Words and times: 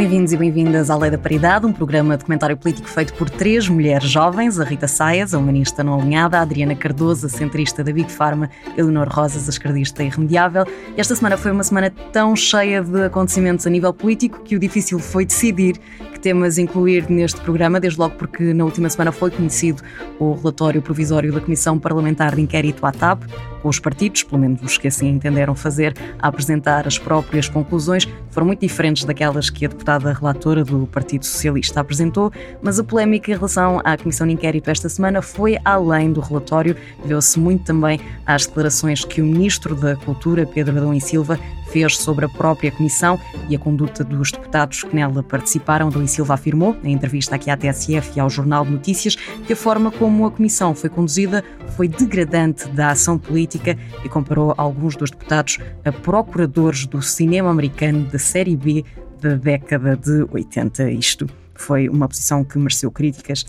Bem-vindos 0.00 0.32
e 0.32 0.36
bem-vindas 0.38 0.88
à 0.88 0.96
Lei 0.96 1.10
da 1.10 1.18
Paridade, 1.18 1.66
um 1.66 1.74
programa 1.74 2.16
de 2.16 2.24
comentário 2.24 2.56
político 2.56 2.88
feito 2.88 3.12
por 3.12 3.28
três 3.28 3.68
mulheres 3.68 4.08
jovens: 4.08 4.58
a 4.58 4.64
Rita 4.64 4.88
Saias, 4.88 5.34
a 5.34 5.38
humanista 5.38 5.84
não 5.84 6.00
alinhada, 6.00 6.38
a 6.38 6.40
Adriana 6.40 6.74
Cardoso, 6.74 7.26
a 7.26 7.28
centrista 7.28 7.84
da 7.84 7.92
Big 7.92 8.10
Pharma, 8.10 8.48
a 8.66 8.80
Eleonor 8.80 9.06
Rosas, 9.10 9.46
a 9.46 9.50
esquerdista 9.50 10.02
irremediável. 10.02 10.64
Esta 10.96 11.14
semana 11.14 11.36
foi 11.36 11.52
uma 11.52 11.62
semana 11.62 11.92
tão 12.14 12.34
cheia 12.34 12.82
de 12.82 13.04
acontecimentos 13.04 13.66
a 13.66 13.70
nível 13.70 13.92
político 13.92 14.40
que 14.42 14.56
o 14.56 14.58
difícil 14.58 14.98
foi 14.98 15.26
decidir 15.26 15.76
que 16.20 16.24
temas 16.24 16.58
incluir 16.58 17.08
neste 17.08 17.40
programa, 17.40 17.80
desde 17.80 17.98
logo 17.98 18.14
porque 18.16 18.52
na 18.52 18.64
última 18.64 18.90
semana 18.90 19.10
foi 19.10 19.30
conhecido 19.30 19.82
o 20.18 20.34
relatório 20.34 20.82
provisório 20.82 21.32
da 21.32 21.40
Comissão 21.40 21.78
Parlamentar 21.78 22.34
de 22.34 22.42
Inquérito 22.42 22.84
à 22.84 22.92
TAP, 22.92 23.22
com 23.62 23.68
os 23.68 23.78
partidos, 23.78 24.22
pelo 24.22 24.40
menos 24.40 24.60
os 24.62 24.76
que 24.76 24.88
assim 24.88 25.08
entenderam 25.08 25.54
fazer, 25.54 25.94
a 26.18 26.28
apresentar 26.28 26.86
as 26.86 26.98
próprias 26.98 27.48
conclusões, 27.48 28.06
foram 28.30 28.46
muito 28.46 28.60
diferentes 28.60 29.04
daquelas 29.04 29.48
que 29.48 29.64
a 29.64 29.68
deputada 29.68 30.12
relatora 30.12 30.62
do 30.62 30.86
Partido 30.86 31.24
Socialista 31.24 31.80
apresentou, 31.80 32.30
mas 32.62 32.78
a 32.78 32.84
polémica 32.84 33.30
em 33.30 33.34
relação 33.34 33.80
à 33.82 33.96
Comissão 33.96 34.26
de 34.26 34.34
Inquérito 34.34 34.70
esta 34.70 34.88
semana 34.88 35.22
foi 35.22 35.58
além 35.64 36.12
do 36.12 36.20
relatório, 36.20 36.76
deu-se 37.04 37.38
muito 37.38 37.64
também 37.64 37.98
às 38.26 38.46
declarações 38.46 39.04
que 39.04 39.22
o 39.22 39.24
Ministro 39.24 39.74
da 39.74 39.96
Cultura, 39.96 40.46
Pedro 40.46 40.76
Adão 40.76 40.92
e 40.92 41.00
Silva, 41.00 41.38
fez 41.70 41.96
sobre 41.96 42.24
a 42.24 42.28
própria 42.28 42.70
Comissão 42.70 43.18
e 43.48 43.56
a 43.56 43.58
conduta 43.58 44.04
dos 44.04 44.30
deputados 44.32 44.84
que 44.84 44.94
nela 44.94 45.22
participaram. 45.22 45.90
E 45.90 46.08
Silva 46.08 46.34
afirmou, 46.34 46.76
em 46.82 46.92
entrevista 46.92 47.34
aqui 47.34 47.50
à 47.50 47.56
TSF 47.56 48.12
e 48.16 48.20
ao 48.20 48.30
Jornal 48.30 48.64
de 48.64 48.72
Notícias, 48.72 49.16
que 49.46 49.52
a 49.52 49.56
forma 49.56 49.90
como 49.90 50.26
a 50.26 50.30
Comissão 50.30 50.74
foi 50.74 50.90
conduzida 50.90 51.44
foi 51.76 51.88
degradante 51.88 52.68
da 52.68 52.90
ação 52.90 53.18
política 53.18 53.76
e 54.04 54.08
comparou 54.08 54.54
alguns 54.56 54.96
dos 54.96 55.10
deputados 55.10 55.58
a 55.84 55.92
procuradores 55.92 56.86
do 56.86 57.00
cinema 57.02 57.50
americano 57.50 58.04
da 58.06 58.18
série 58.18 58.56
B 58.56 58.84
da 59.20 59.34
década 59.34 59.96
de 59.96 60.26
80. 60.30 60.90
Isto 60.90 61.26
foi 61.54 61.88
uma 61.88 62.08
posição 62.08 62.42
que 62.42 62.58
mereceu 62.58 62.90
críticas 62.90 63.44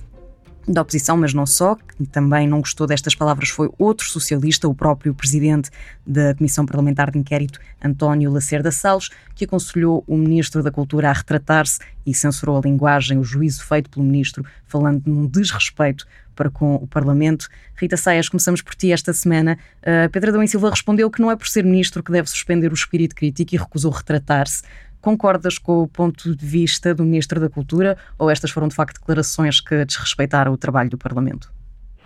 da 0.67 0.81
oposição, 0.81 1.17
mas 1.17 1.33
não 1.33 1.45
só, 1.45 1.75
que 1.75 2.05
também 2.05 2.47
não 2.47 2.59
gostou 2.59 2.85
destas 2.85 3.15
palavras 3.15 3.49
foi 3.49 3.69
outro 3.77 4.07
socialista, 4.07 4.67
o 4.67 4.75
próprio 4.75 5.13
presidente 5.13 5.69
da 6.05 6.35
Comissão 6.35 6.65
Parlamentar 6.65 7.11
de 7.11 7.17
Inquérito, 7.17 7.59
António 7.83 8.31
Lacerda 8.31 8.71
Salles, 8.71 9.09
que 9.35 9.45
aconselhou 9.45 10.03
o 10.07 10.17
Ministro 10.17 10.61
da 10.61 10.71
Cultura 10.71 11.09
a 11.09 11.13
retratar-se 11.13 11.79
e 12.05 12.13
censurou 12.13 12.57
a 12.57 12.61
linguagem, 12.61 13.17
o 13.17 13.23
juízo 13.23 13.63
feito 13.63 13.89
pelo 13.89 14.05
Ministro, 14.05 14.45
falando 14.65 15.03
num 15.05 15.27
desrespeito 15.27 16.05
para 16.35 16.49
com 16.49 16.75
o 16.75 16.87
Parlamento. 16.87 17.47
Rita 17.75 17.97
Saias, 17.97 18.29
começamos 18.29 18.61
por 18.61 18.73
ti 18.73 18.91
esta 18.91 19.13
semana. 19.13 19.57
Uh, 19.81 20.09
Pedro 20.09 20.31
Adão 20.31 20.43
e 20.43 20.47
Silva 20.47 20.69
respondeu 20.69 21.09
que 21.09 21.21
não 21.21 21.29
é 21.29 21.35
por 21.35 21.47
ser 21.47 21.63
Ministro 21.63 22.01
que 22.01 22.11
deve 22.11 22.29
suspender 22.29 22.71
o 22.71 22.73
espírito 22.73 23.15
crítico 23.15 23.53
e 23.53 23.57
recusou 23.57 23.91
retratar-se. 23.91 24.63
Concordas 25.01 25.57
com 25.57 25.81
o 25.81 25.87
ponto 25.87 26.35
de 26.35 26.45
vista 26.45 26.93
do 26.93 27.03
Ministro 27.03 27.39
da 27.39 27.49
Cultura 27.49 27.97
ou 28.19 28.29
estas 28.29 28.51
foram 28.51 28.67
de 28.67 28.75
facto 28.75 28.99
declarações 28.99 29.59
que 29.59 29.83
desrespeitaram 29.83 30.53
o 30.53 30.57
trabalho 30.57 30.91
do 30.91 30.97
Parlamento? 30.97 31.51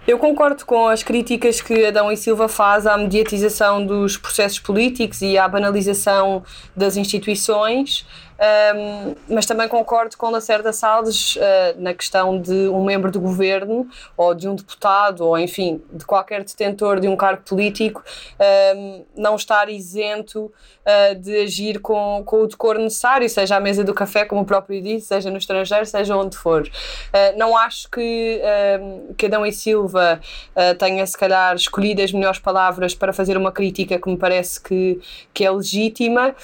Eu 0.07 0.19
concordo 0.19 0.63
com 0.65 0.87
as 0.87 1.01
críticas 1.01 1.59
que 1.59 1.83
Adão 1.83 2.11
e 2.11 2.15
Silva 2.15 2.47
faz 2.47 2.85
à 2.85 2.95
mediatização 2.95 3.83
dos 3.83 4.15
processos 4.17 4.59
políticos 4.59 5.21
e 5.23 5.35
à 5.35 5.47
banalização 5.47 6.43
das 6.75 6.95
instituições. 6.95 8.05
Um, 8.37 9.15
mas 9.33 9.45
também 9.45 9.65
concordo 9.67 10.17
com 10.17 10.29
Lacerda 10.29 10.73
Salles 10.73 11.37
uh, 11.37 11.39
na 11.77 11.93
questão 11.93 12.39
de 12.39 12.67
um 12.67 12.83
membro 12.83 13.09
do 13.09 13.19
governo 13.19 13.87
ou 14.17 14.35
de 14.35 14.49
um 14.49 14.55
deputado 14.55 15.21
ou, 15.21 15.39
enfim, 15.39 15.81
de 15.91 16.05
qualquer 16.05 16.43
detentor 16.43 16.99
de 16.99 17.07
um 17.07 17.15
cargo 17.15 17.43
político 17.43 18.03
um, 18.75 19.05
não 19.15 19.37
estar 19.37 19.69
isento 19.69 20.51
uh, 20.85 21.15
de 21.15 21.43
agir 21.43 21.79
com, 21.79 22.23
com 22.25 22.41
o 22.41 22.47
decoro 22.47 22.79
necessário, 22.79 23.29
seja 23.29 23.55
à 23.55 23.59
mesa 23.61 23.85
do 23.85 23.93
café, 23.93 24.25
como 24.25 24.41
o 24.41 24.45
próprio 24.45 24.81
disse, 24.81 25.07
seja 25.07 25.31
no 25.31 25.37
estrangeiro, 25.37 25.85
seja 25.85 26.17
onde 26.17 26.35
for. 26.35 26.63
Uh, 26.63 27.37
não 27.37 27.55
acho 27.55 27.89
que, 27.89 28.41
Adão 29.25 29.45
e 29.45 29.51
Silva 29.51 30.19
tenha, 30.77 31.05
se 31.05 31.17
calhar, 31.17 31.55
escolhido 31.55 32.01
as 32.01 32.11
melhores 32.11 32.37
palavras 32.37 32.93
para 32.93 33.11
fazer 33.11 33.35
uma 33.37 33.51
crítica 33.51 33.97
que 33.97 34.07
me 34.07 34.15
parece 34.15 34.61
que, 34.61 35.01
que 35.33 35.43
é 35.43 35.49
legítima, 35.49 36.35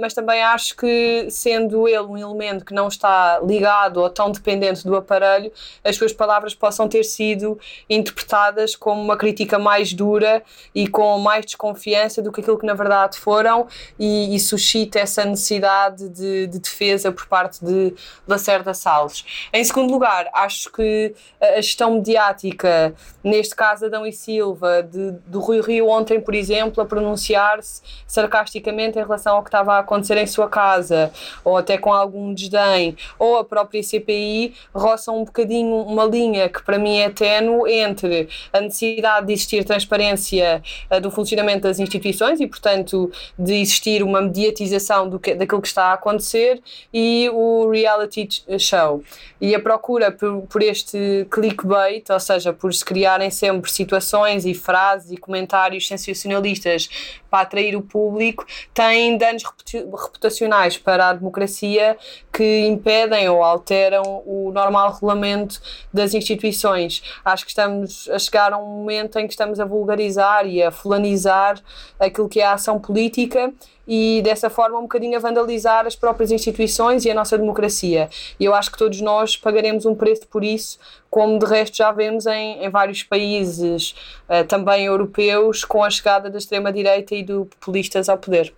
mas 0.00 0.14
também 0.14 0.40
acho 0.40 0.76
que 0.76 1.28
sendo 1.38 1.86
ele 1.88 1.98
um 2.00 2.16
elemento 2.16 2.64
que 2.64 2.74
não 2.74 2.88
está 2.88 3.40
ligado 3.40 3.98
ou 3.98 4.10
tão 4.10 4.30
dependente 4.30 4.84
do 4.84 4.96
aparelho, 4.96 5.52
as 5.84 5.96
suas 5.96 6.12
palavras 6.12 6.54
possam 6.54 6.88
ter 6.88 7.04
sido 7.04 7.58
interpretadas 7.88 8.74
como 8.74 9.00
uma 9.00 9.16
crítica 9.16 9.58
mais 9.58 9.92
dura 9.92 10.42
e 10.74 10.88
com 10.88 11.18
mais 11.18 11.44
desconfiança 11.44 12.20
do 12.20 12.32
que 12.32 12.40
aquilo 12.40 12.58
que 12.58 12.66
na 12.66 12.74
verdade 12.74 13.18
foram 13.18 13.66
e, 13.98 14.34
e 14.34 14.40
suscita 14.40 14.98
essa 14.98 15.24
necessidade 15.24 16.08
de, 16.08 16.46
de, 16.46 16.58
defesa 16.58 17.12
por 17.12 17.26
parte 17.26 17.64
de 17.64 17.94
Lacerda 18.26 18.74
Salles. 18.74 19.24
Em 19.52 19.62
segundo 19.62 19.90
lugar, 19.90 20.28
acho 20.32 20.70
que 20.72 21.14
a 21.40 21.60
gestão 21.60 21.94
mediática, 21.94 22.94
neste 23.22 23.54
caso 23.54 23.86
Adão 23.86 24.06
e 24.06 24.12
Silva, 24.12 24.82
de, 24.82 25.12
do 25.26 25.40
Rui 25.40 25.60
Rio 25.60 25.88
ontem, 25.88 26.20
por 26.20 26.34
exemplo, 26.34 26.82
a 26.82 26.86
pronunciar-se 26.86 27.82
sarcasticamente 28.06 28.98
em 28.98 29.02
relação 29.02 29.36
ao 29.36 29.42
que 29.42 29.48
estava 29.48 29.74
a 29.74 29.78
acontecer 29.78 30.16
em 30.16 30.26
sua 30.26 30.48
casa, 30.48 31.12
ou 31.44 31.56
até 31.56 31.78
com 31.78 31.92
algum 31.92 32.32
desdém, 32.32 32.96
ou 33.18 33.38
a 33.38 33.44
própria 33.44 33.82
CPI, 33.82 34.54
roçam 34.74 35.20
um 35.20 35.24
bocadinho 35.24 35.76
uma 35.82 36.04
linha 36.04 36.48
que 36.48 36.62
para 36.62 36.78
mim 36.78 36.98
é 36.98 37.10
ténue 37.10 37.70
entre 37.72 38.28
a 38.52 38.60
necessidade 38.60 39.26
de 39.26 39.32
existir 39.32 39.64
transparência 39.64 40.62
do 41.00 41.10
funcionamento 41.10 41.62
das 41.62 41.78
instituições 41.78 42.40
e, 42.40 42.46
portanto, 42.46 43.10
de 43.38 43.54
existir 43.54 44.02
uma 44.02 44.20
mediatização 44.20 45.08
do 45.08 45.18
que, 45.18 45.34
daquilo 45.34 45.60
que 45.60 45.68
está 45.68 45.86
a 45.86 45.92
acontecer 45.94 46.60
e 46.92 47.30
o 47.32 47.70
reality 47.70 48.28
show. 48.58 49.02
E 49.40 49.54
a 49.54 49.60
procura 49.60 50.10
por, 50.10 50.42
por 50.42 50.62
este 50.62 51.26
clickbait, 51.30 52.04
ou 52.10 52.20
seja, 52.20 52.52
por 52.52 52.72
se 52.72 52.84
criarem 52.84 53.30
sempre 53.30 53.70
situações 53.70 54.44
e 54.44 54.54
frases 54.54 55.10
e 55.12 55.16
comentários 55.16 55.86
sensacionalistas 55.86 56.88
para 57.30 57.40
atrair 57.40 57.76
o 57.76 57.82
público, 57.82 58.46
tem 58.72 59.16
danos 59.16 59.42
reputacionais 59.74 60.76
para 60.76 61.10
a 61.10 61.14
democracia 61.18 61.96
que 62.32 62.66
impedem 62.66 63.28
ou 63.28 63.42
alteram 63.42 64.22
o 64.24 64.50
normal 64.52 64.92
regulamento 64.92 65.60
das 65.92 66.14
instituições. 66.14 67.02
Acho 67.24 67.44
que 67.44 67.50
estamos 67.50 68.08
a 68.10 68.18
chegar 68.18 68.52
a 68.52 68.58
um 68.58 68.66
momento 68.66 69.18
em 69.18 69.26
que 69.26 69.32
estamos 69.32 69.60
a 69.60 69.64
vulgarizar 69.64 70.46
e 70.46 70.62
a 70.62 70.70
fulanizar 70.70 71.60
aquilo 71.98 72.28
que 72.28 72.40
é 72.40 72.46
a 72.46 72.52
ação 72.54 72.78
política 72.78 73.52
e 73.88 74.20
dessa 74.22 74.50
forma 74.50 74.78
um 74.78 74.82
bocadinho 74.82 75.16
a 75.16 75.20
vandalizar 75.20 75.86
as 75.86 75.96
próprias 75.96 76.30
instituições 76.30 77.06
e 77.06 77.10
a 77.10 77.14
nossa 77.14 77.38
democracia. 77.38 78.10
E 78.38 78.44
eu 78.44 78.54
acho 78.54 78.70
que 78.70 78.76
todos 78.76 79.00
nós 79.00 79.34
pagaremos 79.34 79.86
um 79.86 79.94
preço 79.94 80.28
por 80.28 80.44
isso, 80.44 80.78
como 81.10 81.38
de 81.38 81.46
resto 81.46 81.78
já 81.78 81.90
vemos 81.90 82.26
em, 82.26 82.62
em 82.62 82.68
vários 82.68 83.02
países, 83.02 83.94
uh, 84.28 84.46
também 84.46 84.84
europeus, 84.84 85.64
com 85.64 85.82
a 85.82 85.88
chegada 85.88 86.28
da 86.28 86.36
extrema-direita 86.36 87.14
e 87.14 87.22
do 87.22 87.46
populistas 87.46 88.10
ao 88.10 88.18
poder. 88.18 88.52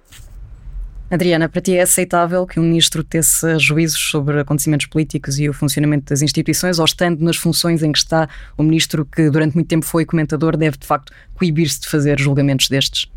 Adriana, 1.11 1.49
para 1.49 1.61
ti 1.61 1.77
é 1.77 1.83
aceitável 1.83 2.47
que 2.47 2.61
um 2.61 2.63
ministro 2.63 3.03
tesse 3.03 3.59
juízos 3.59 3.99
sobre 3.99 4.39
acontecimentos 4.39 4.87
políticos 4.87 5.41
e 5.41 5.49
o 5.49 5.53
funcionamento 5.53 6.09
das 6.09 6.23
instituições, 6.23 6.79
ou 6.79 6.85
estando 6.85 7.21
nas 7.25 7.37
funções 7.37 7.83
em 7.83 7.91
que 7.91 7.99
está 7.99 8.29
o 8.57 8.63
ministro 8.63 9.05
que 9.05 9.29
durante 9.29 9.55
muito 9.57 9.67
tempo 9.67 9.85
foi 9.85 10.05
comentador, 10.05 10.57
deve 10.57 10.79
de 10.79 10.87
facto 10.87 11.13
coibir-se 11.35 11.81
de 11.81 11.89
fazer 11.89 12.19
julgamentos 12.21 12.69
destes? 12.69 13.11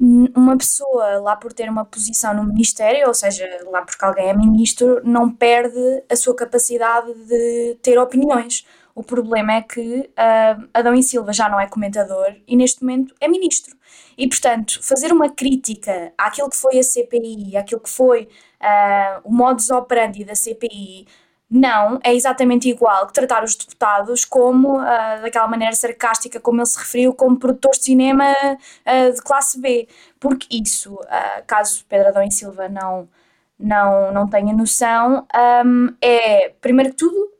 Uma 0.00 0.56
pessoa, 0.56 1.18
lá 1.18 1.36
por 1.36 1.52
ter 1.52 1.68
uma 1.68 1.84
posição 1.84 2.34
no 2.34 2.44
Ministério, 2.44 3.06
ou 3.06 3.14
seja, 3.14 3.44
lá 3.70 3.82
porque 3.82 4.04
alguém 4.04 4.28
é 4.28 4.36
ministro, 4.36 5.00
não 5.04 5.30
perde 5.30 6.02
a 6.08 6.16
sua 6.16 6.34
capacidade 6.34 7.12
de 7.28 7.76
ter 7.80 7.98
opiniões. 7.98 8.64
O 8.98 9.04
problema 9.04 9.52
é 9.52 9.62
que 9.62 10.10
uh, 10.10 10.68
Adão 10.74 10.92
e 10.92 11.04
Silva 11.04 11.32
já 11.32 11.48
não 11.48 11.60
é 11.60 11.68
comentador 11.68 12.34
e 12.48 12.56
neste 12.56 12.82
momento 12.82 13.14
é 13.20 13.28
ministro. 13.28 13.76
E, 14.16 14.28
portanto, 14.28 14.80
fazer 14.82 15.12
uma 15.12 15.30
crítica 15.30 16.12
àquilo 16.18 16.50
que 16.50 16.56
foi 16.56 16.80
a 16.80 16.82
CPI, 16.82 17.56
àquilo 17.56 17.80
que 17.80 17.88
foi 17.88 18.24
uh, 18.60 19.20
o 19.22 19.32
modus 19.32 19.70
operandi 19.70 20.24
da 20.24 20.34
CPI, 20.34 21.06
não 21.48 22.00
é 22.02 22.12
exatamente 22.12 22.68
igual 22.68 23.06
que 23.06 23.12
tratar 23.12 23.44
os 23.44 23.54
deputados 23.54 24.24
como, 24.24 24.80
uh, 24.80 25.22
daquela 25.22 25.46
maneira 25.46 25.76
sarcástica 25.76 26.40
como 26.40 26.58
ele 26.58 26.66
se 26.66 26.76
referiu, 26.80 27.14
como 27.14 27.38
produtores 27.38 27.78
de 27.78 27.84
cinema 27.84 28.32
uh, 28.32 29.14
de 29.14 29.22
classe 29.22 29.60
B. 29.60 29.86
Porque 30.18 30.48
isso, 30.50 30.94
uh, 30.94 31.44
caso 31.46 31.84
Pedro 31.88 32.08
Adão 32.08 32.24
e 32.24 32.32
Silva 32.32 32.68
não, 32.68 33.08
não, 33.56 34.12
não 34.12 34.28
tenha 34.28 34.52
noção, 34.52 35.24
um, 35.64 35.94
é, 36.02 36.48
primeiro 36.60 36.90
que 36.90 36.96
tudo, 36.96 37.30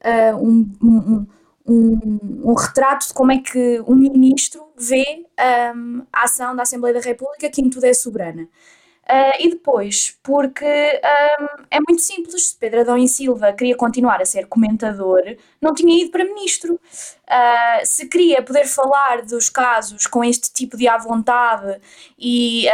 um, 0.40 0.70
um 0.80 1.26
um, 1.68 2.18
um, 2.50 2.54
retrato 2.54 3.06
de 3.06 3.14
como 3.14 3.30
é 3.30 3.38
que 3.38 3.80
um 3.86 3.94
ministro 3.94 4.62
vê 4.76 5.26
um, 5.74 6.02
a 6.12 6.24
ação 6.24 6.56
da 6.56 6.62
Assembleia 6.62 6.94
da 6.94 7.00
República, 7.00 7.50
que 7.50 7.60
em 7.60 7.68
tudo 7.68 7.84
é 7.84 7.92
soberana. 7.92 8.48
Uh, 9.08 9.32
e 9.40 9.50
depois, 9.50 10.18
porque 10.22 10.66
um, 10.66 11.64
é 11.70 11.78
muito 11.88 12.02
simples, 12.02 12.52
Pedro 12.52 12.80
Adão 12.80 12.98
e 12.98 13.08
Silva 13.08 13.54
queria 13.54 13.74
continuar 13.74 14.20
a 14.20 14.26
ser 14.26 14.46
comentador, 14.46 15.22
não 15.62 15.72
tinha 15.72 16.02
ido 16.02 16.10
para 16.10 16.24
ministro. 16.24 16.74
Uh, 16.74 17.86
se 17.86 18.06
queria 18.06 18.42
poder 18.42 18.66
falar 18.66 19.22
dos 19.22 19.48
casos 19.48 20.06
com 20.06 20.22
este 20.22 20.52
tipo 20.52 20.76
de 20.76 20.86
à 20.86 20.98
vontade 20.98 21.80
e 22.18 22.66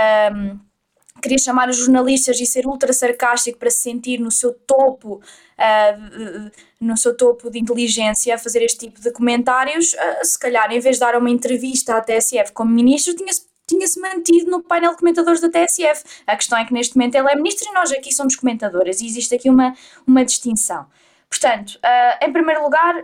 queria 1.25 1.39
chamar 1.39 1.71
os 1.71 1.79
jornalistas 1.79 2.39
e 2.39 2.45
ser 2.45 2.67
ultra 2.67 2.93
sarcástico 2.93 3.59
para 3.59 3.71
se 3.71 3.79
sentir 3.79 4.21
no 4.21 4.31
seu 4.31 4.53
topo, 4.53 5.15
uh, 5.17 6.51
no 6.79 6.97
seu 6.97 7.17
topo 7.17 7.51
de 7.51 7.59
inteligência 7.59 8.35
a 8.35 8.39
fazer 8.39 8.63
este 8.63 8.87
tipo 8.87 9.01
de 9.01 9.11
comentários, 9.11 9.95
uh, 9.95 10.25
se 10.25 10.39
calhar 10.39 10.71
em 10.71 10.79
vez 10.79 10.97
de 10.97 11.01
dar 11.01 11.17
uma 11.17 11.31
entrevista 11.31 11.97
à 11.97 12.01
TSF 12.03 12.53
como 12.53 12.71
ministro, 12.71 13.15
tinha-se 13.17 13.47
tinha-se 13.67 13.99
mantido 13.99 14.51
no 14.51 14.63
painel 14.63 14.91
de 14.91 14.99
comentadores 14.99 15.41
da 15.41 15.49
TSF. 15.49 16.05
A 16.27 16.37
questão 16.37 16.59
é 16.59 16.67
que 16.67 16.75
neste 16.75 16.99
momento 16.99 17.15
ele 17.15 17.31
é 17.31 17.35
ministro 17.35 17.67
e 17.71 17.73
nós 17.73 17.91
aqui 17.93 18.13
somos 18.13 18.37
comentadoras 18.37 19.01
e 19.01 19.07
existe 19.07 19.35
aqui 19.35 19.49
uma, 19.49 19.75
uma 20.07 20.23
distinção. 20.23 20.85
Portanto, 21.31 21.77
uh, 21.77 22.25
em 22.27 22.31
primeiro 22.31 22.63
lugar, 22.63 22.95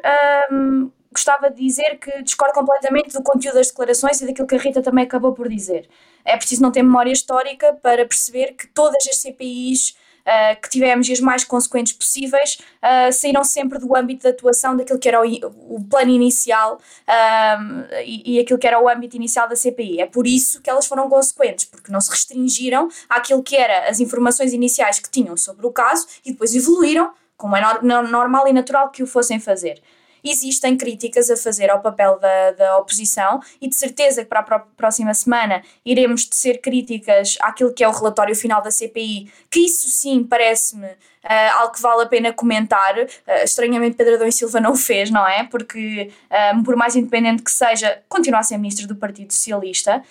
gostava 1.10 1.50
de 1.50 1.56
dizer 1.56 1.98
que 1.98 2.22
discordo 2.22 2.52
completamente 2.52 3.10
do 3.14 3.22
conteúdo 3.22 3.54
das 3.54 3.68
declarações 3.68 4.20
e 4.20 4.26
daquilo 4.26 4.46
que 4.46 4.54
a 4.54 4.58
Rita 4.58 4.82
também 4.82 5.04
acabou 5.04 5.32
por 5.32 5.48
dizer. 5.48 5.88
É 6.24 6.36
preciso 6.36 6.62
não 6.62 6.70
ter 6.70 6.82
memória 6.82 7.12
histórica 7.12 7.72
para 7.82 8.06
perceber 8.06 8.52
que 8.52 8.66
todas 8.68 9.06
as 9.08 9.16
CPIs 9.16 9.94
uh, 10.20 10.60
que 10.60 10.68
tivemos 10.68 11.08
e 11.08 11.12
as 11.12 11.20
mais 11.20 11.44
consequentes 11.44 11.92
possíveis 11.92 12.58
uh, 12.82 13.12
saíram 13.12 13.44
sempre 13.44 13.78
do 13.78 13.94
âmbito 13.96 14.22
de 14.22 14.28
atuação 14.28 14.76
daquilo 14.76 14.98
que 14.98 15.08
era 15.08 15.20
o, 15.20 15.76
o 15.76 15.84
plano 15.84 16.10
inicial 16.10 16.76
uh, 16.76 17.94
e, 18.04 18.36
e 18.36 18.40
aquilo 18.40 18.58
que 18.58 18.66
era 18.66 18.80
o 18.80 18.88
âmbito 18.88 19.16
inicial 19.16 19.48
da 19.48 19.56
CPI. 19.56 20.00
É 20.00 20.06
por 20.06 20.26
isso 20.26 20.60
que 20.60 20.70
elas 20.70 20.86
foram 20.86 21.08
consequentes, 21.08 21.64
porque 21.64 21.92
não 21.92 22.00
se 22.00 22.10
restringiram 22.10 22.88
àquilo 23.08 23.42
que 23.42 23.56
eram 23.56 23.88
as 23.88 24.00
informações 24.00 24.52
iniciais 24.52 24.98
que 24.98 25.10
tinham 25.10 25.36
sobre 25.36 25.66
o 25.66 25.72
caso 25.72 26.06
e 26.24 26.32
depois 26.32 26.54
evoluíram, 26.54 27.12
como 27.36 27.56
é 27.56 27.78
no, 27.82 28.02
normal 28.02 28.46
e 28.48 28.52
natural 28.52 28.90
que 28.90 29.02
o 29.02 29.06
fossem 29.06 29.40
fazer 29.40 29.80
existem 30.24 30.76
críticas 30.76 31.30
a 31.30 31.36
fazer 31.36 31.70
ao 31.70 31.80
papel 31.80 32.18
da, 32.18 32.52
da 32.52 32.78
oposição 32.78 33.40
e 33.60 33.68
de 33.68 33.74
certeza 33.74 34.22
que 34.22 34.28
para 34.28 34.40
a 34.40 34.58
próxima 34.58 35.14
semana 35.14 35.62
iremos 35.84 36.24
tecer 36.24 36.60
críticas 36.60 37.36
àquilo 37.40 37.72
que 37.72 37.84
é 37.84 37.88
o 37.88 37.92
relatório 37.92 38.34
final 38.34 38.62
da 38.62 38.70
CPI, 38.70 39.30
que 39.50 39.60
isso 39.60 39.88
sim 39.88 40.24
parece-me 40.24 40.86
uh, 41.24 41.58
algo 41.58 41.74
que 41.74 41.82
vale 41.82 42.02
a 42.02 42.06
pena 42.06 42.32
comentar. 42.32 42.98
Uh, 42.98 43.08
estranhamente, 43.44 43.96
Pedro 43.96 44.14
Adão 44.14 44.26
e 44.26 44.32
Silva 44.32 44.60
não 44.60 44.72
o 44.72 44.76
fez, 44.76 45.10
não 45.10 45.26
é? 45.26 45.44
Porque, 45.44 46.10
uh, 46.30 46.62
por 46.64 46.76
mais 46.76 46.96
independente 46.96 47.42
que 47.42 47.50
seja, 47.50 48.02
continua 48.08 48.40
a 48.40 48.42
ser 48.42 48.56
ministro 48.56 48.86
do 48.86 48.96
Partido 48.96 49.32
Socialista. 49.32 50.02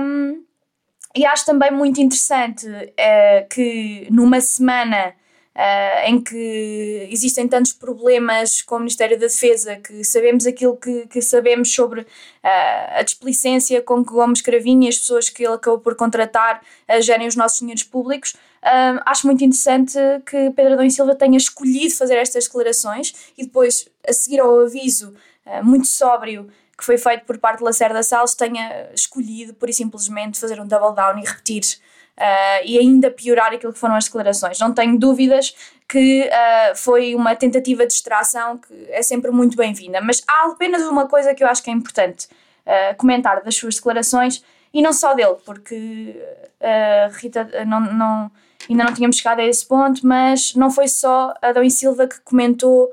Um, 0.00 0.44
e 1.16 1.24
acho 1.24 1.46
também 1.46 1.70
muito 1.70 2.00
interessante 2.00 2.66
que 3.48 4.08
numa 4.10 4.40
semana 4.40 5.14
uh, 5.54 6.08
em 6.08 6.20
que 6.20 7.08
existem 7.10 7.46
tantos 7.46 7.72
problemas 7.72 8.60
com 8.62 8.76
o 8.76 8.78
Ministério 8.80 9.18
da 9.18 9.26
Defesa, 9.26 9.76
que 9.76 10.02
sabemos 10.04 10.46
aquilo 10.46 10.76
que, 10.76 11.06
que 11.06 11.22
sabemos 11.22 11.72
sobre 11.72 12.00
uh, 12.00 12.06
a 12.42 13.02
displicência 13.02 13.80
com 13.80 14.04
que 14.04 14.12
Gomes 14.12 14.40
Cravinho 14.40 14.84
e 14.84 14.88
as 14.88 14.98
pessoas 14.98 15.28
que 15.28 15.44
ele 15.44 15.54
acabou 15.54 15.78
por 15.78 15.94
contratar 15.94 16.60
uh, 16.88 17.02
gerem 17.02 17.26
os 17.26 17.36
nossos 17.36 17.60
dinheiros 17.60 17.84
públicos. 17.84 18.34
Uh, 18.62 19.00
acho 19.06 19.26
muito 19.26 19.44
interessante 19.44 19.98
que 20.26 20.50
Pedro 20.50 20.74
Adão 20.74 20.84
e 20.84 20.90
Silva 20.90 21.14
tenha 21.14 21.36
escolhido 21.36 21.94
fazer 21.94 22.16
estas 22.16 22.44
declarações 22.44 23.14
e 23.36 23.44
depois, 23.44 23.88
a 24.06 24.12
seguir 24.12 24.40
ao 24.40 24.60
aviso 24.60 25.14
muito 25.62 25.86
sóbrio 25.86 26.48
que 26.76 26.82
foi 26.82 26.96
feito 26.96 27.24
por 27.26 27.38
parte 27.38 27.58
de 27.58 27.64
Lacerda 27.64 28.02
Salles, 28.02 28.34
tenha 28.34 28.90
escolhido, 28.94 29.54
por 29.54 29.68
e 29.68 29.72
simplesmente, 29.72 30.40
fazer 30.40 30.58
um 30.60 30.66
double 30.66 30.94
down 30.94 31.18
e 31.18 31.24
repetir 31.24 31.62
uh, 32.18 32.64
e 32.64 32.78
ainda 32.78 33.10
piorar 33.10 33.52
aquilo 33.52 33.72
que 33.72 33.78
foram 33.78 33.94
as 33.94 34.04
declarações. 34.04 34.58
Não 34.58 34.72
tenho 34.72 34.98
dúvidas 34.98 35.54
que 35.88 36.28
uh, 36.28 36.76
foi 36.76 37.14
uma 37.14 37.34
tentativa 37.36 37.86
de 37.86 37.92
distração 37.92 38.58
que 38.58 38.86
é 38.90 39.02
sempre 39.02 39.30
muito 39.30 39.56
bem-vinda, 39.56 40.00
mas 40.00 40.22
há 40.26 40.46
apenas 40.46 40.82
uma 40.82 41.06
coisa 41.06 41.34
que 41.34 41.42
eu 41.42 41.48
acho 41.48 41.62
que 41.62 41.70
é 41.70 41.72
importante 41.72 42.26
uh, 42.66 42.96
comentar 42.96 43.42
das 43.42 43.54
suas 43.56 43.76
declarações 43.76 44.42
e 44.72 44.82
não 44.82 44.92
só 44.92 45.14
dele, 45.14 45.36
porque 45.46 46.20
Rita 47.20 47.64
não, 47.64 47.78
não, 47.78 48.30
ainda 48.68 48.82
não 48.82 48.92
tínhamos 48.92 49.18
chegado 49.18 49.38
a 49.38 49.44
esse 49.44 49.64
ponto, 49.64 50.04
mas 50.04 50.52
não 50.56 50.68
foi 50.68 50.88
só 50.88 51.32
Adão 51.40 51.62
e 51.62 51.70
Silva 51.70 52.08
que 52.08 52.20
comentou 52.22 52.90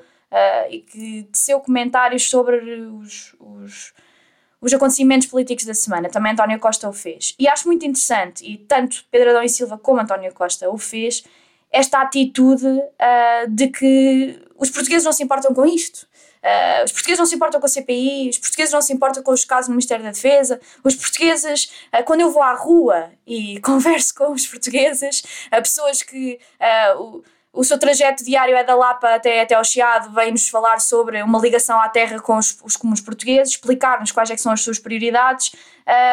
e 0.70 0.82
que 0.82 1.28
teceu 1.32 1.60
comentários 1.60 2.30
sobre 2.30 2.58
os, 2.60 3.36
os 3.40 3.94
os 4.62 4.72
acontecimentos 4.72 5.28
políticos 5.28 5.66
da 5.66 5.74
semana. 5.74 6.08
Também 6.10 6.34
António 6.34 6.60
Costa 6.60 6.88
o 6.88 6.94
fez. 6.94 7.36
E 7.40 7.48
acho 7.48 7.68
muito 7.68 7.86
interessante, 7.86 8.46
e 8.46 8.58
tanto 8.58 9.04
Pedro 9.10 9.32
Adão 9.32 9.44
e 9.44 9.50
Silva 9.50 9.78
como 9.78 10.00
António 10.00 10.32
Costa 10.34 10.70
o 10.70 10.78
fez, 10.78 11.24
esta 11.72 12.02
atitude 12.02 12.68
uh, 12.68 13.50
de 13.50 13.70
que 13.70 14.40
os 14.58 14.70
portugueses 14.70 15.06
não 15.06 15.14
se 15.14 15.24
importam 15.24 15.54
com 15.54 15.66
isto. 15.66 16.08
Uh, 16.44 16.86
os 16.86 16.92
portugueses 16.92 17.20
não 17.20 17.26
se 17.26 17.36
importam 17.36 17.60
com 17.60 17.66
a 17.66 17.70
CPI, 17.70 18.30
os 18.30 18.38
portugueses 18.38 18.74
não 18.74 18.82
se 18.82 18.92
importam 18.94 19.24
com 19.24 19.32
os 19.32 19.46
casos 19.46 19.70
no 19.70 19.74
Ministério 19.74 20.04
da 20.04 20.12
Defesa, 20.12 20.60
os 20.84 20.96
portugueses, 20.96 21.72
uh, 21.94 22.04
quando 22.04 22.22
eu 22.22 22.32
vou 22.32 22.42
à 22.42 22.54
rua 22.54 23.12
e 23.26 23.60
converso 23.62 24.14
com 24.16 24.32
os 24.32 24.46
portugueses, 24.48 25.24
uh, 25.48 25.62
pessoas 25.62 26.02
que 26.02 26.40
o 27.54 27.64
seu 27.64 27.78
trajeto 27.78 28.24
diário 28.24 28.56
é 28.56 28.64
da 28.64 28.76
Lapa 28.76 29.14
até, 29.14 29.42
até 29.42 29.56
ao 29.56 29.64
Chiado, 29.64 30.14
vem-nos 30.14 30.48
falar 30.48 30.80
sobre 30.80 31.22
uma 31.22 31.40
ligação 31.40 31.80
à 31.82 31.90
terra 31.90 32.20
com 32.20 32.38
os, 32.38 32.58
os 32.64 32.78
comuns 32.78 33.02
portugueses, 33.02 33.54
explicar-nos 33.54 34.12
quais 34.12 34.30
é 34.30 34.38
são 34.38 34.54
as 34.54 34.62
suas 34.62 34.80
prioridades, 34.80 35.52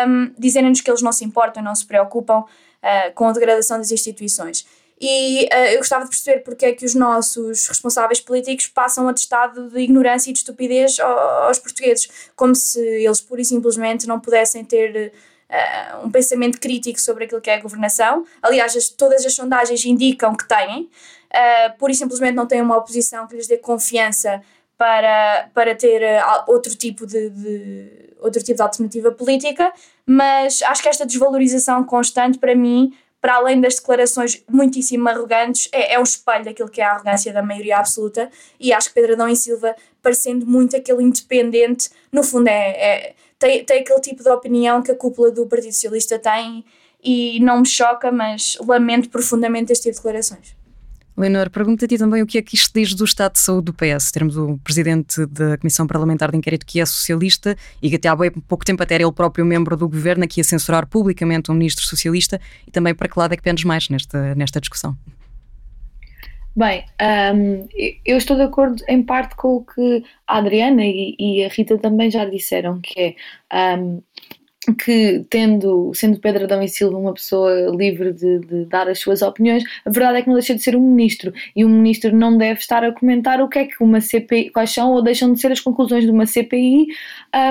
um, 0.09 0.33
dizendo-nos 0.37 0.81
que 0.81 0.91
eles 0.91 1.01
não 1.01 1.13
se 1.13 1.25
importam, 1.25 1.63
não 1.63 1.75
se 1.75 1.87
preocupam 1.87 2.41
uh, 2.41 3.13
com 3.15 3.29
a 3.29 3.33
degradação 3.33 3.79
das 3.79 3.93
instituições. 3.93 4.67
E 5.01 5.49
uh, 5.53 5.67
eu 5.71 5.79
gostava 5.79 6.03
de 6.05 6.11
perceber 6.11 6.41
porque 6.41 6.67
é 6.67 6.73
que 6.73 6.85
os 6.85 6.97
nossos 6.97 7.69
responsáveis 7.69 8.21
políticos 8.21 8.67
passam 8.67 9.09
atestado 9.09 9.71
de 9.71 9.79
ignorância 9.79 10.31
e 10.31 10.33
de 10.33 10.41
estupidez 10.41 10.99
aos 10.99 11.61
portugueses, 11.61 12.09
como 12.35 12.53
se 12.53 12.81
eles 12.81 13.21
pura 13.21 13.41
e 13.41 13.45
simplesmente 13.45 14.09
não 14.09 14.19
pudessem 14.19 14.65
ter 14.65 15.13
uh, 15.51 16.07
um 16.07 16.11
pensamento 16.11 16.61
crítico 16.61 17.01
sobre 17.01 17.25
aquilo 17.25 17.41
que 17.41 17.51
é 17.51 17.55
a 17.55 17.61
governação. 17.61 18.25
Aliás, 18.43 18.77
as, 18.77 18.89
todas 18.89 19.25
as 19.25 19.35
sondagens 19.35 19.85
indicam 19.85 20.35
que 20.35 20.47
têm, 20.47 20.83
uh, 20.83 21.79
pura 21.79 21.93
e 21.93 21.95
simplesmente 21.95 22.35
não 22.35 22.47
têm 22.47 22.61
uma 22.61 22.77
oposição 22.77 23.27
que 23.27 23.37
lhes 23.37 23.47
dê 23.47 23.57
confiança 23.57 24.43
para, 24.77 25.49
para 25.53 25.75
ter 25.75 26.03
uh, 26.03 26.45
outro 26.47 26.75
tipo 26.75 27.07
de, 27.07 27.31
de, 27.31 28.15
outro 28.21 28.43
tipo 28.43 28.57
de 28.57 28.63
alternativa 28.63 29.11
política, 29.11 29.73
mas 30.07 30.63
acho 30.63 30.83
que 30.83 30.89
esta 30.89 31.07
desvalorização 31.07 31.85
constante 31.85 32.39
para 32.39 32.55
mim 32.55 32.93
para 33.21 33.35
além 33.35 33.61
das 33.61 33.75
declarações 33.75 34.45
muitíssimo 34.49 35.09
arrogantes, 35.09 35.69
é, 35.73 35.95
é 35.95 35.99
um 35.99 36.05
espelho 36.05 36.45
daquilo 36.45 36.69
que 36.69 36.81
é 36.81 36.85
a 36.85 36.93
arrogância 36.93 37.33
da 37.33 37.43
maioria 37.43 37.79
absoluta. 37.79 38.31
E 38.61 38.73
acho 38.73 38.89
que 38.89 38.95
Pedro 38.95 39.15
Adão 39.15 39.29
e 39.29 39.35
Silva, 39.35 39.75
parecendo 40.01 40.47
muito 40.47 40.77
aquele 40.77 41.03
independente, 41.03 41.91
no 42.13 42.23
fundo 42.23 42.49
é, 42.49 42.71
é 42.71 43.15
tem, 43.39 43.65
tem 43.65 43.81
aquele 43.81 44.01
tipo 44.01 44.23
de 44.23 44.29
opinião 44.29 44.83
que 44.83 44.91
a 44.91 44.95
cúpula 44.97 45.31
do 45.31 45.47
Partido 45.47 45.73
Socialista 45.73 46.19
tem 46.19 46.65
e 47.03 47.39
não 47.41 47.61
me 47.61 47.67
choca, 47.67 48.11
mas 48.11 48.59
lamento 48.67 49.09
profundamente 49.09 49.73
este 49.73 49.85
tipo 49.85 49.95
de 49.95 49.99
declarações. 49.99 50.57
Leonor, 51.17 51.51
pergunto 51.51 51.85
a 51.85 51.89
ti 51.89 51.99
também 51.99 52.23
o 52.23 52.27
que 52.27 52.39
é 52.39 52.43
que 52.43 52.55
isto 52.55 52.73
diz 52.73 52.95
do 52.95 53.05
estado 53.05 53.33
de 53.33 53.41
saúde 53.41 53.65
do 53.65 53.75
PS. 53.75 54.13
Termos 54.13 54.37
o 54.37 54.57
presidente 54.59 55.27
da 55.27 55.59
Comissão 55.59 55.85
Parlamentar 55.85 56.31
de 56.31 56.37
Inquérito 56.37 56.65
que 56.65 56.81
é 56.81 56.87
socialista 56.87 57.57
e 57.83 57.91
que 57.91 57.97
até 57.97 58.09
há 58.09 58.15
bem 58.15 58.31
pouco 58.31 58.65
tempo 58.65 58.81
até 58.85 58.95
era 58.95 59.03
ele 59.03 59.13
próprio 59.13 59.45
membro 59.45 59.77
do 59.77 59.89
governo 59.89 60.23
aqui 60.23 60.41
a 60.41 60.45
censurar 60.45 60.87
publicamente 60.87 61.51
um 61.51 61.55
ministro 61.55 61.85
socialista 61.85 62.41
e 62.67 62.71
também 62.71 62.95
para 62.95 63.09
que 63.09 63.19
lado 63.19 63.33
é 63.33 63.37
que 63.37 63.43
pendes 63.43 63.65
mais 63.65 63.89
nesta, 63.89 64.33
nesta 64.37 64.61
discussão? 64.61 64.97
Bem, 66.59 66.85
um, 67.01 67.69
eu 68.05 68.19
estou 68.19 68.37
de 68.37 68.43
acordo 68.43 68.83
em 68.89 69.01
parte 69.01 69.37
com 69.37 69.59
o 69.59 69.65
que 69.65 70.03
a 70.27 70.39
Adriana 70.39 70.85
e, 70.85 71.15
e 71.17 71.45
a 71.45 71.49
Rita 71.49 71.79
também 71.79 72.11
já 72.11 72.25
disseram, 72.25 72.81
que 72.81 73.15
é 73.49 73.77
um, 73.77 74.03
que 74.75 75.25
tendo, 75.31 75.93
sendo 75.95 76.19
Pedro 76.19 76.45
Adão 76.45 76.63
e 76.63 76.69
Silva 76.69 76.99
uma 76.99 77.15
pessoa 77.15 77.71
livre 77.75 78.13
de, 78.13 78.39
de, 78.41 78.65
dar 78.67 78.89
as 78.89 78.99
suas 78.99 79.23
opiniões, 79.23 79.65
a 79.85 79.91
verdade 79.91 80.19
é 80.19 80.23
que 80.23 80.29
não 80.29 80.35
deixa 80.35 80.55
de 80.55 80.63
ser 80.63 80.77
um 80.77 80.81
ministro. 80.81 81.33
E 81.55 81.65
um 81.65 81.69
ministro 81.69 82.15
não 82.15 82.37
deve 82.37 82.61
estar 82.61 82.85
a 82.85 82.93
comentar 82.93 83.41
o 83.41 83.49
que 83.49 83.59
é 83.59 83.65
que 83.65 83.83
uma 83.83 84.01
CPI, 84.01 84.51
quais 84.51 84.71
são 84.71 84.93
ou 84.93 85.03
deixam 85.03 85.33
de 85.33 85.41
ser 85.41 85.53
as 85.53 85.61
conclusões 85.61 86.05
de 86.05 86.11
uma 86.11 86.27
CPI 86.27 86.87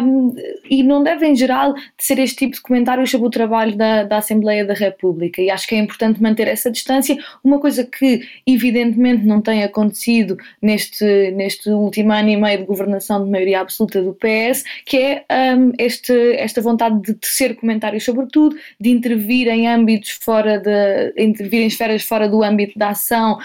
um, 0.04 0.36
e 0.70 0.84
não 0.84 1.04
deve 1.04 1.26
em 1.28 1.36
geral 1.36 1.74
ser 1.98 2.20
este 2.20 2.38
tipo 2.38 2.56
de 2.56 2.62
comentários 2.62 3.10
sobre 3.10 3.28
o 3.28 3.32
trabalho 3.32 3.76
da, 3.76 4.04
da 4.04 4.18
Assembleia 4.18 4.66
da 4.66 4.74
República. 4.74 5.42
E 5.42 5.50
acho 5.50 5.68
que 5.68 5.76
é 5.76 5.80
importante 5.80 6.22
manter 6.22 6.48
essa 6.48 6.72
distância, 6.72 7.18
uma 7.44 7.60
coisa 7.60 7.84
que 7.84 8.22
evidentemente 8.46 9.26
não 9.26 9.42
tem 9.42 9.64
acontecido 9.64 10.38
neste, 10.62 11.32
neste 11.32 11.70
último 11.70 12.12
ano 12.12 12.30
e 12.30 12.38
meio 12.38 12.60
de 12.60 12.66
governação 12.66 13.24
de 13.24 13.30
maioria 13.30 13.62
absoluta 13.62 14.02
do 14.02 14.14
PS, 14.14 14.64
que 14.86 14.98
é 14.98 15.26
um, 15.58 15.72
este, 15.78 16.14
esta 16.36 16.62
vontade 16.62 17.02
de 17.02 17.07
tecer 17.14 17.56
comentários 17.56 18.04
sobre 18.04 18.26
tudo, 18.28 18.56
de 18.80 18.90
intervir 18.90 19.48
em 19.48 19.68
âmbitos 19.68 20.12
fora 20.22 20.60
de. 20.60 21.14
intervir 21.22 21.62
em 21.62 21.68
esferas 21.68 22.04
fora 22.04 22.28
do 22.28 22.44
âmbito 22.44 22.78
da 22.78 22.90
ação 22.90 23.38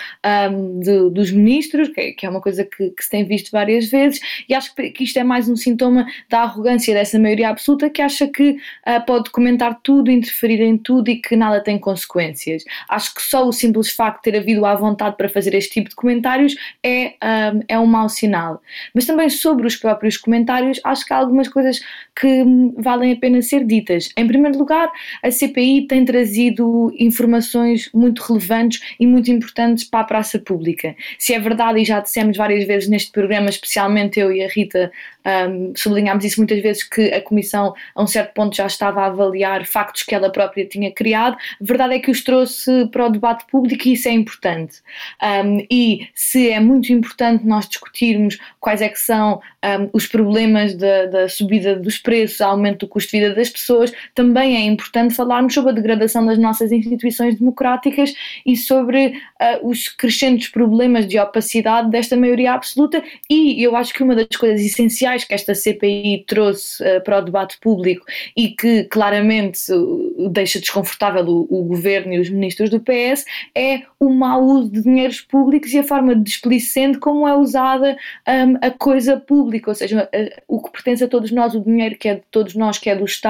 um, 0.50 0.80
de, 0.80 1.10
dos 1.10 1.30
ministros, 1.30 1.88
que, 1.88 2.12
que, 2.12 2.26
é 2.26 2.28
uma 2.28 2.40
coisa 2.40 2.64
que, 2.64 2.90
que, 2.90 3.04
se 3.04 3.10
tem 3.10 3.24
visto 3.24 3.50
várias 3.50 3.90
vezes, 3.90 4.20
e 4.48 4.54
acho 4.54 4.74
que, 4.74 5.04
isto 5.04 5.18
é 5.18 5.24
mais 5.24 5.48
um 5.48 5.56
sintoma 5.56 6.06
da 6.28 6.42
arrogância 6.42 6.94
dessa 6.94 7.18
maioria 7.18 7.48
absoluta 7.48 7.90
que 7.90 8.00
acha 8.00 8.26
que 8.26 8.50
uh, 8.50 9.04
pode 9.06 9.30
comentar 9.30 9.78
tudo, 9.82 10.10
interferir 10.10 10.60
em 10.60 10.76
tudo 10.76 11.10
e 11.10 11.16
que 11.16 11.36
nada 11.36 11.60
tem 11.60 11.78
consequências. 11.78 12.64
Acho 12.88 13.14
que 13.14 13.22
só 13.22 13.46
o 13.46 13.52
simples 13.52 13.90
facto 13.90 14.24
de 14.24 14.30
ter 14.30 14.38
havido 14.38 14.64
à 14.64 14.74
vontade 14.74 15.16
para 15.16 15.28
fazer 15.28 15.54
este 15.54 15.72
tipo 15.72 15.90
de 15.90 15.96
comentários 15.96 16.54
é, 16.82 17.14
um, 17.54 17.60
é 17.68 17.78
um 17.78 17.86
mau 17.86 18.08
sinal. 18.08 18.62
Mas 18.94 19.06
também 19.06 19.28
sobre 19.28 19.66
os 19.66 19.76
próprios 19.76 20.16
comentários, 20.16 20.80
acho 20.84 21.04
que 21.04 21.12
há 21.12 21.16
algumas 21.16 21.48
coisas 21.48 21.80
que 22.18 22.44
valem 22.78 23.12
a 23.12 23.16
pena 23.16 23.41
ser 23.42 23.64
ditas. 23.64 24.10
Em 24.16 24.26
primeiro 24.26 24.58
lugar, 24.58 24.90
a 25.22 25.30
CPI 25.30 25.86
tem 25.86 26.04
trazido 26.04 26.92
informações 26.98 27.90
muito 27.92 28.22
relevantes 28.22 28.80
e 28.98 29.06
muito 29.06 29.30
importantes 29.30 29.84
para 29.84 30.00
a 30.00 30.04
praça 30.04 30.38
pública. 30.38 30.94
Se 31.18 31.34
é 31.34 31.40
verdade, 31.40 31.80
e 31.80 31.84
já 31.84 32.00
dissemos 32.00 32.36
várias 32.36 32.66
vezes 32.66 32.88
neste 32.88 33.10
programa, 33.10 33.48
especialmente 33.48 34.18
eu 34.18 34.32
e 34.32 34.42
a 34.42 34.48
Rita, 34.48 34.90
um, 35.24 35.72
sublinhámos 35.76 36.24
isso 36.24 36.40
muitas 36.40 36.60
vezes 36.60 36.82
que 36.82 37.12
a 37.12 37.20
Comissão, 37.20 37.74
a 37.94 38.02
um 38.02 38.06
certo 38.06 38.32
ponto, 38.34 38.56
já 38.56 38.66
estava 38.66 39.02
a 39.02 39.06
avaliar 39.06 39.64
factos 39.64 40.02
que 40.02 40.14
ela 40.14 40.30
própria 40.30 40.66
tinha 40.66 40.90
criado. 40.90 41.34
A 41.34 41.64
verdade 41.64 41.94
é 41.94 41.98
que 41.98 42.10
os 42.10 42.22
trouxe 42.22 42.86
para 42.86 43.06
o 43.06 43.10
debate 43.10 43.44
público 43.46 43.88
e 43.88 43.92
isso 43.92 44.08
é 44.08 44.12
importante. 44.12 44.78
Um, 45.22 45.66
e 45.70 46.08
se 46.14 46.50
é 46.50 46.60
muito 46.60 46.92
importante 46.92 47.46
nós 47.46 47.68
discutirmos 47.68 48.38
quais 48.60 48.82
é 48.82 48.88
que 48.88 48.98
são 48.98 49.40
um, 49.64 49.90
os 49.92 50.06
problemas 50.06 50.74
da, 50.74 51.06
da, 51.06 51.28
subida 51.28 51.76
dos 51.76 51.98
preços, 51.98 52.40
aumento 52.40 52.80
do 52.80 52.88
custo 52.88 53.12
de 53.12 53.20
vida 53.20 53.31
das 53.34 53.48
pessoas, 53.48 53.92
também 54.14 54.56
é 54.56 54.60
importante 54.60 55.14
falarmos 55.14 55.54
sobre 55.54 55.70
a 55.70 55.74
degradação 55.74 56.24
das 56.24 56.38
nossas 56.38 56.72
instituições 56.72 57.38
democráticas 57.38 58.14
e 58.44 58.56
sobre 58.56 59.08
uh, 59.08 59.68
os 59.68 59.88
crescentes 59.88 60.48
problemas 60.48 61.06
de 61.06 61.18
opacidade 61.18 61.90
desta 61.90 62.16
maioria 62.16 62.52
absoluta. 62.52 63.02
E 63.28 63.62
eu 63.62 63.76
acho 63.76 63.92
que 63.94 64.02
uma 64.02 64.14
das 64.14 64.36
coisas 64.36 64.60
essenciais 64.60 65.24
que 65.24 65.34
esta 65.34 65.54
CPI 65.54 66.24
trouxe 66.26 66.82
uh, 66.82 67.02
para 67.02 67.18
o 67.18 67.22
debate 67.22 67.58
público 67.60 68.04
e 68.36 68.48
que 68.48 68.84
claramente 68.84 69.72
uh, 69.72 70.28
deixa 70.28 70.60
desconfortável 70.60 71.24
o, 71.26 71.46
o 71.50 71.64
governo 71.64 72.14
e 72.14 72.20
os 72.20 72.28
ministros 72.28 72.70
do 72.70 72.80
PS 72.80 73.24
é 73.54 73.82
o 73.98 74.10
mau 74.10 74.42
uso 74.42 74.70
de 74.70 74.82
dinheiros 74.82 75.20
públicos 75.20 75.72
e 75.72 75.78
a 75.78 75.84
forma 75.84 76.14
displicente 76.14 76.98
como 76.98 77.26
é 77.26 77.34
usada 77.34 77.96
um, 78.28 78.58
a 78.60 78.70
coisa 78.70 79.16
pública, 79.16 79.70
ou 79.70 79.74
seja, 79.74 80.08
o 80.48 80.60
que 80.60 80.70
pertence 80.70 81.04
a 81.04 81.08
todos 81.08 81.30
nós, 81.30 81.54
o 81.54 81.60
dinheiro 81.60 81.96
que 81.96 82.08
é 82.08 82.14
de 82.16 82.22
todos 82.30 82.54
nós, 82.54 82.78
que 82.78 82.90
é 82.90 82.96
do 82.96 83.04
Estado, 83.04 83.21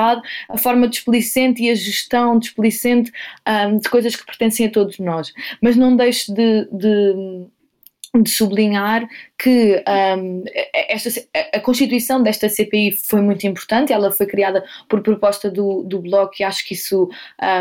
a 0.49 0.59
forma 0.59 0.89
displicente 0.89 1.63
e 1.63 1.71
a 1.71 1.75
gestão 1.75 2.39
displicente 2.39 3.13
um, 3.47 3.79
de 3.79 3.89
coisas 3.89 4.17
que 4.17 4.25
pertencem 4.25 4.67
a 4.67 4.71
todos 4.71 4.99
nós. 4.99 5.33
Mas 5.61 5.77
não 5.77 5.97
deixe 5.97 6.33
de, 6.33 6.69
de 6.73 7.47
de 8.21 8.29
sublinhar 8.29 9.09
que 9.39 9.83
um, 10.19 10.45
esta, 10.73 11.09
a 11.53 11.59
constituição 11.59 12.23
desta 12.23 12.49
CPI 12.49 12.93
foi 12.93 13.23
muito 13.23 13.47
importante, 13.47 13.93
ela 13.93 14.11
foi 14.11 14.27
criada 14.27 14.63
por 14.87 15.01
proposta 15.01 15.51
do, 15.51 15.83
do 15.83 15.99
Bloco 15.99 16.35
e 16.39 16.45
acho 16.45 16.65
que 16.65 16.75
isso 16.75 17.09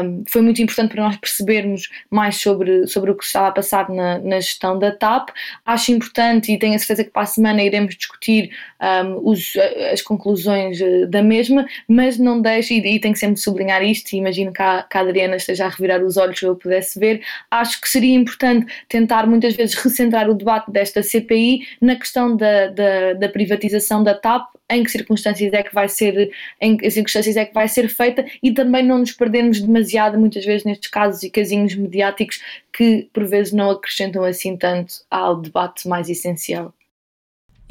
um, 0.04 0.24
foi 0.30 0.42
muito 0.42 0.62
importante 0.62 0.92
para 0.94 1.04
nós 1.04 1.18
percebermos 1.18 1.90
mais 2.10 2.36
sobre, 2.36 2.86
sobre 2.86 3.12
o 3.12 3.16
que 3.16 3.24
estava 3.24 3.48
a 3.48 3.52
passar 3.52 3.90
na, 3.90 4.20
na 4.20 4.40
gestão 4.42 4.78
da 4.78 4.92
TAP. 4.92 5.30
Acho 5.66 5.94
importante 5.94 6.52
e 6.52 6.60
tenho 6.60 6.76
a 6.76 6.80
certeza 6.80 7.06
que 7.06 7.12
para 7.12 7.24
a 7.24 7.28
semana 7.28 7.64
iremos 7.64 7.96
discutir 7.96 8.52
um, 8.82 9.30
os, 9.30 9.54
as 9.92 10.02
conclusões 10.02 10.82
eh, 10.82 11.06
da 11.06 11.24
mesma, 11.24 11.66
mas 11.88 12.18
não 12.18 12.42
deixe, 12.42 12.74
e, 12.74 12.96
e 12.96 13.00
tenho 13.00 13.16
sempre 13.16 13.40
sublinhar 13.40 13.82
isto, 13.84 14.14
e 14.14 14.18
imagino 14.18 14.52
que 14.52 14.62
a, 14.62 14.84
que 14.84 14.98
a 14.98 15.02
Adriana 15.02 15.38
esteja 15.38 15.66
a 15.66 15.70
revirar 15.70 16.04
os 16.04 16.18
olhos 16.18 16.38
se 16.38 16.46
eu 16.46 16.56
pudesse 16.56 17.00
ver, 17.00 17.22
acho 17.50 17.80
que 17.80 17.88
seria 17.88 18.16
importante 18.16 18.72
tentar 18.90 19.26
muitas 19.26 19.56
vezes 19.56 19.76
recentrar 19.76 20.30
o 20.30 20.41
debate 20.42 20.72
desta 20.72 21.02
CPI 21.02 21.68
na 21.80 21.96
questão 21.96 22.36
da, 22.36 22.68
da, 22.68 23.14
da, 23.14 23.30
privatização 23.30 24.04
da 24.04 24.14
TAP, 24.14 24.50
em 24.70 24.84
que 24.84 24.92
circunstâncias 24.92 25.54
é 25.54 25.64
que 25.64 25.74
vai 25.74 25.88
ser, 25.88 26.32
em 26.60 26.78
que 26.78 26.90
circunstâncias 26.90 27.38
é 27.38 27.46
que 27.46 27.54
vai 27.54 27.68
ser 27.68 27.88
feita 27.88 28.26
e 28.42 28.52
também 28.52 28.84
não 28.84 29.00
nos 29.00 29.12
perdermos 29.12 29.62
demasiado 29.62 30.18
muitas 30.20 30.46
vezes 30.46 30.64
nestes 30.64 30.90
casos 30.90 31.24
e 31.24 31.30
casinhos 31.30 31.76
mediáticos 31.76 32.42
que 32.74 33.10
por 33.14 33.26
vezes 33.26 33.54
não 33.54 33.70
acrescentam 33.72 34.24
assim 34.24 34.56
tanto 34.58 34.96
ao 35.10 35.40
debate 35.42 35.88
mais 35.88 36.10
essencial. 36.10 36.74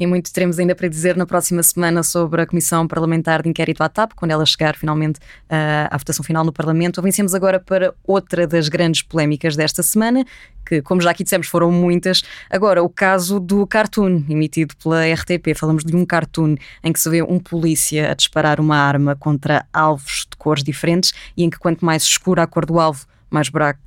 E 0.01 0.07
muito 0.07 0.33
teremos 0.33 0.57
ainda 0.57 0.73
para 0.73 0.87
dizer 0.87 1.15
na 1.15 1.27
próxima 1.27 1.61
semana 1.61 2.01
sobre 2.01 2.41
a 2.41 2.47
Comissão 2.47 2.87
Parlamentar 2.87 3.43
de 3.43 3.49
Inquérito 3.49 3.83
à 3.83 3.87
TAP, 3.87 4.13
quando 4.15 4.31
ela 4.31 4.43
chegar 4.47 4.75
finalmente 4.75 5.19
uh, 5.19 5.91
à 5.91 5.95
votação 5.95 6.25
final 6.25 6.43
no 6.43 6.51
Parlamento. 6.51 6.99
Avancemos 6.99 7.35
agora 7.35 7.59
para 7.59 7.93
outra 8.03 8.47
das 8.47 8.67
grandes 8.67 9.03
polémicas 9.03 9.55
desta 9.55 9.83
semana, 9.83 10.25
que, 10.65 10.81
como 10.81 11.01
já 11.01 11.11
aqui 11.11 11.23
dissemos, 11.23 11.47
foram 11.47 11.71
muitas. 11.71 12.23
Agora, 12.49 12.81
o 12.81 12.89
caso 12.89 13.39
do 13.39 13.67
cartoon 13.67 14.23
emitido 14.27 14.75
pela 14.77 15.03
RTP. 15.05 15.55
Falamos 15.55 15.83
de 15.83 15.95
um 15.95 16.03
cartoon 16.03 16.55
em 16.83 16.91
que 16.91 16.99
se 16.99 17.07
vê 17.07 17.21
um 17.21 17.37
polícia 17.37 18.11
a 18.11 18.15
disparar 18.15 18.59
uma 18.59 18.77
arma 18.77 19.15
contra 19.15 19.67
alvos 19.71 20.25
de 20.27 20.35
cores 20.35 20.63
diferentes 20.63 21.13
e 21.37 21.43
em 21.43 21.49
que, 21.51 21.59
quanto 21.59 21.85
mais 21.85 22.01
escura 22.01 22.41
a 22.41 22.47
cor 22.47 22.65
do 22.65 22.79
alvo, 22.79 23.05
mais 23.29 23.49
buraco 23.49 23.79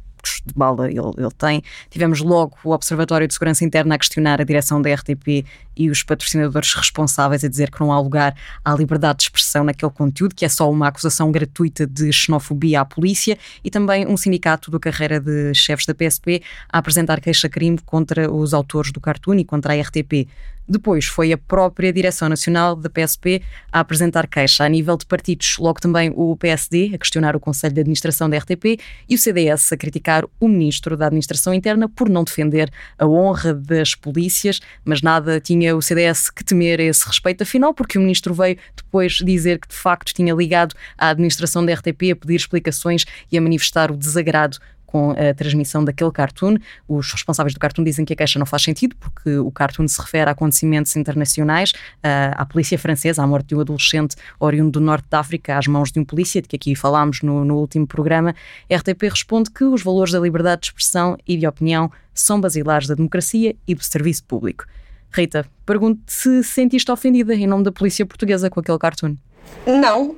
de 0.44 0.54
bala 0.54 0.88
ele, 0.88 1.00
ele 1.16 1.30
tem. 1.36 1.62
Tivemos 1.90 2.20
logo 2.20 2.56
o 2.64 2.70
Observatório 2.70 3.26
de 3.26 3.34
Segurança 3.34 3.64
Interna 3.64 3.94
a 3.94 3.98
questionar 3.98 4.40
a 4.40 4.44
direção 4.44 4.80
da 4.80 4.92
RTP 4.92 5.44
e 5.76 5.90
os 5.90 6.02
patrocinadores 6.02 6.72
responsáveis 6.74 7.44
a 7.44 7.48
dizer 7.48 7.70
que 7.70 7.80
não 7.80 7.92
há 7.92 8.00
lugar 8.00 8.34
à 8.64 8.74
liberdade 8.74 9.18
de 9.18 9.24
expressão 9.24 9.64
naquele 9.64 9.90
conteúdo, 9.90 10.34
que 10.34 10.44
é 10.44 10.48
só 10.48 10.70
uma 10.70 10.88
acusação 10.88 11.30
gratuita 11.32 11.86
de 11.86 12.12
xenofobia 12.12 12.80
à 12.80 12.84
polícia, 12.84 13.36
e 13.62 13.70
também 13.70 14.06
um 14.06 14.16
sindicato 14.16 14.70
da 14.70 14.78
carreira 14.78 15.20
de 15.20 15.54
chefes 15.54 15.86
da 15.86 15.94
PSP 15.94 16.42
a 16.68 16.78
apresentar 16.78 17.20
queixa-crime 17.20 17.78
contra 17.84 18.32
os 18.32 18.54
autores 18.54 18.92
do 18.92 19.00
cartoon 19.00 19.34
e 19.34 19.44
contra 19.44 19.74
a 19.74 19.80
RTP. 19.80 20.28
Depois 20.66 21.04
foi 21.04 21.30
a 21.30 21.36
própria 21.36 21.92
Direção 21.92 22.26
Nacional 22.26 22.74
da 22.74 22.88
PSP 22.88 23.42
a 23.70 23.80
apresentar 23.80 24.26
queixa 24.26 24.64
a 24.64 24.68
nível 24.68 24.96
de 24.96 25.04
partidos, 25.04 25.58
logo 25.58 25.78
também 25.78 26.10
o 26.16 26.34
PSD 26.36 26.92
a 26.94 26.98
questionar 26.98 27.36
o 27.36 27.40
Conselho 27.40 27.74
de 27.74 27.80
Administração 27.80 28.30
da 28.30 28.38
RTP 28.38 28.80
e 29.06 29.14
o 29.14 29.18
CDS 29.18 29.72
a 29.72 29.76
criticar 29.76 30.24
o 30.40 30.48
Ministro 30.48 30.96
da 30.96 31.06
Administração 31.06 31.52
Interna 31.52 31.86
por 31.86 32.08
não 32.08 32.24
defender 32.24 32.70
a 32.98 33.06
honra 33.06 33.52
das 33.52 33.94
polícias, 33.94 34.60
mas 34.82 35.02
nada 35.02 35.38
tinha 35.38 35.76
o 35.76 35.82
CDS 35.82 36.30
que 36.30 36.42
temer 36.42 36.80
a 36.80 36.84
esse 36.84 37.06
respeito, 37.06 37.42
afinal, 37.42 37.74
porque 37.74 37.98
o 37.98 38.00
Ministro 38.00 38.32
veio 38.32 38.56
depois 38.74 39.12
dizer 39.14 39.58
que 39.58 39.68
de 39.68 39.74
facto 39.74 40.14
tinha 40.14 40.32
ligado 40.32 40.74
à 40.96 41.10
administração 41.10 41.64
da 41.64 41.74
RTP 41.74 42.12
a 42.12 42.16
pedir 42.16 42.36
explicações 42.36 43.04
e 43.30 43.36
a 43.36 43.40
manifestar 43.40 43.90
o 43.90 43.96
desagrado 43.96 44.58
com 44.94 45.10
a 45.10 45.34
transmissão 45.34 45.84
daquele 45.84 46.12
cartoon. 46.12 46.56
Os 46.86 47.10
responsáveis 47.10 47.52
do 47.52 47.58
cartoon 47.58 47.82
dizem 47.82 48.04
que 48.04 48.12
a 48.12 48.16
queixa 48.16 48.38
não 48.38 48.46
faz 48.46 48.62
sentido, 48.62 48.94
porque 48.94 49.38
o 49.38 49.50
cartoon 49.50 49.88
se 49.88 50.00
refere 50.00 50.30
a 50.30 50.32
acontecimentos 50.32 50.94
internacionais, 50.94 51.72
à 52.00 52.46
polícia 52.46 52.78
francesa, 52.78 53.20
à 53.20 53.26
morte 53.26 53.48
de 53.48 53.56
um 53.56 53.60
adolescente 53.60 54.14
oriundo 54.38 54.70
do 54.70 54.80
norte 54.80 55.08
da 55.10 55.18
África, 55.18 55.58
às 55.58 55.66
mãos 55.66 55.90
de 55.90 55.98
um 55.98 56.04
polícia, 56.04 56.40
de 56.40 56.46
que 56.46 56.54
aqui 56.54 56.76
falámos 56.76 57.22
no, 57.22 57.44
no 57.44 57.56
último 57.56 57.88
programa. 57.88 58.36
RTP 58.72 59.02
responde 59.10 59.50
que 59.50 59.64
os 59.64 59.82
valores 59.82 60.12
da 60.12 60.20
liberdade 60.20 60.60
de 60.60 60.66
expressão 60.68 61.18
e 61.26 61.36
de 61.36 61.44
opinião 61.44 61.90
são 62.14 62.40
basilares 62.40 62.86
da 62.86 62.94
democracia 62.94 63.56
e 63.66 63.74
do 63.74 63.82
serviço 63.82 64.22
público. 64.22 64.64
Rita, 65.10 65.44
pergunto 65.66 66.02
se 66.06 66.44
sentiste 66.44 66.92
ofendida 66.92 67.34
em 67.34 67.48
nome 67.48 67.64
da 67.64 67.72
polícia 67.72 68.06
portuguesa 68.06 68.48
com 68.48 68.60
aquele 68.60 68.78
cartoon. 68.78 69.16
Não, 69.66 70.14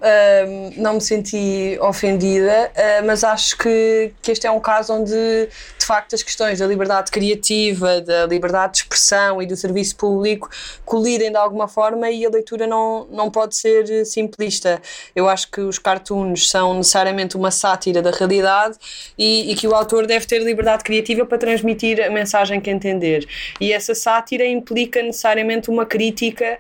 não 0.77 0.95
me 0.95 1.01
senti 1.01 1.79
ofendida, 1.81 2.73
uh, 2.75 3.07
mas 3.07 3.23
acho 3.23 3.57
que, 3.57 4.13
que 4.21 4.33
este 4.33 4.45
é 4.45 4.51
um 4.51 4.59
caso 4.59 4.93
onde, 4.93 5.13
de 5.13 5.87
facto, 5.87 6.15
as 6.15 6.23
questões 6.23 6.59
da 6.59 6.67
liberdade 6.67 7.13
criativa, 7.13 8.01
da 8.01 8.27
liberdade 8.27 8.73
de 8.73 8.79
expressão 8.81 9.41
e 9.41 9.47
do 9.47 9.57
serviço 9.57 9.95
público 9.95 10.51
colidem 10.85 11.31
de 11.31 11.37
alguma 11.37 11.69
forma 11.69 12.11
e 12.11 12.27
a 12.27 12.29
leitura 12.29 12.67
não, 12.67 13.07
não 13.13 13.31
pode 13.31 13.57
ser 13.57 14.05
simplista. 14.05 14.83
Eu 15.15 15.29
acho 15.29 15.49
que 15.49 15.61
os 15.61 15.79
cartoons 15.79 16.51
são 16.51 16.75
necessariamente 16.75 17.37
uma 17.37 17.53
sátira 17.53 18.03
da 18.03 18.11
realidade 18.11 18.77
e, 19.17 19.53
e 19.53 19.55
que 19.55 19.69
o 19.69 19.75
autor 19.77 20.09
deve 20.09 20.27
ter 20.27 20.41
liberdade 20.43 20.83
criativa 20.83 21.25
para 21.25 21.39
transmitir 21.39 22.05
a 22.05 22.11
mensagem 22.11 22.61
que 22.61 22.69
entender. 22.69 23.29
E 23.61 23.73
essa 23.73 23.95
sátira 23.95 24.45
implica 24.45 25.01
necessariamente 25.01 25.71
uma 25.71 25.87
crítica 25.87 26.59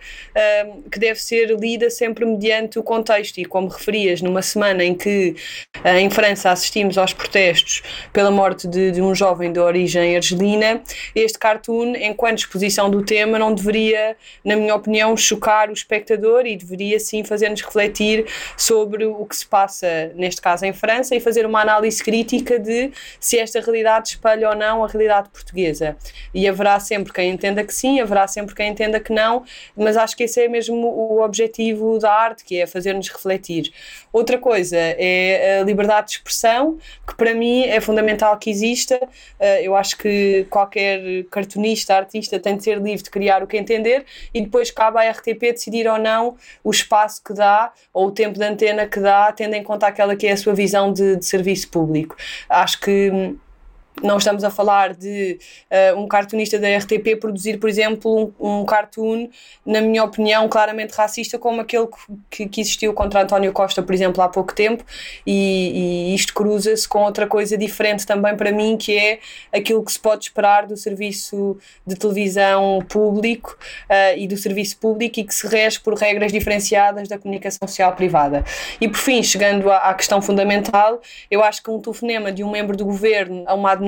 que 0.90 0.98
deve 1.00 1.20
ser 1.20 1.46
lida 1.58 1.90
sempre 1.90 2.24
mediante 2.24 2.55
mediante 2.56 2.78
o 2.78 2.82
contexto. 2.82 3.38
E 3.38 3.44
como 3.44 3.68
referias, 3.68 4.22
numa 4.22 4.42
semana 4.42 4.84
em 4.84 4.94
que 4.94 5.36
eh, 5.84 6.00
em 6.00 6.10
França 6.10 6.50
assistimos 6.50 6.96
aos 6.98 7.12
protestos 7.12 7.82
pela 8.12 8.30
morte 8.30 8.66
de, 8.66 8.90
de 8.92 9.02
um 9.02 9.14
jovem 9.14 9.52
de 9.52 9.60
origem 9.60 10.16
argelina, 10.16 10.82
este 11.14 11.38
cartoon, 11.38 11.94
enquanto 11.96 12.38
exposição 12.38 12.90
do 12.90 13.04
tema, 13.04 13.38
não 13.38 13.54
deveria, 13.54 14.16
na 14.44 14.56
minha 14.56 14.74
opinião, 14.74 15.16
chocar 15.16 15.70
o 15.70 15.72
espectador 15.72 16.46
e 16.46 16.56
deveria 16.56 16.98
sim 16.98 17.22
fazer-nos 17.24 17.60
refletir 17.62 18.26
sobre 18.56 19.04
o 19.04 19.24
que 19.26 19.36
se 19.36 19.46
passa, 19.46 20.12
neste 20.14 20.40
caso 20.40 20.64
em 20.64 20.72
França, 20.72 21.14
e 21.14 21.20
fazer 21.20 21.46
uma 21.46 21.60
análise 21.60 22.02
crítica 22.02 22.58
de 22.58 22.90
se 23.20 23.38
esta 23.38 23.60
realidade 23.60 24.10
espelha 24.10 24.50
ou 24.50 24.56
não 24.56 24.84
a 24.84 24.88
realidade 24.88 25.28
portuguesa. 25.28 25.96
E 26.32 26.48
haverá 26.48 26.78
sempre 26.80 27.12
quem 27.12 27.30
entenda 27.30 27.62
que 27.64 27.74
sim, 27.74 28.00
haverá 28.00 28.26
sempre 28.26 28.54
quem 28.54 28.70
entenda 28.70 29.00
que 29.00 29.12
não, 29.12 29.44
mas 29.76 29.96
acho 29.96 30.16
que 30.16 30.24
esse 30.24 30.40
é 30.40 30.48
mesmo 30.48 30.86
o 30.86 31.22
objetivo 31.22 31.98
da 31.98 32.12
arte, 32.12 32.44
que 32.46 32.60
é 32.60 32.66
fazer-nos 32.66 33.08
refletir. 33.08 33.72
Outra 34.12 34.38
coisa 34.38 34.76
é 34.78 35.58
a 35.60 35.64
liberdade 35.64 36.06
de 36.06 36.12
expressão, 36.14 36.78
que 37.06 37.14
para 37.16 37.34
mim 37.34 37.64
é 37.64 37.80
fundamental 37.80 38.38
que 38.38 38.48
exista. 38.48 38.98
Eh, 39.38 39.66
eu 39.66 39.74
acho 39.74 39.98
que 39.98 40.46
qualquer 40.48 41.24
cartunista, 41.24 41.94
artista 41.94 42.38
tem 42.38 42.56
de 42.56 42.62
ser 42.62 42.78
livre 42.78 43.02
de 43.02 43.10
criar 43.10 43.42
o 43.42 43.46
que 43.46 43.56
entender 43.56 44.04
e 44.32 44.40
depois 44.40 44.70
cabe 44.70 44.98
à 44.98 45.10
RTP 45.10 45.52
decidir 45.52 45.88
ou 45.88 45.98
não 45.98 46.36
o 46.62 46.70
espaço 46.70 47.22
que 47.22 47.34
dá 47.34 47.72
ou 47.92 48.06
o 48.06 48.10
tempo 48.12 48.38
de 48.38 48.44
antena 48.44 48.86
que 48.86 49.00
dá, 49.00 49.32
tendo 49.32 49.54
em 49.54 49.62
conta 49.62 49.86
aquela 49.86 50.14
que 50.14 50.26
é 50.26 50.32
a 50.32 50.36
sua 50.36 50.54
visão 50.54 50.92
de, 50.92 51.16
de 51.16 51.24
serviço 51.26 51.68
público. 51.68 52.16
Acho 52.48 52.80
que 52.80 53.36
não 54.02 54.18
estamos 54.18 54.44
a 54.44 54.50
falar 54.50 54.94
de 54.94 55.38
uh, 55.70 55.98
um 55.98 56.06
cartunista 56.06 56.58
da 56.58 56.68
RTP 56.76 57.16
produzir, 57.18 57.58
por 57.58 57.68
exemplo, 57.68 58.32
um, 58.38 58.60
um, 58.60 58.64
cartoon, 58.64 59.28
na 59.64 59.80
minha 59.80 60.04
opinião, 60.04 60.48
claramente 60.48 60.92
racista, 60.92 61.38
como 61.38 61.60
aquele 61.60 61.88
que, 62.30 62.46
que 62.46 62.60
existiu 62.60 62.92
contra 62.92 63.22
António 63.22 63.52
Costa, 63.52 63.82
por 63.82 63.94
exemplo, 63.94 64.22
há 64.22 64.28
pouco 64.28 64.54
tempo, 64.54 64.84
e, 65.26 66.10
e 66.10 66.14
isto 66.14 66.34
cruza-se 66.34 66.86
com 66.86 67.02
outra 67.02 67.26
coisa 67.26 67.56
diferente 67.56 68.06
também 68.06 68.36
para 68.36 68.52
mim, 68.52 68.76
que 68.76 68.96
é 68.96 69.18
aquilo 69.52 69.82
que 69.82 69.92
se 69.92 69.98
pode 69.98 70.24
esperar 70.24 70.66
do 70.66 70.76
serviço 70.76 71.56
de 71.86 71.96
televisão 71.96 72.80
público 72.88 73.56
uh, 73.88 74.18
e 74.18 74.28
do 74.28 74.36
serviço 74.36 74.76
público 74.78 75.20
e 75.20 75.24
que 75.24 75.34
se 75.34 75.46
rege 75.46 75.80
por 75.80 75.94
regras 75.94 76.32
diferenciadas 76.32 77.08
da 77.08 77.18
comunicação 77.18 77.66
social 77.66 77.94
privada. 77.94 78.44
E 78.80 78.88
por 78.88 78.98
fim, 78.98 79.22
chegando 79.22 79.70
à, 79.70 79.78
à 79.90 79.94
questão 79.94 80.20
fundamental, 80.20 81.00
eu 81.30 81.42
acho 81.42 81.62
que 81.62 81.70
um 81.70 81.80
telefonema 81.80 82.30
de 82.30 82.44
um 82.44 82.50
membro 82.50 82.76
do 82.76 82.84
governo 82.84 83.44
a 83.46 83.54
uma 83.54 83.72
administração, 83.72 83.85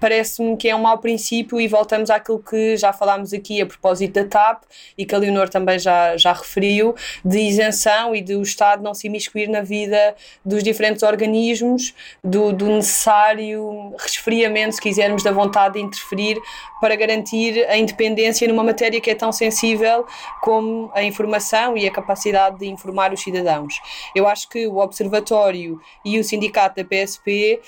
parece-me 0.00 0.56
que 0.56 0.68
é 0.68 0.74
um 0.74 0.82
mau 0.82 0.98
princípio 0.98 1.60
e 1.60 1.68
voltamos 1.68 2.10
àquilo 2.10 2.38
que 2.38 2.76
já 2.76 2.92
falámos 2.92 3.32
aqui 3.32 3.60
a 3.60 3.66
propósito 3.66 4.14
da 4.14 4.24
TAP 4.24 4.62
e 4.96 5.04
que 5.04 5.14
a 5.14 5.18
Leonor 5.18 5.48
também 5.48 5.78
já, 5.78 6.16
já 6.16 6.32
referiu, 6.32 6.94
de 7.24 7.38
isenção 7.38 8.14
e 8.14 8.20
de 8.20 8.34
o 8.34 8.42
Estado 8.42 8.82
não 8.82 8.94
se 8.94 9.06
imiscuir 9.06 9.48
na 9.48 9.60
vida 9.62 10.14
dos 10.44 10.62
diferentes 10.62 11.02
organismos, 11.02 11.94
do, 12.22 12.52
do 12.52 12.66
necessário 12.66 13.94
resfriamento, 13.98 14.76
se 14.76 14.80
quisermos, 14.80 15.22
da 15.22 15.32
vontade 15.32 15.74
de 15.74 15.80
interferir 15.80 16.40
para 16.80 16.94
garantir 16.96 17.66
a 17.68 17.76
independência 17.76 18.46
numa 18.48 18.62
matéria 18.62 19.00
que 19.00 19.10
é 19.10 19.14
tão 19.14 19.32
sensível 19.32 20.06
como 20.40 20.90
a 20.94 21.02
informação 21.02 21.76
e 21.76 21.86
a 21.86 21.90
capacidade 21.90 22.58
de 22.58 22.66
informar 22.66 23.12
os 23.12 23.20
cidadãos. 23.20 23.74
Eu 24.14 24.26
acho 24.26 24.48
que 24.48 24.66
o 24.66 24.78
Observatório 24.78 25.80
e 26.04 26.18
o 26.18 26.24
sindicato 26.24 26.76
da 26.76 26.84
PSP, 26.84 27.60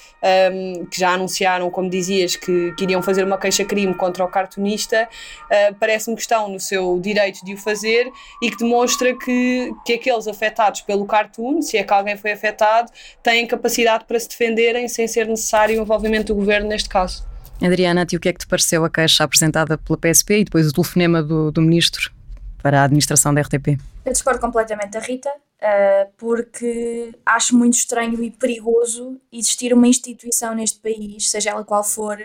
um, 0.52 0.86
que 0.86 0.98
já 0.98 1.09
anunciaram, 1.14 1.70
como 1.70 1.88
dizias, 1.88 2.36
que, 2.36 2.72
que 2.76 2.84
iriam 2.84 3.02
fazer 3.02 3.24
uma 3.24 3.38
queixa-crime 3.38 3.94
contra 3.94 4.24
o 4.24 4.28
cartunista, 4.28 5.08
uh, 5.44 5.74
parece-me 5.78 6.16
que 6.16 6.22
estão 6.22 6.48
no 6.48 6.60
seu 6.60 6.98
direito 7.00 7.44
de 7.44 7.54
o 7.54 7.56
fazer 7.56 8.10
e 8.42 8.50
que 8.50 8.58
demonstra 8.58 9.16
que, 9.16 9.72
que 9.84 9.94
aqueles 9.94 10.26
afetados 10.26 10.80
pelo 10.82 11.04
cartoon, 11.06 11.62
se 11.62 11.76
é 11.76 11.84
que 11.84 11.92
alguém 11.92 12.16
foi 12.16 12.32
afetado, 12.32 12.90
têm 13.22 13.46
capacidade 13.46 14.04
para 14.04 14.18
se 14.18 14.28
defenderem 14.28 14.88
sem 14.88 15.06
ser 15.06 15.26
necessário 15.26 15.78
o 15.78 15.82
envolvimento 15.82 16.32
do 16.32 16.34
governo 16.34 16.68
neste 16.68 16.88
caso. 16.88 17.28
Adriana, 17.62 18.06
e 18.10 18.16
o 18.16 18.20
que 18.20 18.28
é 18.28 18.32
que 18.32 18.38
te 18.38 18.46
pareceu 18.46 18.84
a 18.84 18.90
queixa 18.90 19.22
apresentada 19.22 19.76
pela 19.76 19.98
PSP 19.98 20.38
e 20.38 20.44
depois 20.44 20.66
o 20.66 20.72
telefonema 20.72 21.22
do, 21.22 21.50
do 21.50 21.60
ministro 21.60 22.10
para 22.62 22.80
a 22.80 22.84
administração 22.84 23.34
da 23.34 23.42
RTP? 23.42 23.78
Eu 24.04 24.12
discordo 24.12 24.40
completamente 24.40 24.92
da 24.92 25.00
Rita, 25.00 25.30
uh, 25.60 26.10
porque 26.16 27.14
acho 27.24 27.56
muito 27.56 27.74
estranho 27.74 28.22
e 28.22 28.30
perigoso 28.30 29.20
existir 29.32 29.72
uma 29.72 29.86
instituição 29.86 30.54
neste 30.54 30.78
país, 30.80 31.30
seja 31.30 31.50
ela 31.50 31.64
qual 31.64 31.84
for, 31.84 32.18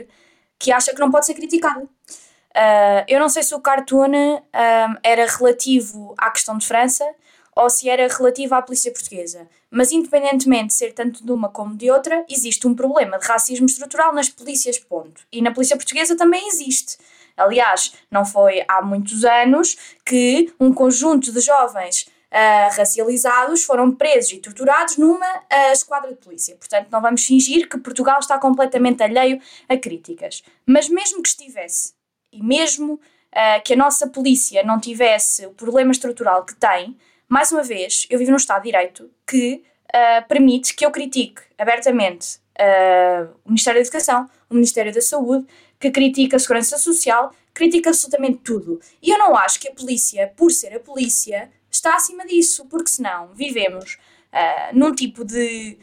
que 0.58 0.72
acha 0.72 0.94
que 0.94 1.00
não 1.00 1.12
pode 1.12 1.26
ser 1.26 1.34
criticada. 1.34 1.82
Uh, 1.82 3.04
eu 3.08 3.20
não 3.20 3.28
sei 3.28 3.44
se 3.44 3.54
o 3.54 3.60
cartoon 3.60 4.36
uh, 4.38 5.00
era 5.04 5.26
relativo 5.26 6.16
à 6.18 6.32
questão 6.32 6.58
de 6.58 6.66
França, 6.66 7.06
ou 7.56 7.70
se 7.70 7.90
era 7.90 8.08
relativa 8.08 8.58
à 8.58 8.62
polícia 8.62 8.92
portuguesa. 8.92 9.48
Mas, 9.72 9.92
independentemente 9.92 10.68
de 10.68 10.74
ser 10.74 10.94
tanto 10.94 11.24
de 11.24 11.32
uma 11.32 11.48
como 11.48 11.76
de 11.76 11.90
outra, 11.90 12.26
existe 12.30 12.68
um 12.68 12.76
problema 12.76 13.18
de 13.18 13.26
racismo 13.26 13.66
estrutural 13.66 14.14
nas 14.14 14.28
polícias, 14.28 14.78
ponto. 14.78 15.22
E 15.32 15.42
na 15.42 15.52
polícia 15.52 15.78
portuguesa 15.78 16.18
também 16.18 16.48
existe. 16.50 16.98
Aliás, 17.38 17.94
não 18.12 18.26
foi 18.26 18.64
há 18.68 18.82
muitos 18.82 19.24
anos 19.24 19.78
que 20.06 20.54
um 20.60 20.74
conjunto 20.74 21.32
de 21.32 21.40
jovens 21.40 22.08
uh, 22.36 22.76
racializados 22.76 23.64
foram 23.64 23.92
presos 23.92 24.34
e 24.34 24.40
torturados 24.40 24.98
numa 24.98 25.38
uh, 25.38 25.72
esquadra 25.72 26.12
de 26.12 26.18
polícia. 26.18 26.56
Portanto, 26.58 26.90
não 26.92 27.02
vamos 27.02 27.24
fingir 27.24 27.70
que 27.70 27.78
Portugal 27.78 28.20
está 28.20 28.38
completamente 28.38 29.02
alheio 29.02 29.40
a 29.70 29.78
críticas. 29.78 30.44
Mas, 30.66 30.90
mesmo 30.90 31.24
que 31.24 31.30
estivesse, 31.30 31.94
e 32.32 32.44
mesmo 32.44 32.96
uh, 32.96 33.64
que 33.64 33.74
a 33.74 33.78
nossa 33.78 34.08
polícia 34.08 34.62
não 34.64 34.80
tivesse 34.80 35.46
o 35.46 35.52
problema 35.52 35.92
estrutural 35.92 36.44
que 36.44 36.56
tem, 36.56 36.98
mais 37.30 37.52
uma 37.52 37.64
vez, 37.64 38.06
eu 38.10 38.20
vivo 38.20 38.32
num 38.32 38.38
Estado 38.38 38.64
de 38.64 38.72
Direito 38.72 39.10
que 39.26 39.64
permite 40.28 40.74
que 40.74 40.86
eu 40.86 40.92
critique 40.92 41.42
abertamente 41.58 42.40
o 43.46 43.50
Ministério 43.50 43.80
da 43.80 43.82
Educação, 43.82 44.30
o 44.50 44.54
Ministério 44.54 44.94
da 44.94 45.00
Saúde, 45.00 45.48
que 45.80 45.90
critica 45.90 46.36
a 46.36 46.40
Segurança 46.40 46.78
Social, 46.78 47.34
critica 47.54 47.90
absolutamente 47.90 48.40
tudo. 48.40 48.80
E 49.02 49.10
eu 49.10 49.18
não 49.18 49.36
acho 49.38 49.60
que 49.60 49.70
a 49.70 49.74
polícia, 49.74 50.32
por 50.36 50.52
ser 50.52 50.76
a 50.76 50.80
polícia, 50.82 51.50
está 51.76 51.96
acima 51.96 52.26
disso, 52.26 52.66
porque 52.66 52.90
senão 52.90 53.34
vivemos 53.34 53.98
uh, 54.34 54.78
num 54.78 54.94
tipo 54.94 55.24
de, 55.24 55.78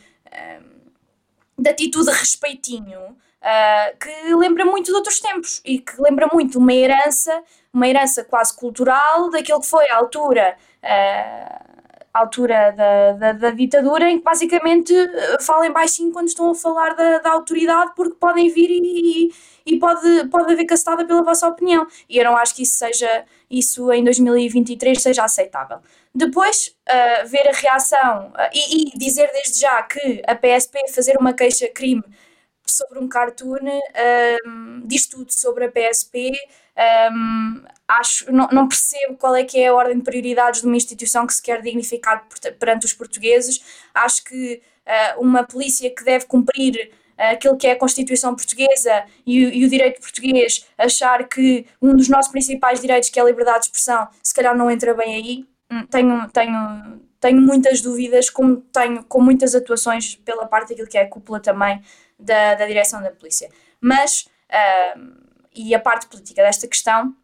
de 1.58 1.70
atitude 1.70 2.10
de 2.10 2.18
respeitinho 2.18 3.16
Uh, 3.42 3.98
que 3.98 4.34
lembra 4.36 4.64
muito 4.64 4.86
de 4.86 4.92
outros 4.92 5.18
tempos 5.18 5.60
e 5.64 5.80
que 5.80 6.00
lembra 6.00 6.28
muito 6.32 6.60
uma 6.60 6.72
herança, 6.72 7.42
uma 7.74 7.88
herança 7.88 8.22
quase 8.22 8.54
cultural 8.54 9.30
daquilo 9.30 9.60
que 9.60 9.66
foi 9.66 9.88
a 9.90 9.96
altura, 9.96 10.56
uh, 10.80 11.71
altura 12.12 12.72
da, 12.72 13.12
da, 13.12 13.32
da, 13.32 13.50
ditadura, 13.50 14.10
em 14.10 14.18
que 14.18 14.24
basicamente 14.24 14.92
uh, 14.92 15.42
falem 15.42 15.72
baixinho 15.72 16.12
quando 16.12 16.28
estão 16.28 16.50
a 16.50 16.54
falar 16.54 16.94
da, 16.94 17.18
da 17.18 17.30
autoridade, 17.30 17.92
porque 17.96 18.16
podem 18.16 18.50
vir 18.50 18.70
e, 18.70 18.80
e, 18.84 19.74
e, 19.74 19.78
pode, 19.78 20.28
pode 20.28 20.52
haver 20.52 20.66
castada 20.66 21.04
pela 21.04 21.22
vossa 21.22 21.48
opinião. 21.48 21.86
E 22.08 22.18
eu 22.18 22.24
não 22.24 22.36
acho 22.36 22.54
que 22.54 22.62
isso 22.62 22.76
seja, 22.76 23.24
isso 23.50 23.90
em 23.92 24.04
2023 24.04 25.00
seja 25.00 25.24
aceitável. 25.24 25.78
Depois, 26.14 26.76
uh, 26.88 27.28
ver 27.28 27.48
a 27.48 27.52
reação 27.52 28.28
uh, 28.28 28.50
e, 28.52 28.88
e, 28.94 28.98
dizer 28.98 29.30
desde 29.32 29.60
já 29.60 29.82
que 29.82 30.22
a 30.26 30.34
PSP 30.34 30.92
fazer 30.92 31.16
uma 31.18 31.32
queixa-crime 31.32 32.04
sobre 32.64 32.98
um 32.98 33.08
cartoon, 33.08 33.58
diz 34.84 35.06
tudo 35.06 35.32
sobre 35.32 35.64
a 35.64 35.70
PSP. 35.70 36.30
Um, 37.12 37.64
acho, 37.98 38.30
não, 38.32 38.48
não, 38.52 38.68
percebo 38.68 39.16
qual 39.16 39.34
é 39.34 39.44
que 39.44 39.58
é 39.58 39.68
a 39.68 39.74
ordem 39.74 39.98
de 39.98 40.02
prioridades 40.02 40.60
de 40.60 40.66
uma 40.66 40.76
instituição 40.76 41.26
que 41.26 41.34
se 41.34 41.42
quer 41.42 41.60
dignificar 41.60 42.26
perante 42.58 42.86
os 42.86 42.92
portugueses. 42.92 43.62
Acho 43.94 44.24
que 44.24 44.62
uh, 44.86 45.20
uma 45.20 45.44
polícia 45.44 45.90
que 45.94 46.04
deve 46.04 46.26
cumprir 46.26 46.90
uh, 47.18 47.32
aquilo 47.32 47.56
que 47.56 47.66
é 47.66 47.72
a 47.72 47.78
Constituição 47.78 48.34
portuguesa 48.34 49.04
e, 49.26 49.60
e, 49.60 49.64
o 49.64 49.68
direito 49.68 50.00
português, 50.00 50.66
achar 50.78 51.28
que 51.28 51.66
um 51.80 51.94
dos 51.94 52.08
nossos 52.08 52.30
principais 52.30 52.80
direitos, 52.80 53.10
que 53.10 53.18
é 53.18 53.22
a 53.22 53.26
liberdade 53.26 53.60
de 53.60 53.64
expressão, 53.66 54.08
se 54.22 54.34
calhar 54.34 54.56
não 54.56 54.70
entra 54.70 54.94
bem 54.94 55.14
aí. 55.14 55.46
Hum, 55.70 55.86
tenho, 55.86 56.28
tenho, 56.30 57.00
tenho 57.20 57.40
muitas 57.40 57.80
dúvidas, 57.80 58.30
como 58.30 58.56
tenho 58.56 59.04
com 59.04 59.20
muitas 59.20 59.54
atuações 59.54 60.16
pela 60.16 60.46
parte 60.46 60.70
daquilo 60.70 60.88
que 60.88 60.98
é 60.98 61.02
a 61.02 61.08
cúpula 61.08 61.40
também 61.40 61.82
da, 62.18 62.54
da 62.54 62.66
direção 62.66 63.02
da 63.02 63.10
polícia. 63.10 63.50
Mas, 63.80 64.26
uh, 64.50 65.22
e 65.54 65.74
a 65.74 65.80
parte 65.80 66.06
política 66.06 66.42
desta 66.42 66.66
questão, 66.66 67.14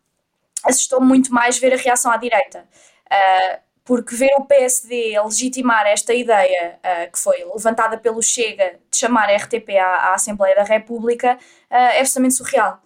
assustou 0.65 1.01
muito 1.01 1.33
mais 1.33 1.59
ver 1.59 1.73
a 1.73 1.77
reação 1.77 2.11
à 2.11 2.17
direita. 2.17 2.67
Uh, 3.07 3.69
porque 3.89 4.15
ver 4.15 4.35
o 4.37 4.45
PSD 4.45 5.19
legitimar 5.19 5.87
esta 5.87 6.13
ideia 6.13 6.79
uh, 6.79 7.11
que 7.11 7.19
foi 7.19 7.43
levantada 7.43 7.97
pelo 7.97 8.23
Chega 8.23 8.79
de 8.91 8.99
chamar 8.99 9.31
a 9.31 9.37
RTP 9.37 9.71
à, 9.81 10.11
à 10.11 10.15
Assembleia 10.15 10.55
da 10.55 10.63
República 10.63 11.39
uh, 11.71 11.75
é 11.75 12.01
absolutamente 12.01 12.35
surreal. 12.35 12.83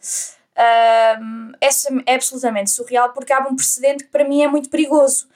Uh, 0.56 1.52
é, 1.60 1.68
é, 2.06 2.14
absolutamente 2.14 2.70
surreal 2.70 3.12
porque 3.12 3.32
abre 3.32 3.52
um 3.52 3.56
precedente 3.56 4.04
que 4.04 4.10
para 4.10 4.22
mim 4.22 4.44
é 4.44 4.46
muito 4.46 4.70
perigoso. 4.70 5.26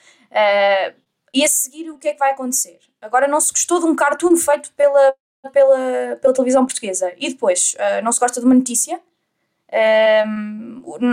e 1.34 1.44
a 1.44 1.48
seguir, 1.48 1.90
o 1.90 1.98
que 1.98 2.08
é 2.08 2.12
que 2.12 2.20
vai 2.20 2.30
acontecer? 2.30 2.78
Agora, 3.02 3.26
não 3.26 3.40
se 3.40 3.50
gostou 3.50 3.80
de 3.80 3.86
um 3.86 3.96
cartoon 3.96 4.36
feito 4.36 4.72
pela 4.74 5.14
pela, 5.52 6.16
pela 6.20 6.34
televisão 6.34 6.64
portuguesa. 6.64 7.12
E 7.16 7.30
depois, 7.30 7.76
não 8.02 8.10
se 8.10 8.18
gosta 8.18 8.40
de 8.40 8.46
uma 8.46 8.54
notícia. 8.54 9.00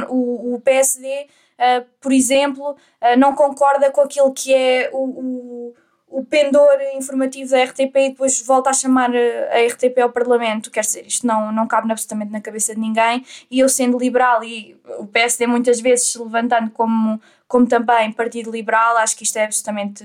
O, 0.09 0.55
o, 0.55 0.61
PSD, 0.61 1.27
ah, 1.57 1.83
por 2.01 2.11
exemplo, 2.11 2.71
uh, 2.71 3.17
não 3.17 3.33
concorda 3.33 3.91
com 3.91 4.01
aquilo 4.01 4.33
que 4.33 4.53
é 4.53 4.89
o, 4.91 4.97
o, 4.97 5.75
o, 6.07 6.25
pendor 6.25 6.79
informativo 6.95 7.51
da 7.51 7.63
RTP 7.63 7.95
e 7.95 8.09
depois 8.09 8.41
volta 8.45 8.69
a 8.69 8.73
chamar 8.73 9.11
a 9.15 9.65
RTP 9.67 9.97
ao 10.01 10.11
Parlamento. 10.11 10.69
Quer 10.69 10.81
dizer, 10.81 11.07
isto 11.07 11.25
não, 11.25 11.51
não 11.51 11.67
cabe 11.67 11.91
absolutamente 11.91 12.31
na 12.31 12.41
cabeça 12.41 12.73
de 12.73 12.81
ninguém. 12.81 13.25
E 13.49 13.59
eu, 13.59 13.69
sendo 13.69 13.97
liberal 13.97 14.43
e 14.43 14.77
o 14.99 15.07
PSD 15.07 15.47
muitas 15.47 15.79
vezes 15.79 16.11
se 16.11 16.19
levantando 16.19 16.69
como, 16.71 17.19
como 17.53 17.67
também 17.67 18.11
Partido 18.11 18.49
Liberal, 18.49 18.97
acho 18.97 19.15
que 19.15 19.23
isto 19.23 19.37
é 19.37 19.45
absolutamente 19.45 20.03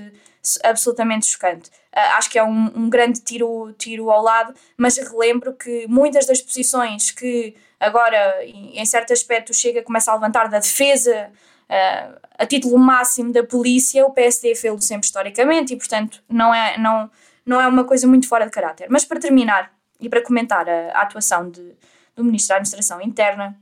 absolutamente 0.63 1.25
chocante. 1.25 1.71
Uh, 1.91 2.15
acho 2.15 2.29
que 2.29 2.37
é 2.37 2.43
um, 2.43 2.71
um, 2.75 2.89
grande 2.91 3.21
tiro, 3.21 3.73
tiro 3.73 4.11
ao 4.11 4.21
lado, 4.21 4.53
mas 4.77 4.97
relembro 4.97 5.53
que 5.53 5.87
muitas 5.87 6.27
das 6.27 6.39
posições 6.41 7.09
que 7.09 7.55
agora, 7.79 8.45
em, 8.45 8.85
certo 8.85 9.11
aspecto, 9.13 9.51
chega 9.51 9.81
começa 9.81 10.11
a 10.11 10.13
levantar 10.13 10.47
da 10.47 10.59
defesa 10.59 11.31
uh, 11.67 12.19
a 12.37 12.45
título 12.45 12.77
máximo 12.77 13.33
da 13.33 13.43
polícia, 13.43 14.05
o 14.05 14.11
PSD 14.11 14.53
fez-lo 14.53 14.79
sempre 14.79 15.07
historicamente 15.07 15.73
e, 15.73 15.75
portanto, 15.75 16.23
não 16.29 16.53
é, 16.53 16.77
não, 16.77 17.09
não 17.43 17.59
é 17.59 17.67
uma 17.67 17.83
coisa 17.83 18.07
muito 18.07 18.27
fora 18.27 18.45
de 18.45 18.51
caráter. 18.51 18.85
Mas 18.91 19.03
para 19.03 19.19
terminar 19.19 19.73
e 19.99 20.07
para 20.07 20.21
comentar 20.21 20.69
a, 20.69 20.91
a 20.91 21.01
atuação 21.01 21.49
de, 21.49 21.73
do 22.15 22.23
Ministro 22.23 22.49
da 22.49 22.55
Administração 22.57 23.01
Interna, 23.01 23.59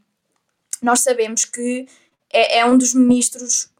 nós 0.81 0.99
sabemos 0.99 1.45
que 1.45 1.87
é, 2.31 2.59
é 2.59 2.65
um 2.65 2.77
dos 2.77 2.93
ministros 2.93 3.71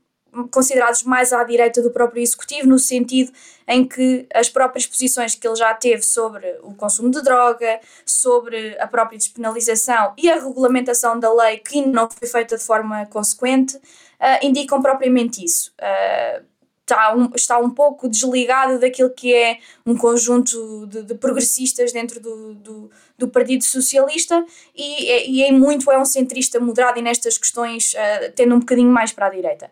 considerados 0.52 1.04
mais 1.04 1.34
à 1.34 1.44
direita 1.44 1.82
do 1.82 1.92
próprio 1.92 2.22
executivo, 2.22 2.68
no 2.68 2.80
sentido 2.80 3.32
em 3.68 3.86
que 3.86 4.28
as 4.34 4.50
próprias 4.50 4.86
posições 4.86 5.36
que 5.36 5.48
ele 5.48 5.56
já 5.56 5.74
teve 5.74 6.02
sobre 6.02 6.58
o 6.64 6.74
consumo 6.74 7.10
de 7.12 7.22
droga, 7.22 7.80
sobre 8.06 8.80
a 8.80 8.88
própria 8.88 9.18
despenalização 9.18 10.14
e 10.18 10.30
a 10.30 10.36
regulamentação 10.36 11.20
da 11.20 11.34
lei, 11.34 11.58
que 11.58 11.86
não 11.86 12.10
foi 12.10 12.28
feita 12.28 12.58
de 12.58 12.64
forma 12.64 13.06
consequente, 13.08 13.76
uh, 13.76 14.46
indicam 14.46 14.82
propriamente 14.82 15.44
isso. 15.44 15.74
Uh, 15.80 16.46
está 16.88 17.14
um, 17.14 17.30
está 17.36 17.58
um 17.60 17.70
pouco 17.70 18.08
desligado 18.08 18.80
daquilo 18.80 19.10
que 19.10 19.36
é 19.36 19.60
um 19.86 19.96
conjunto 19.98 20.88
de, 20.88 21.04
de 21.04 21.16
progressistas 21.16 21.92
dentro 21.92 22.22
do, 22.22 22.54
do, 22.54 22.92
do, 23.18 23.28
Partido 23.28 23.66
Socialista 23.66 24.46
e, 24.74 25.12
e, 25.30 25.44
em 25.44 25.52
muito 25.52 25.92
é 25.92 26.00
um 26.00 26.06
centrista 26.06 26.60
moderado 26.62 26.98
e 26.98 27.02
nestas 27.02 27.38
questões 27.38 27.94
uh, 27.94 28.32
tendo 28.34 28.56
um 28.56 28.60
bocadinho 28.60 28.90
mais 28.90 29.12
para 29.12 29.28
a 29.28 29.30
direita. 29.30 29.70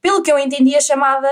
Pelo 0.00 0.22
que 0.22 0.30
eu 0.30 0.38
entendi, 0.38 0.76
a 0.76 0.80
chamada 0.80 1.28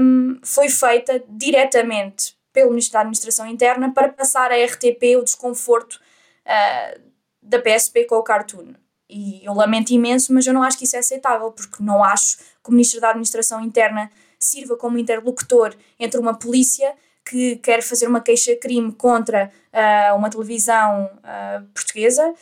um, 0.00 0.38
foi 0.42 0.68
feita 0.68 1.22
diretamente 1.28 2.36
pelo 2.52 2.70
Ministro 2.70 2.94
da 2.94 3.00
Administração 3.00 3.46
Interna 3.46 3.92
para 3.92 4.10
passar 4.10 4.52
à 4.52 4.64
RTP 4.64 5.16
o 5.18 5.24
desconforto 5.24 5.94
uh, 5.94 7.00
da 7.42 7.58
PSP 7.58 8.04
com 8.04 8.16
o 8.16 8.22
cartoon. 8.22 8.74
E 9.08 9.44
eu 9.44 9.52
lamento 9.52 9.90
imenso, 9.90 10.32
mas 10.32 10.46
eu 10.46 10.54
não 10.54 10.62
acho 10.62 10.78
que 10.78 10.84
isso 10.84 10.96
é 10.96 11.00
aceitável, 11.00 11.50
porque 11.50 11.82
não 11.82 12.02
acho 12.02 12.38
que 12.38 12.68
o 12.68 12.72
Ministro 12.72 13.00
da 13.00 13.10
Administração 13.10 13.60
Interna 13.60 14.10
sirva 14.38 14.76
como 14.76 14.98
interlocutor 14.98 15.74
entre 15.98 16.18
uma 16.18 16.38
polícia 16.38 16.94
que 17.24 17.56
quer 17.56 17.82
fazer 17.82 18.06
uma 18.06 18.20
queixa-crime 18.20 18.92
contra 18.92 19.50
uh, 19.72 20.16
uma 20.16 20.30
televisão 20.30 21.10
uh, 21.18 21.64
portuguesa. 21.72 22.34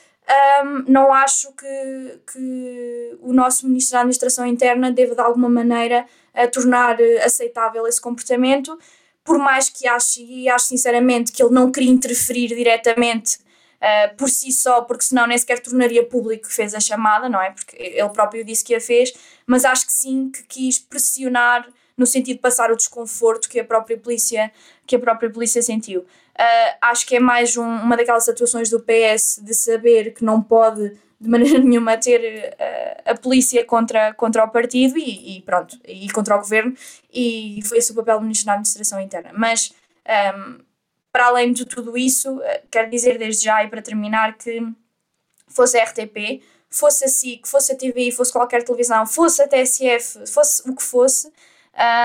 Um, 0.63 0.85
não 0.87 1.13
acho 1.13 1.53
que, 1.53 2.21
que 2.33 3.19
o 3.21 3.33
nosso 3.33 3.67
Ministro 3.67 3.95
da 3.95 4.01
Administração 4.01 4.47
Interna 4.47 4.93
deva, 4.93 5.15
de 5.15 5.21
alguma 5.21 5.49
maneira, 5.49 6.07
tornar 6.53 6.99
aceitável 7.25 7.85
esse 7.87 8.01
comportamento, 8.01 8.79
por 9.25 9.39
mais 9.39 9.69
que 9.69 9.89
ache, 9.89 10.25
e 10.25 10.49
acho 10.49 10.67
sinceramente, 10.67 11.33
que 11.33 11.43
ele 11.43 11.53
não 11.53 11.73
queria 11.73 11.91
interferir 11.91 12.49
diretamente 12.49 13.39
uh, 13.81 14.17
por 14.17 14.29
si 14.29 14.53
só, 14.53 14.83
porque 14.83 15.05
senão 15.05 15.27
nem 15.27 15.37
sequer 15.37 15.61
tornaria 15.61 16.05
público 16.07 16.49
que 16.49 16.55
fez 16.55 16.75
a 16.75 16.81
chamada, 16.81 17.29
não 17.29 17.41
é? 17.41 17.51
Porque 17.51 17.77
ele 17.77 18.09
próprio 18.11 18.45
disse 18.45 18.65
que 18.65 18.75
a 18.75 18.81
fez, 18.81 19.13
mas 19.47 19.65
acho 19.65 19.87
que 19.87 19.93
sim, 19.93 20.31
que 20.31 20.43
quis 20.45 20.79
pressionar 20.79 21.69
no 21.97 22.07
sentido 22.07 22.37
de 22.37 22.43
passar 22.43 22.71
o 22.71 22.77
desconforto 22.77 23.49
que 23.49 23.61
a 23.61 23.65
própria 23.65 23.99
polícia, 23.99 24.51
que 24.87 24.97
a 24.97 24.99
própria 24.99 25.29
polícia 25.29 25.61
sentiu. 25.61 26.07
Uh, 26.39 26.77
acho 26.81 27.07
que 27.07 27.17
é 27.17 27.21
mais 27.21 27.57
um, 27.57 27.65
uma 27.65 27.97
daquelas 27.97 28.29
atuações 28.29 28.71
do 28.71 28.81
PS 28.81 29.41
de 29.43 29.53
saber 29.53 30.15
que 30.15 30.25
não 30.25 30.41
pode 30.41 30.97
de 31.21 31.29
maneira 31.29 31.59
nenhuma 31.61 31.97
ter 31.99 32.55
uh, 32.55 33.11
a 33.11 33.15
polícia 33.15 33.65
contra, 33.65 34.15
contra 34.15 34.45
o 34.45 34.49
partido 34.49 34.99
e, 34.99 35.37
e, 35.37 35.43
pronto, 35.43 35.79
e 35.87 36.11
contra 36.11 36.37
o 36.37 36.39
governo, 36.39 36.75
e 37.13 37.61
foi 37.65 37.79
esse 37.79 37.93
o 37.93 37.95
papel 37.95 38.19
do 38.19 38.23
Ministro 38.23 38.47
da 38.47 38.53
Administração 38.53 39.01
Interna. 39.01 39.31
Mas, 39.35 39.73
um, 40.37 40.59
para 41.13 41.27
além 41.27 41.53
de 41.53 41.67
tudo 41.67 41.99
isso, 41.99 42.39
uh, 42.39 42.43
quero 42.71 42.89
dizer 42.89 43.19
desde 43.19 43.45
já 43.45 43.63
e 43.63 43.69
para 43.69 43.83
terminar 43.83 44.39
que 44.39 44.67
fosse 45.49 45.79
a 45.79 45.85
RTP, 45.85 46.43
fosse 46.71 47.05
a 47.05 47.09
SIC, 47.09 47.47
fosse 47.47 47.73
a 47.73 47.77
TV, 47.77 48.11
fosse 48.13 48.33
qualquer 48.33 48.63
televisão, 48.63 49.05
fosse 49.07 49.43
a 49.43 49.49
TSF, 49.49 50.27
fosse 50.27 50.71
o 50.71 50.75
que 50.75 50.83
fosse, 50.83 51.31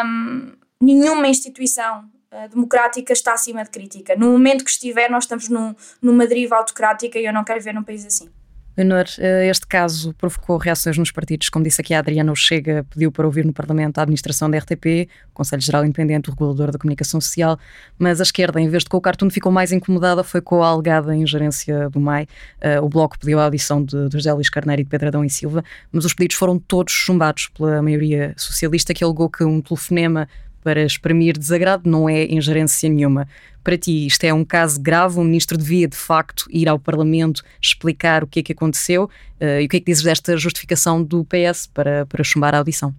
um, 0.03 0.53
nenhuma 0.81 1.27
instituição 1.27 2.09
democrática 2.49 3.13
está 3.13 3.33
acima 3.33 3.63
de 3.63 3.69
crítica. 3.69 4.15
No 4.15 4.31
momento 4.31 4.63
que 4.63 4.71
estiver, 4.71 5.09
nós 5.09 5.23
estamos 5.23 5.49
num, 5.49 5.75
numa 6.01 6.27
deriva 6.27 6.55
autocrática 6.55 7.19
e 7.19 7.25
eu 7.25 7.33
não 7.33 7.43
quero 7.43 7.61
ver 7.61 7.73
num 7.73 7.83
país 7.83 8.05
assim. 8.05 8.29
Leonor, 8.77 9.05
eh, 9.19 9.47
este 9.47 9.65
caso 9.65 10.13
provocou 10.15 10.57
reações 10.57 10.97
nos 10.97 11.09
partidos. 11.09 11.47
Como 11.47 11.63
disse 11.63 11.79
aqui 11.79 11.93
a 11.93 11.99
Adriana, 11.99 12.33
Chega 12.35 12.85
pediu 12.89 13.09
para 13.09 13.25
ouvir 13.25 13.45
no 13.45 13.53
Parlamento 13.53 13.99
a 13.99 14.01
administração 14.01 14.49
da 14.49 14.57
RTP, 14.57 15.07
o 15.31 15.33
Conselho 15.33 15.61
Geral 15.61 15.85
Independente, 15.85 16.29
o 16.29 16.33
regulador 16.33 16.71
da 16.71 16.77
comunicação 16.77 17.21
social, 17.21 17.57
mas 17.97 18.19
a 18.19 18.23
esquerda, 18.23 18.59
em 18.59 18.67
vez 18.67 18.83
de 18.83 18.89
com 18.89 18.97
o 18.97 19.01
cartoon, 19.01 19.29
ficou 19.29 19.49
mais 19.49 19.71
incomodada, 19.71 20.23
foi 20.23 20.41
com 20.41 20.61
a 20.61 20.67
alegada 20.67 21.15
ingerência 21.15 21.89
do 21.89 22.01
MAI. 22.01 22.27
Uh, 22.57 22.83
o 22.83 22.89
Bloco 22.89 23.17
pediu 23.17 23.39
a 23.39 23.45
audição 23.45 23.81
de, 23.81 24.09
de 24.09 24.17
José 24.17 24.33
Luís 24.33 24.49
Carneiro 24.49 24.81
e 24.81 24.83
de 24.83 24.89
Pedro 24.89 25.07
Adão 25.07 25.23
e 25.23 25.29
Silva, 25.29 25.63
mas 25.91 26.03
os 26.03 26.13
pedidos 26.13 26.35
foram 26.35 26.59
todos 26.59 26.91
chumbados 26.91 27.47
pela 27.47 27.81
maioria 27.81 28.33
socialista, 28.35 28.93
que 28.93 29.03
alegou 29.03 29.29
que 29.29 29.45
um 29.45 29.61
telefonema 29.61 30.27
para 30.65 30.81
exprimir 30.83 31.37
desagrado 31.37 31.87
não 31.87 32.09
é 32.09 32.25
ingerência 32.25 32.89
nenhuma. 32.89 33.27
Para 33.63 33.77
ti, 33.77 34.07
isto 34.07 34.23
é 34.23 34.33
um 34.33 34.43
caso 34.43 34.81
grave? 34.81 35.19
O 35.19 35.23
ministro 35.23 35.55
devia, 35.59 35.87
de 35.87 35.95
facto, 35.95 36.47
ir 36.49 36.67
ao 36.67 36.79
Parlamento 36.79 37.43
explicar 37.61 38.23
o 38.23 38.27
que 38.27 38.39
é 38.39 38.43
que 38.43 38.51
aconteceu 38.51 39.03
uh, 39.03 39.61
e 39.61 39.65
o 39.67 39.69
que 39.69 39.77
é 39.77 39.79
que 39.79 39.85
dizes 39.85 40.03
desta 40.03 40.35
justificação 40.35 41.03
do 41.03 41.23
PS 41.23 41.67
para, 41.67 42.07
para 42.07 42.23
chumbar 42.23 42.55
a 42.55 42.57
audição? 42.57 42.95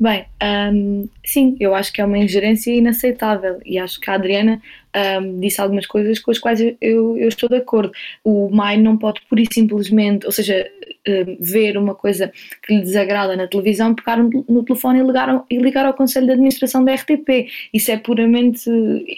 Bem, 0.00 0.24
um, 0.72 1.08
sim, 1.22 1.56
eu 1.60 1.74
acho 1.74 1.92
que 1.92 2.00
é 2.00 2.04
uma 2.04 2.18
ingerência 2.18 2.74
inaceitável 2.74 3.60
e 3.64 3.78
acho 3.78 4.00
que 4.00 4.10
a 4.10 4.14
Adriana 4.14 4.60
um, 5.22 5.38
disse 5.38 5.60
algumas 5.60 5.86
coisas 5.86 6.18
com 6.18 6.30
as 6.32 6.38
quais 6.38 6.60
eu, 6.60 6.76
eu, 6.80 7.16
eu, 7.18 7.28
estou 7.28 7.48
de 7.48 7.56
acordo. 7.56 7.92
O 8.24 8.48
MAI 8.50 8.78
não 8.78 8.96
pode 8.96 9.20
pura 9.28 9.42
e 9.42 9.46
simplesmente, 9.52 10.26
ou 10.26 10.32
seja, 10.32 10.66
um, 11.08 11.36
ver 11.40 11.76
uma 11.76 11.94
coisa 11.94 12.32
que 12.62 12.74
lhe 12.74 12.82
desagrada 12.82 13.36
na 13.36 13.46
televisão, 13.46 13.94
pegar 13.94 14.18
no 14.18 14.62
telefone 14.64 15.00
e 15.00 15.02
ligar, 15.02 15.44
e 15.50 15.58
ligar 15.58 15.86
ao 15.86 15.94
Conselho 15.94 16.26
de 16.26 16.32
Administração 16.32 16.84
da 16.84 16.94
RTP. 16.94 17.48
Isso 17.72 17.90
é 17.90 17.96
puramente, 17.96 18.70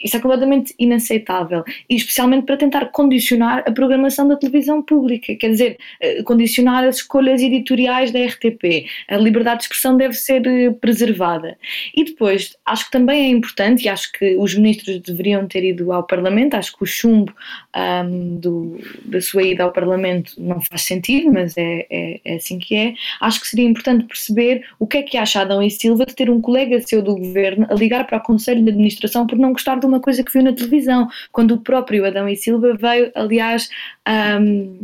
isso 0.03 0.16
é 0.16 0.21
completamente 0.21 0.75
inaceitável. 0.79 1.64
E 1.88 1.97
especialmente 1.97 2.47
para 2.47 2.57
tentar 2.57 2.87
condicionar 2.87 3.64
a 3.66 3.73
programação 3.73 4.27
da 4.29 4.37
televisão 4.37 4.83
pública, 4.83 5.35
quer 5.35 5.51
dizer, 5.51 5.79
eh, 6.01 6.23
condicionar 6.23 6.85
as 6.85 6.97
escolhas 6.97 7.40
editoriais 7.40 8.11
da 8.11 8.25
RTP. 8.25 8.87
A 9.09 9.16
liberdade 9.16 9.59
de 9.59 9.64
expressão 9.64 9.97
deve 9.97 10.14
ser 10.14 10.47
eh, 10.47 10.71
preservada. 10.71 11.57
E 11.95 12.05
depois, 12.05 12.57
acho 12.64 12.87
que 12.87 12.90
também 12.90 13.27
é 13.27 13.29
importante, 13.29 13.85
e 13.85 13.88
acho 13.88 14.12
que 14.12 14.37
os 14.37 14.55
ministros 14.55 15.01
deveriam 15.01 15.47
ter 15.47 15.64
ido 15.64 15.92
ao 15.92 16.05
Parlamento. 16.05 16.55
Acho 16.55 16.77
que 16.77 16.83
o 16.83 16.87
chumbo 16.87 17.33
um, 17.77 18.37
do, 18.38 18.79
da 19.05 19.21
sua 19.21 19.42
ida 19.42 19.64
ao 19.64 19.73
Parlamento 19.73 20.35
não 20.38 20.61
faz 20.61 20.83
sentido, 20.83 21.33
mas 21.33 21.57
é, 21.57 21.82
é, 21.90 22.21
é, 22.25 22.35
assim 22.37 22.59
que 22.59 22.75
é. 22.75 22.95
Acho 23.21 23.40
que 23.40 23.49
seria 23.49 23.66
importante 23.66 24.05
perceber 24.05 24.64
o 24.79 24.87
que 24.87 24.99
é 24.99 25.03
que 25.03 25.16
acha 25.16 25.40
Adão 25.40 25.62
e 25.62 25.71
Silva 25.71 26.07
de 26.07 26.14
ter 26.14 26.31
um 26.31 26.40
colega 26.40 26.81
seu 26.81 27.03
do 27.03 27.16
governo 27.16 27.66
a 27.71 27.75
ligar 27.75 28.07
para 28.07 28.18
o 28.18 28.23
Conselho 28.23 28.62
de 28.62 28.71
Administração 28.71 29.27
por 29.27 29.38
não 29.38 29.53
gostar 29.53 29.79
de 29.79 29.87
uma 29.87 30.01
coisa 30.01 30.23
que 30.23 30.33
viu 30.33 30.42
na 30.42 30.53
televisão, 30.53 31.09
quando 31.31 31.55
o 31.55 31.59
próprio 31.59 32.05
Adão 32.05 32.29
e 32.29 32.37
Silva 32.37 32.75
veio, 32.75 33.11
aliás, 33.14 33.68
um, 34.09 34.79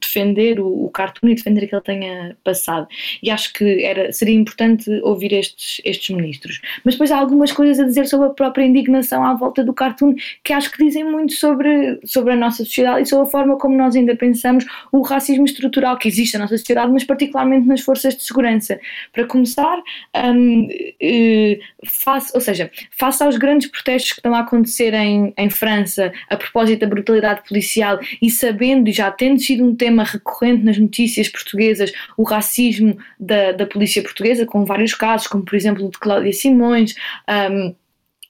defender 0.00 0.60
o, 0.60 0.84
o 0.84 0.90
cartoon 0.90 1.28
e 1.28 1.34
defender 1.34 1.66
que 1.66 1.74
ele 1.74 1.82
tenha 1.82 2.36
passado. 2.44 2.86
E 3.22 3.30
acho 3.30 3.52
que 3.52 3.84
era, 3.84 4.12
seria 4.12 4.34
importante 4.34 4.90
ouvir 5.02 5.32
estes, 5.32 5.80
estes 5.84 6.14
ministros. 6.14 6.60
Mas 6.84 6.94
depois 6.94 7.10
há 7.10 7.18
algumas 7.18 7.52
coisas 7.52 7.80
a 7.80 7.84
dizer 7.84 8.06
sobre 8.06 8.26
a 8.28 8.30
própria 8.30 8.64
indignação 8.64 9.24
à 9.24 9.34
volta 9.34 9.64
do 9.64 9.72
cartoon 9.72 10.14
que 10.42 10.52
acho 10.52 10.70
que 10.70 10.84
dizem 10.84 11.04
muito 11.04 11.34
sobre, 11.34 12.00
sobre 12.04 12.32
a 12.32 12.36
nossa 12.36 12.64
sociedade 12.64 13.02
e 13.02 13.06
sobre 13.06 13.26
a 13.26 13.30
forma 13.30 13.56
como 13.56 13.76
nós 13.76 13.96
ainda 13.96 14.14
pensamos 14.16 14.64
o 14.92 15.02
racismo 15.02 15.44
estrutural 15.44 15.96
que 15.96 16.08
existe 16.08 16.27
na 16.34 16.44
nossa 16.44 16.56
sociedade, 16.58 16.92
mas 16.92 17.04
particularmente 17.04 17.66
nas 17.66 17.80
forças 17.80 18.16
de 18.16 18.22
segurança. 18.22 18.78
Para 19.12 19.24
começar, 19.24 19.78
um, 20.16 20.68
eh, 21.00 21.58
face, 21.84 22.30
ou 22.34 22.40
seja, 22.40 22.70
face 22.90 23.22
aos 23.22 23.36
grandes 23.36 23.70
protestos 23.70 24.12
que 24.12 24.18
estão 24.18 24.34
a 24.34 24.40
acontecer 24.40 24.92
em, 24.94 25.32
em 25.36 25.50
França 25.50 26.12
a 26.28 26.36
propósito 26.36 26.80
da 26.80 26.86
brutalidade 26.86 27.42
policial 27.48 27.98
e 28.20 28.30
sabendo 28.30 28.88
e 28.88 28.92
já 28.92 29.10
tendo 29.10 29.40
sido 29.40 29.64
um 29.64 29.74
tema 29.74 30.04
recorrente 30.04 30.64
nas 30.64 30.78
notícias 30.78 31.28
portuguesas 31.28 31.92
o 32.16 32.22
racismo 32.22 32.98
da, 33.18 33.52
da 33.52 33.66
polícia 33.66 34.02
portuguesa, 34.02 34.44
com 34.46 34.64
vários 34.64 34.94
casos, 34.94 35.26
como 35.26 35.44
por 35.44 35.54
exemplo 35.56 35.86
o 35.86 35.90
de 35.90 35.98
Cláudia 35.98 36.32
Simões. 36.32 36.94
Um, 37.28 37.74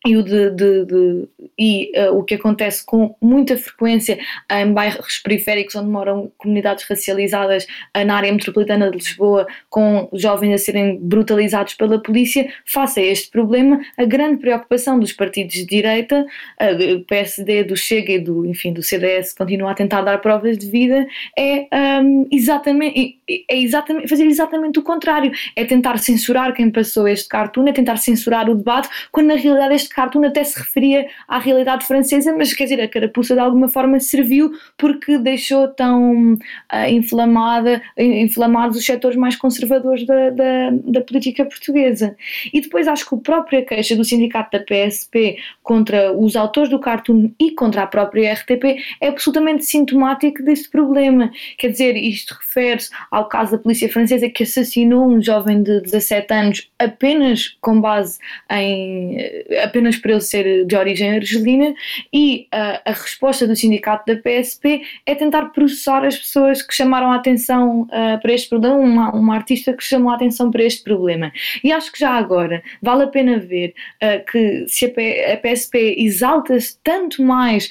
e, 0.07 0.17
o, 0.17 0.23
de, 0.23 0.51
de, 0.51 0.85
de, 0.85 1.29
e 1.59 1.93
uh, 2.01 2.17
o 2.17 2.23
que 2.23 2.37
acontece 2.37 2.85
com 2.87 3.17
muita 3.21 3.57
frequência 3.57 4.19
em 4.51 4.73
bairros 4.73 5.19
periféricos 5.19 5.75
onde 5.75 5.91
moram 5.91 6.31
comunidades 6.39 6.85
racializadas 6.89 7.65
uh, 7.97 8.05
na 8.05 8.17
área 8.17 8.33
metropolitana 8.33 8.91
de 8.91 8.97
Lisboa, 8.97 9.47
com 9.69 10.09
jovens 10.13 10.55
a 10.55 10.59
serem 10.59 10.99
brutalizados 11.01 11.75
pela 11.75 12.01
polícia, 12.01 12.49
face 12.65 13.01
a 13.01 13.03
este 13.03 13.29
problema, 13.31 13.81
a 13.97 14.05
grande 14.05 14.41
preocupação 14.41 15.01
dos 15.01 15.13
partidos 15.13 15.55
de 15.57 15.67
direita, 15.67 16.25
uh, 16.61 16.79
do 16.79 17.05
PSD, 17.05 17.65
do 17.65 17.77
Chega 17.77 18.13
e 18.13 18.19
do, 18.21 18.47
enfim, 18.47 18.73
do 18.73 18.83
CDS, 18.83 19.35
continua 19.35 19.73
a 19.73 19.75
tentar 19.75 20.03
dar 20.03 20.19
provas 20.19 20.57
de 20.57 20.71
vida, 20.71 21.07
é 21.37 21.67
um, 22.03 22.29
exatamente, 22.31 23.19
é 23.29 23.59
exatamente, 23.59 24.09
fazer 24.09 24.27
exatamente 24.27 24.79
o 24.79 24.83
contrário, 24.83 25.33
é 25.57 25.65
tentar 25.65 25.99
censurar 25.99 26.55
quem 26.55 26.71
passou 26.71 27.09
este 27.09 27.29
cartoon, 27.29 27.67
é 27.67 27.73
tentar 27.73 27.97
censurar 27.97 28.49
o 28.49 28.55
debate, 28.55 28.89
quando 29.11 29.27
na 29.27 29.35
realidade 29.35 29.75
este 29.75 29.88
este 29.89 29.95
cartoon 29.95 30.25
até 30.25 30.45
se 30.45 30.59
referia 30.59 31.09
à 31.27 31.39
realidade 31.39 31.87
francesa, 31.87 32.35
mas 32.37 32.53
quer 32.53 32.65
dizer, 32.65 32.81
a 32.81 32.89
carapuça 32.89 33.35
de 33.35 33.41
alguma 33.41 33.69
forma 33.69 33.99
serviu 33.99 34.53
porque 34.77 35.19
deixou 35.19 35.69
tão 35.69 36.35
uh, 36.35 36.89
inflamada, 36.89 37.83
inflamados 37.97 38.77
os 38.77 38.85
setores 38.85 39.17
mais 39.17 39.35
conservadores 39.35 40.07
da, 40.07 40.31
da, 40.31 40.71
da, 40.85 41.01
política 41.01 41.45
portuguesa. 41.45 42.17
E 42.53 42.61
depois 42.61 42.87
acho 42.87 43.09
que 43.09 43.15
a 43.15 43.19
própria 43.19 43.65
queixa 43.65 43.97
do 43.97 44.05
sindicato 44.05 44.59
da 44.59 44.65
PSP 44.65 45.39
contra 45.63 46.13
os 46.13 46.37
autores 46.37 46.71
do 46.71 46.79
cartoon 46.79 47.31
e 47.39 47.53
contra 47.53 47.83
a 47.83 47.87
própria 47.87 48.35
RTP 48.35 48.83
é 49.01 49.09
absolutamente 49.09 49.65
sintomático 49.65 50.43
deste 50.43 50.69
problema. 50.69 51.31
Quer 51.57 51.69
dizer, 51.69 51.97
isto 51.97 52.35
refere-se 52.35 52.91
ao 53.11 53.29
caso 53.29 53.53
da 53.53 53.59
polícia 53.59 53.89
francesa 53.89 54.29
que 54.29 54.43
assassinou 54.43 55.09
um 55.09 55.23
jovem 55.23 55.63
de 55.63 55.81
17 55.81 56.35
anos 56.35 56.71
apenas 56.79 57.57
com 57.61 57.81
base 57.81 58.19
em 58.51 59.19
eh, 59.19 59.65
apenas 59.79 59.97
por 59.97 60.11
ele 60.11 60.21
ser 60.21 60.67
de 60.67 60.77
origem 60.77 61.15
argelina 61.15 61.73
e 62.13 62.49
uh, 62.53 62.81
a 62.85 62.93
resposta 62.93 63.47
do 63.47 63.55
sindicato 63.55 64.13
da 64.13 64.21
PSP 64.21 64.83
é 65.07 65.15
tentar 65.15 65.47
processar 65.51 66.05
as 66.05 66.17
pessoas 66.17 66.63
que 66.63 66.75
chamaram 66.75 67.13
a 67.13 67.15
atenção 67.15 67.83
uh, 67.83 68.21
para 68.21 68.33
este 68.33 68.49
problema, 68.49 68.77
uma, 68.77 69.15
uma 69.15 69.35
artista 69.37 69.73
que 69.73 69.85
chamou 69.85 70.11
a 70.11 70.17
atenção 70.17 70.51
para 70.51 70.65
este 70.65 70.83
problema. 70.83 71.33
E 71.63 71.71
acho 71.71 71.93
que 71.93 72.01
já 72.01 72.11
agora 72.11 72.63
vale 72.83 73.05
a 73.05 73.07
pena 73.07 73.39
ver 73.39 73.73
uh, 74.03 74.25
que 74.31 74.67
se 74.67 74.87
a, 74.87 74.91
P, 74.91 75.33
a 75.33 75.37
PSP 75.37 75.95
exalta-se 75.99 76.77
tanto 76.83 77.23
mais 77.23 77.69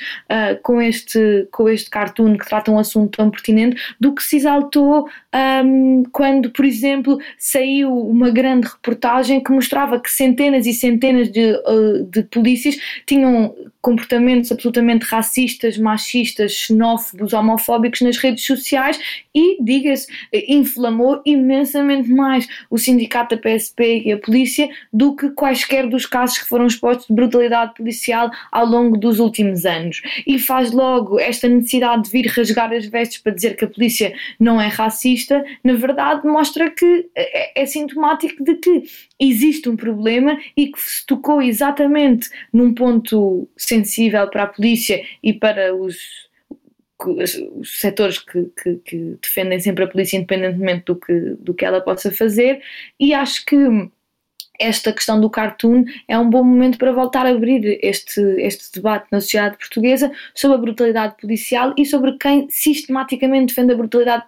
com, 0.61 0.81
este, 0.81 1.47
com 1.51 1.67
este 1.67 1.89
cartoon 1.89 2.37
que 2.37 2.47
trata 2.47 2.71
um 2.71 2.79
assunto 2.79 3.17
tão 3.17 3.29
pertinente 3.29 3.81
do 3.99 4.13
que 4.13 4.23
se 4.23 4.37
exaltou 4.37 5.07
um, 5.65 6.03
quando, 6.11 6.51
por 6.51 6.65
exemplo, 6.65 7.17
saiu 7.37 7.93
uma 7.93 8.29
grande 8.29 8.67
reportagem 8.67 9.41
que 9.43 9.51
mostrava 9.51 9.99
que 9.99 10.11
centenas 10.11 10.65
e 10.65 10.73
centenas 10.73 11.31
de, 11.31 11.53
de 12.03 12.23
polícias 12.23 12.77
tinham 13.05 13.55
comportamentos 13.88 14.52
absolutamente 14.52 15.06
racistas, 15.06 15.78
machistas, 15.78 16.52
xenófobos, 16.52 17.32
homofóbicos 17.32 18.02
nas 18.02 18.17
redes 18.17 18.45
sociais 18.45 19.00
e, 19.34 19.63
diga-se, 19.63 20.08
inflamou 20.45 21.21
imensamente 21.26 22.10
mais 22.10 22.45
o 22.69 22.78
sindicato 22.78 23.34
da 23.34 23.41
PSP 23.41 24.04
e 24.06 24.12
a 24.12 24.17
polícia 24.17 24.69
do 24.91 25.15
que 25.15 25.30
quaisquer 25.30 25.88
dos 25.88 26.06
casos 26.06 26.39
que 26.39 26.50
foram 26.50 26.67
expostos 26.67 27.08
de 27.08 27.13
brutalidade 27.13 27.76
policial 27.76 28.30
ao 28.52 28.65
longo 28.65 28.97
dos 28.97 29.19
últimos 29.19 29.65
anos. 29.65 30.02
E 30.28 30.38
faz 30.38 30.73
logo 30.73 31.17
esta 31.17 31.47
necessidade 31.47 32.04
de 32.04 32.10
vir 32.10 32.28
rasgar 32.28 32.73
as 32.73 32.86
vestes 32.88 33.19
para 33.19 33.32
dizer 33.32 33.56
que 33.56 33.63
a 33.63 33.69
polícia 33.69 34.13
não 34.38 34.60
é 34.60 34.67
racista, 34.67 35.45
na 35.63 35.76
verdade 35.76 36.28
mostra 36.28 36.69
que 36.69 37.08
é, 37.15 37.62
é 37.62 37.65
sintomático 37.65 38.43
de 38.43 38.56
que 38.56 38.84
existe 39.17 39.69
um 39.69 39.78
problema 39.78 40.38
e 40.58 40.67
que 40.67 40.80
se 40.82 41.06
tocou 41.06 41.41
exatamente 41.41 42.30
num 42.52 42.73
ponto 42.73 43.47
sensível 43.56 43.76
para 44.31 44.43
a 44.43 44.47
polícia 44.47 45.03
e 45.21 45.33
para 45.33 45.75
os 45.75 46.27
os 46.99 47.79
setores 47.79 48.17
que, 48.17 48.45
que, 48.59 48.75
que, 48.77 49.17
defendem 49.21 49.59
sempre 49.59 49.83
a 49.83 49.87
polícia 49.87 50.17
independentemente 50.17 50.85
do 50.85 50.95
que, 50.95 51.35
do 51.39 51.53
que 51.53 51.63
ela 51.63 51.79
possa 51.79 52.11
fazer 52.11 52.59
e 52.99 53.13
acho 53.13 53.45
que 53.45 53.55
esta 54.59 54.91
questão 54.91 55.19
do 55.21 55.29
cartoon 55.29 55.85
é 56.07 56.17
um 56.17 56.29
bom 56.29 56.43
momento 56.43 56.77
para 56.77 56.91
voltar 56.91 57.25
a 57.25 57.29
abrir 57.29 57.79
este, 57.81 58.21
este 58.39 58.71
debate 58.73 59.07
na 59.11 59.21
sociedade 59.21 59.57
portuguesa 59.57 60.11
sobre 60.33 60.57
a 60.57 60.61
brutalidade 60.61 61.15
policial 61.19 61.73
e 61.77 61.85
sobre 61.85 62.17
quem 62.17 62.47
sistematicamente 62.49 63.53
defende 63.53 63.73
a 63.73 63.77
brutalidade 63.77 64.23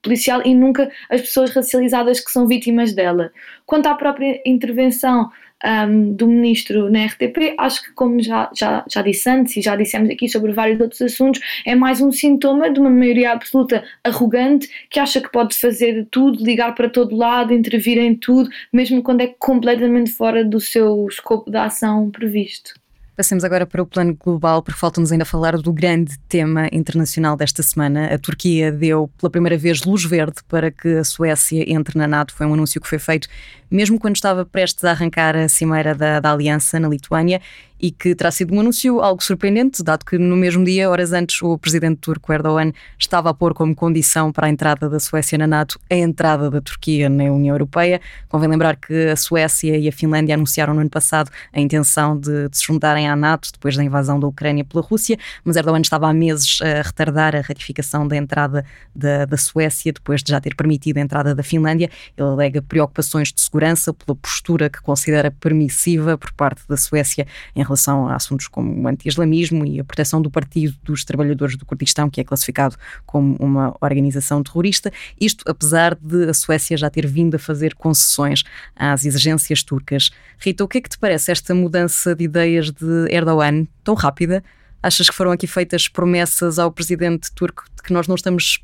policial 0.00 0.42
e 0.44 0.54
nunca 0.54 0.90
as 1.10 1.22
pessoas 1.22 1.50
racializadas 1.50 2.20
que 2.20 2.30
são 2.30 2.46
vítimas 2.46 2.94
dela. 2.94 3.32
Quanto 3.66 3.86
à 3.86 3.94
própria 3.94 4.40
intervenção 4.46 5.30
um, 5.64 6.12
do 6.12 6.26
ministro 6.26 6.90
na 6.90 7.06
RTP, 7.06 7.54
acho 7.58 7.82
que, 7.84 7.92
como 7.92 8.22
já, 8.22 8.50
já, 8.54 8.84
já 8.88 9.02
disse 9.02 9.28
antes 9.28 9.56
e 9.56 9.62
já 9.62 9.76
dissemos 9.76 10.10
aqui 10.10 10.28
sobre 10.28 10.52
vários 10.52 10.80
outros 10.80 11.00
assuntos, 11.02 11.40
é 11.66 11.74
mais 11.74 12.00
um 12.00 12.10
sintoma 12.12 12.70
de 12.70 12.80
uma 12.80 12.90
maioria 12.90 13.32
absoluta 13.32 13.84
arrogante 14.04 14.68
que 14.90 15.00
acha 15.00 15.20
que 15.20 15.30
pode 15.30 15.56
fazer 15.56 16.06
tudo, 16.10 16.44
ligar 16.44 16.74
para 16.74 16.88
todo 16.88 17.16
lado, 17.16 17.54
intervir 17.54 17.98
em 17.98 18.14
tudo, 18.14 18.50
mesmo 18.72 19.02
quando 19.02 19.20
é 19.20 19.26
completamente 19.38 20.10
fora 20.10 20.44
do 20.44 20.60
seu 20.60 21.06
escopo 21.08 21.50
de 21.50 21.56
ação 21.56 22.10
previsto. 22.10 22.81
Passemos 23.14 23.44
agora 23.44 23.66
para 23.66 23.82
o 23.82 23.86
plano 23.86 24.16
global, 24.18 24.62
porque 24.62 24.80
falta-nos 24.80 25.12
ainda 25.12 25.26
falar 25.26 25.58
do 25.58 25.70
grande 25.70 26.18
tema 26.30 26.68
internacional 26.72 27.36
desta 27.36 27.62
semana. 27.62 28.06
A 28.06 28.18
Turquia 28.18 28.72
deu 28.72 29.10
pela 29.18 29.28
primeira 29.28 29.58
vez 29.58 29.82
luz 29.82 30.02
verde 30.02 30.36
para 30.48 30.70
que 30.70 30.88
a 30.96 31.04
Suécia 31.04 31.62
entre 31.70 31.98
na 31.98 32.08
NATO. 32.08 32.32
Foi 32.34 32.46
um 32.46 32.54
anúncio 32.54 32.80
que 32.80 32.88
foi 32.88 32.98
feito 32.98 33.28
mesmo 33.72 33.98
quando 33.98 34.16
estava 34.16 34.44
prestes 34.44 34.84
a 34.84 34.90
arrancar 34.90 35.34
a 35.34 35.48
cimeira 35.48 35.94
da, 35.94 36.20
da 36.20 36.30
Aliança 36.30 36.78
na 36.78 36.88
Lituânia 36.88 37.40
e 37.82 37.90
que 37.90 38.14
terá 38.14 38.30
sido 38.30 38.54
um 38.54 38.60
anúncio 38.60 39.00
algo 39.00 39.20
surpreendente, 39.20 39.82
dado 39.82 40.04
que 40.04 40.16
no 40.16 40.36
mesmo 40.36 40.64
dia, 40.64 40.88
horas 40.88 41.12
antes, 41.12 41.42
o 41.42 41.58
presidente 41.58 41.96
turco 41.96 42.32
Erdogan 42.32 42.72
estava 42.96 43.30
a 43.30 43.34
pôr 43.34 43.52
como 43.52 43.74
condição 43.74 44.30
para 44.30 44.46
a 44.46 44.50
entrada 44.50 44.88
da 44.88 45.00
Suécia 45.00 45.36
na 45.36 45.48
NATO 45.48 45.80
a 45.90 45.96
entrada 45.96 46.48
da 46.48 46.60
Turquia 46.60 47.08
na 47.08 47.24
União 47.24 47.52
Europeia. 47.52 48.00
Convém 48.28 48.48
lembrar 48.48 48.76
que 48.76 49.08
a 49.08 49.16
Suécia 49.16 49.76
e 49.76 49.88
a 49.88 49.92
Finlândia 49.92 50.36
anunciaram 50.36 50.72
no 50.74 50.80
ano 50.80 50.90
passado 50.90 51.28
a 51.52 51.60
intenção 51.60 52.16
de, 52.16 52.48
de 52.48 52.56
se 52.56 52.64
juntarem 52.64 53.08
à 53.08 53.16
NATO 53.16 53.50
depois 53.52 53.76
da 53.76 53.82
invasão 53.82 54.20
da 54.20 54.28
Ucrânia 54.28 54.64
pela 54.64 54.80
Rússia, 54.80 55.18
mas 55.44 55.56
Erdogan 55.56 55.80
estava 55.80 56.08
há 56.08 56.14
meses 56.14 56.60
a 56.62 56.82
retardar 56.82 57.34
a 57.34 57.40
ratificação 57.40 58.06
da 58.06 58.16
entrada 58.16 58.64
da, 58.94 59.24
da 59.24 59.36
Suécia 59.36 59.92
depois 59.92 60.22
de 60.22 60.30
já 60.30 60.40
ter 60.40 60.54
permitido 60.54 60.98
a 60.98 61.00
entrada 61.00 61.34
da 61.34 61.42
Finlândia. 61.42 61.90
Ele 62.16 62.28
alega 62.28 62.62
preocupações 62.62 63.32
de 63.32 63.40
segurança 63.40 63.92
pela 63.92 64.14
postura 64.14 64.70
que 64.70 64.80
considera 64.80 65.32
permissiva 65.32 66.16
por 66.16 66.32
parte 66.32 66.62
da 66.68 66.76
Suécia 66.76 67.26
em 67.56 67.62
relação 67.62 67.71
a 68.08 68.16
assuntos 68.16 68.48
como 68.48 68.82
o 68.82 68.88
anti-islamismo 68.88 69.64
e 69.64 69.80
a 69.80 69.84
proteção 69.84 70.20
do 70.20 70.30
Partido 70.30 70.76
dos 70.82 71.04
Trabalhadores 71.04 71.56
do 71.56 71.64
Kurdistão, 71.64 72.08
que 72.08 72.20
é 72.20 72.24
classificado 72.24 72.76
como 73.06 73.36
uma 73.38 73.74
organização 73.80 74.42
terrorista. 74.42 74.92
Isto 75.20 75.44
apesar 75.48 75.94
de 75.94 76.28
a 76.28 76.34
Suécia 76.34 76.76
já 76.76 76.90
ter 76.90 77.06
vindo 77.06 77.34
a 77.34 77.38
fazer 77.38 77.74
concessões 77.74 78.42
às 78.74 79.04
exigências 79.04 79.62
turcas. 79.62 80.10
Rita, 80.38 80.64
o 80.64 80.68
que 80.68 80.78
é 80.78 80.80
que 80.80 80.88
te 80.88 80.98
parece 80.98 81.30
esta 81.30 81.54
mudança 81.54 82.14
de 82.14 82.24
ideias 82.24 82.70
de 82.70 83.06
Erdogan 83.10 83.66
tão 83.84 83.94
rápida? 83.94 84.42
Achas 84.82 85.08
que 85.08 85.14
foram 85.14 85.30
aqui 85.30 85.46
feitas 85.46 85.86
promessas 85.86 86.58
ao 86.58 86.72
presidente 86.72 87.30
turco 87.32 87.64
de 87.76 87.82
que 87.82 87.92
nós 87.92 88.08
não 88.08 88.16
estamos 88.16 88.60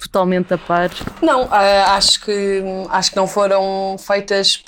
totalmente 0.00 0.54
a 0.54 0.58
par? 0.58 0.90
Não, 1.22 1.44
uh, 1.44 1.48
acho, 1.88 2.20
que, 2.24 2.62
acho 2.88 3.10
que 3.10 3.16
não 3.16 3.26
foram 3.26 3.96
feitas 3.98 4.62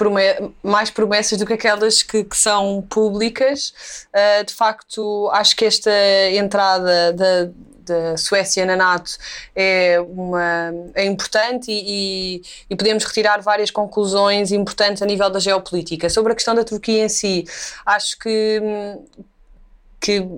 mais 0.63 0.91
promessas 0.91 1.39
do 1.39 1.47
que 1.47 1.55
aquelas 1.55 2.03
que, 2.03 2.25
que 2.25 2.37
são 2.37 2.87
públicas. 2.89 3.73
Uh, 4.15 4.45
de 4.45 4.55
facto, 4.55 5.31
acho 5.33 5.57
que 5.57 5.65
esta 5.65 5.91
entrada 6.31 7.13
da 7.13 7.51
da 7.85 8.17
Suécia 8.17 8.65
na 8.65 8.77
NATO 8.77 9.19
é, 9.55 10.01
uma, 10.01 10.73
é 10.95 11.05
importante 11.05 11.71
e, 11.71 12.37
e, 12.37 12.43
e, 12.71 12.77
podemos 12.77 13.05
retirar 13.05 13.41
várias 13.43 13.71
conclusões 13.71 14.53
importantes 14.53 15.03
a 15.03 15.07
nível 15.07 15.29
da 15.29 15.39
geopolítica. 15.39 16.09
Sobre 16.09 16.33
a 16.33 16.35
questão 16.35 16.55
da 16.55 16.65
Turquia 16.65 17.05
em 17.05 17.09
si, 17.09 17.45
acho 17.85 18.19
que, 18.19 18.61
que 20.01 20.29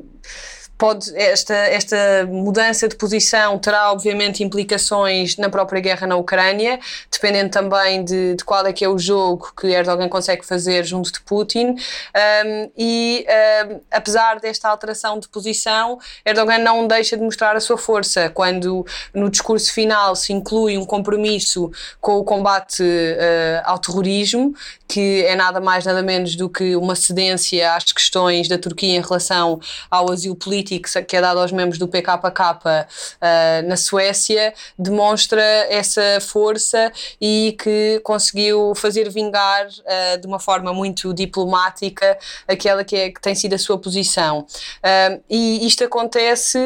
pode 0.77 1.17
esta, 1.17 1.55
esta 1.55 2.27
mudança 2.27 2.89
de 2.89 2.97
posição 2.97 3.59
terá 3.59 3.93
obviamente 3.93 4.43
implicações 4.43 5.37
na 5.37 5.49
própria 5.49 5.81
guerra 5.81 6.07
na 6.07 6.17
Ucrânia, 6.17 6.81
dependendo 7.11 7.51
também 7.51 8.05
de, 8.05 8.35
de 8.35 8.45
qual 8.45 8.67
é 8.67 8.73
que 8.73 8.85
é 8.85 8.89
o 8.89 8.99
jogo 8.99 9.53
que 9.59 9.69
Erdogan 9.69 10.09
consegue 10.09 10.45
fazer 10.45 10.85
junto 10.85 11.13
de 11.13 11.21
Putin. 11.21 11.77
Um, 11.77 12.71
e 12.77 13.25
um, 13.69 13.81
apesar 13.91 14.41
desta 14.41 14.69
alteração 14.69 15.19
de 15.19 15.29
posição, 15.29 15.99
Erdogan 16.25 16.59
não 16.59 16.87
deixa 16.87 17.17
de 17.17 17.23
mostrar 17.23 17.57
a 17.57 17.61
sua 17.61 17.79
força 17.79 18.29
quando 18.31 18.85
no 19.13 19.31
discurso 19.31 19.73
final 19.73 20.17
se 20.17 20.33
inclui 20.33 20.77
um 20.77 20.85
compromisso 20.85 21.71
com 22.01 22.19
o 22.19 22.25
combate 22.25 22.83
uh, 22.83 23.63
ao 23.65 23.79
terrorismo, 23.79 24.55
que 24.89 25.25
é 25.25 25.37
nada 25.37 25.61
mais 25.61 25.85
nada 25.85 26.03
menos 26.03 26.37
do 26.37 26.49
que 26.49 26.75
uma 26.77 26.95
cedência 26.95 27.75
às 27.75 27.93
questões 27.93 28.49
da 28.49 28.59
Turquia 28.59 28.97
em 28.97 29.01
relação 29.01 29.61
ao 29.91 30.11
asilo 30.11 30.35
político 30.35 30.65
que 30.81 31.17
é 31.17 31.21
dado 31.21 31.41
aos 31.41 31.53
membros 31.53 31.79
do 31.79 31.89
PKK 31.89 32.43
uh, 32.43 33.69
na 33.69 33.77
Suécia 33.77 34.55
demonstra 34.79 35.43
essa 35.71 36.19
força 36.21 36.93
e 37.21 37.57
que 37.63 38.01
conseguiu 38.03 38.75
fazer 38.75 39.11
vingar 39.11 39.67
uh, 39.67 40.21
de 40.21 40.27
uma 40.27 40.39
forma 40.39 40.73
muito 40.73 41.13
diplomática 41.13 42.19
aquela 42.47 42.85
que, 42.85 42.97
é, 42.97 43.11
que 43.11 43.21
tem 43.21 43.35
sido 43.35 43.55
a 43.55 43.59
sua 43.59 43.79
posição. 43.79 44.41
Uh, 44.41 45.23
e 45.29 45.67
isto 45.67 45.85
acontece, 45.85 46.59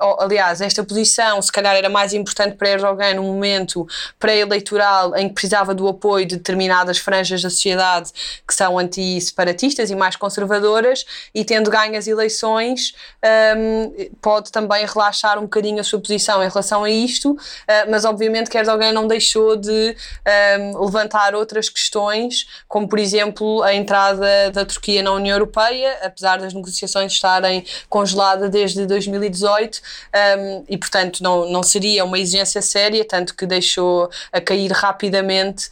oh, 0.00 0.22
aliás, 0.22 0.60
esta 0.60 0.84
posição 0.84 1.40
se 1.40 1.52
calhar 1.52 1.74
era 1.74 1.88
mais 1.88 2.12
importante 2.12 2.56
para 2.56 2.70
Erdogan 2.70 3.14
num 3.14 3.24
momento 3.24 3.86
pré-eleitoral 4.18 5.16
em 5.16 5.28
que 5.28 5.34
precisava 5.34 5.74
do 5.74 5.88
apoio 5.88 6.26
de 6.26 6.36
determinadas 6.36 6.98
franjas 6.98 7.42
da 7.42 7.50
sociedade 7.50 8.10
que 8.46 8.54
são 8.54 8.78
anti-separatistas 8.78 9.90
e 9.90 9.94
mais 9.94 10.16
conservadoras 10.16 11.04
e 11.34 11.44
tendo 11.44 11.70
ganho 11.70 11.96
as 11.96 12.06
eleições 12.06 12.94
um, 13.24 14.10
pode 14.20 14.50
também 14.50 14.86
relaxar 14.86 15.38
um 15.38 15.42
bocadinho 15.42 15.80
a 15.80 15.84
sua 15.84 16.00
posição 16.00 16.42
em 16.42 16.48
relação 16.48 16.84
a 16.84 16.90
isto, 16.90 17.32
uh, 17.32 17.36
mas 17.90 18.04
obviamente 18.04 18.54
Erdogan 18.56 18.92
não 18.92 19.06
deixou 19.06 19.56
de 19.56 19.96
um, 20.58 20.84
levantar 20.84 21.34
outras 21.34 21.68
questões, 21.68 22.46
como 22.66 22.88
por 22.88 22.98
exemplo 22.98 23.62
a 23.62 23.74
entrada 23.74 24.50
da 24.52 24.64
Turquia 24.64 25.02
na 25.02 25.12
União 25.12 25.34
Europeia, 25.34 25.98
apesar 26.02 26.38
das 26.38 26.54
negociações 26.54 27.12
estarem 27.12 27.64
congeladas 27.88 28.50
desde 28.50 28.86
2018, 28.86 29.80
um, 30.38 30.64
e 30.68 30.78
portanto 30.78 31.22
não, 31.22 31.50
não 31.50 31.62
seria 31.62 32.04
uma 32.04 32.18
exigência 32.18 32.62
séria, 32.62 33.04
tanto 33.04 33.34
que 33.34 33.46
deixou 33.46 34.10
a 34.32 34.40
cair 34.40 34.72
rapidamente. 34.72 35.70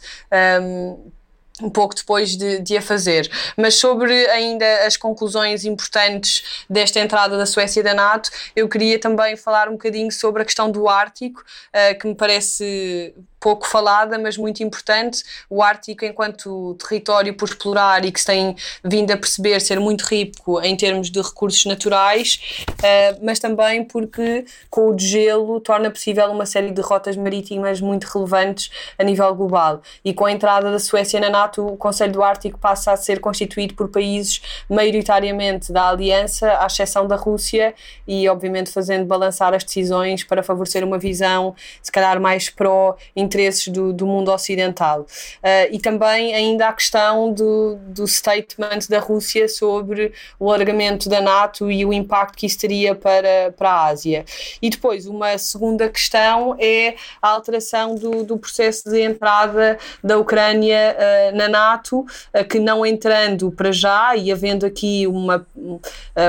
Um, 1.61 1.69
pouco 1.69 1.93
depois 1.95 2.37
de, 2.37 2.59
de, 2.59 2.77
a 2.77 2.81
fazer. 2.81 3.29
Mas 3.57 3.75
sobre 3.75 4.13
ainda 4.27 4.85
as 4.85 4.95
conclusões 4.95 5.65
importantes 5.65 6.63
desta 6.69 6.99
entrada 6.99 7.37
da 7.37 7.45
Suécia 7.45 7.83
da 7.83 7.93
NATO, 7.93 8.29
eu 8.55 8.67
queria 8.69 8.99
também 8.99 9.35
falar 9.35 9.67
um 9.67 9.73
bocadinho 9.73 10.11
sobre 10.11 10.41
a 10.41 10.45
questão 10.45 10.71
do 10.71 10.87
Ártico, 10.87 11.41
uh, 11.41 11.99
que 11.99 12.07
me 12.07 12.15
parece 12.15 13.13
pouco 13.39 13.67
falada, 13.67 14.17
mas 14.17 14.37
muito 14.37 14.61
importante. 14.61 15.23
O 15.49 15.63
Ártico, 15.63 16.05
enquanto 16.05 16.75
território 16.75 17.33
por 17.33 17.47
explorar 17.47 18.05
e 18.05 18.11
que 18.11 18.19
se 18.19 18.25
tem 18.25 18.55
vindo 18.83 19.11
a 19.11 19.17
perceber 19.17 19.59
ser 19.61 19.79
muito 19.79 20.03
rico 20.03 20.61
em 20.61 20.75
termos 20.75 21.09
de 21.09 21.21
recursos 21.21 21.65
naturais, 21.65 22.39
uh, 22.69 23.19
mas 23.23 23.39
também 23.39 23.83
porque 23.83 24.45
com 24.69 24.89
o 24.89 24.99
gelo 24.99 25.59
torna 25.59 25.89
possível 25.89 26.31
uma 26.31 26.45
série 26.45 26.71
de 26.71 26.81
rotas 26.81 27.15
marítimas 27.15 27.81
muito 27.81 28.05
relevantes 28.05 28.69
a 28.97 29.03
nível 29.03 29.33
global. 29.35 29.81
E 30.03 30.13
com 30.13 30.25
a 30.25 30.31
entrada 30.31 30.71
da 30.71 30.79
Suécia 30.79 31.19
na 31.19 31.29
NATO, 31.29 31.65
o 31.65 31.77
Conselho 31.77 32.13
do 32.13 32.23
Ártico 32.23 32.59
passa 32.59 32.91
a 32.91 32.97
ser 32.97 33.19
constituído 33.19 33.73
por 33.73 33.89
países 33.89 34.41
maioritariamente 34.69 35.71
da 35.71 35.89
Aliança, 35.89 36.57
à 36.59 36.65
exceção 36.67 37.07
da 37.07 37.15
Rússia, 37.15 37.73
e 38.07 38.27
obviamente 38.27 38.71
fazendo 38.71 39.05
balançar 39.05 39.53
as 39.53 39.63
decisões 39.63 40.23
para 40.23 40.43
favorecer 40.43 40.83
uma 40.83 40.97
visão, 40.97 41.55
se 41.81 41.91
calhar, 41.91 42.19
mais 42.19 42.49
pró 42.49 42.95
interesses 43.29 43.67
do, 43.67 43.93
do 43.93 44.07
mundo 44.07 44.31
ocidental. 44.31 45.01
Uh, 45.01 45.71
e 45.71 45.79
também 45.79 46.33
ainda 46.33 46.67
a 46.67 46.73
questão 46.73 47.31
do, 47.31 47.77
do 47.87 48.07
statement 48.07 48.87
da 48.89 48.99
Rússia 48.99 49.47
sobre 49.47 50.11
o 50.39 50.49
alargamento 50.49 51.07
da 51.07 51.21
NATO 51.21 51.69
e 51.69 51.85
o 51.85 51.93
impacto 51.93 52.35
que 52.35 52.47
isso 52.47 52.57
teria 52.57 52.95
para, 52.95 53.53
para 53.55 53.69
a 53.69 53.85
Ásia. 53.85 54.25
E 54.61 54.69
depois, 54.69 55.05
uma 55.05 55.37
segunda 55.37 55.87
questão 55.89 56.55
é 56.59 56.95
a 57.21 57.29
alteração 57.29 57.95
do, 57.95 58.23
do 58.23 58.37
processo 58.37 58.89
de 58.89 59.01
entrada 59.01 59.77
da 60.03 60.17
Ucrânia 60.17 60.97
uh, 60.97 61.37
na 61.37 61.47
NATO, 61.47 61.99
uh, 61.99 62.45
que 62.49 62.59
não 62.59 62.85
entrando 62.85 63.51
para 63.51 63.71
já 63.71 64.15
e 64.15 64.31
havendo 64.31 64.65
aqui 64.65 65.05
uma, 65.05 65.45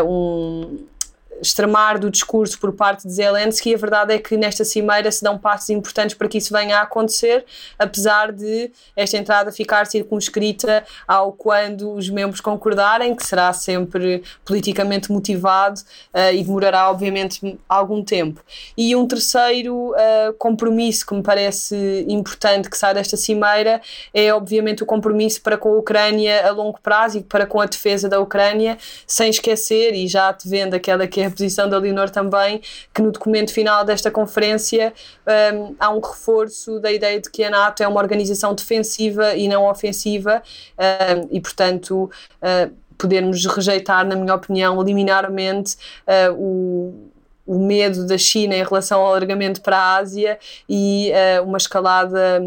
um 0.05 0.89
extremar 1.40 1.98
do 1.98 2.11
discurso 2.11 2.59
por 2.59 2.72
parte 2.72 3.07
de 3.07 3.12
Zelensky, 3.12 3.74
a 3.74 3.79
verdade 3.79 4.14
é 4.14 4.18
que 4.18 4.37
nesta 4.37 4.64
cimeira 4.64 5.11
se 5.11 5.22
dão 5.22 5.38
passos 5.38 5.70
importantes 5.70 6.14
para 6.16 6.29
que 6.29 6.38
isso 6.38 6.53
venha 6.53 6.79
a 6.79 6.83
acontecer, 6.83 7.44
apesar 7.79 8.33
de 8.33 8.70
esta 8.96 9.16
entrada 9.16 9.53
ficar 9.53 9.87
circunscrita 9.87 10.85
ao 11.07 11.33
quando 11.33 11.92
os 11.92 12.09
membros 12.09 12.40
concordarem, 12.40 13.14
que 13.14 13.24
será 13.24 13.53
sempre 13.53 14.22
politicamente 14.44 15.11
motivado 15.11 15.81
uh, 16.14 16.35
e 16.35 16.42
demorará, 16.42 16.90
obviamente, 16.90 17.59
algum 17.68 18.03
tempo. 18.03 18.42
E 18.76 18.94
um 18.94 19.07
terceiro 19.07 19.90
uh, 19.90 20.33
compromisso 20.38 21.07
que 21.07 21.14
me 21.14 21.22
parece 21.22 22.05
importante 22.09 22.68
que 22.68 22.76
sai 22.76 22.94
desta 22.94 23.16
cimeira 23.16 23.81
é, 24.12 24.33
obviamente, 24.33 24.83
o 24.83 24.87
compromisso 24.87 25.40
para 25.42 25.57
com 25.57 25.70
a 25.70 25.79
Ucrânia 25.79 26.46
a 26.46 26.50
longo 26.50 26.81
prazo 26.81 27.18
e 27.18 27.22
para 27.22 27.46
com 27.46 27.61
a 27.61 27.66
defesa 27.66 28.09
da 28.09 28.20
Ucrânia, 28.20 28.76
sem 29.07 29.31
esquecer, 29.31 29.94
e 29.94 30.07
já 30.07 30.33
te 30.33 30.48
vendo 30.48 30.74
aquela 30.74 31.07
que 31.07 31.20
é 31.20 31.30
a 31.31 31.33
posição 31.33 31.69
da 31.69 31.79
Leonor 31.79 32.11
também, 32.11 32.61
que 32.93 33.01
no 33.01 33.11
documento 33.11 33.53
final 33.53 33.85
desta 33.85 34.11
conferência 34.11 34.93
um, 35.55 35.75
há 35.79 35.90
um 35.90 36.01
reforço 36.01 36.79
da 36.81 36.93
ideia 36.93 37.21
de 37.21 37.31
que 37.31 37.43
a 37.45 37.51
NATO 37.51 37.83
é 37.83 37.88
uma 37.88 38.01
organização 38.01 38.55
defensiva 38.55 39.35
e 39.35 39.49
não 39.49 39.69
ofensiva 39.69 40.43
um, 40.79 41.29
e, 41.31 41.40
portanto, 41.40 42.11
uh, 42.43 42.73
podermos 42.99 43.45
rejeitar, 43.47 44.07
na 44.07 44.16
minha 44.16 44.35
opinião, 44.35 44.83
liminarmente 44.83 45.77
uh, 46.07 46.35
o 46.35 47.11
o 47.47 47.59
medo 47.59 48.07
da 48.07 48.16
China 48.16 48.55
em 48.55 48.62
relação 48.62 49.01
ao 49.01 49.09
alargamento 49.09 49.61
para 49.61 49.77
a 49.77 49.97
Ásia 49.97 50.38
e 50.69 51.11
uh, 51.11 51.43
uma 51.43 51.59
escalada 51.59 52.40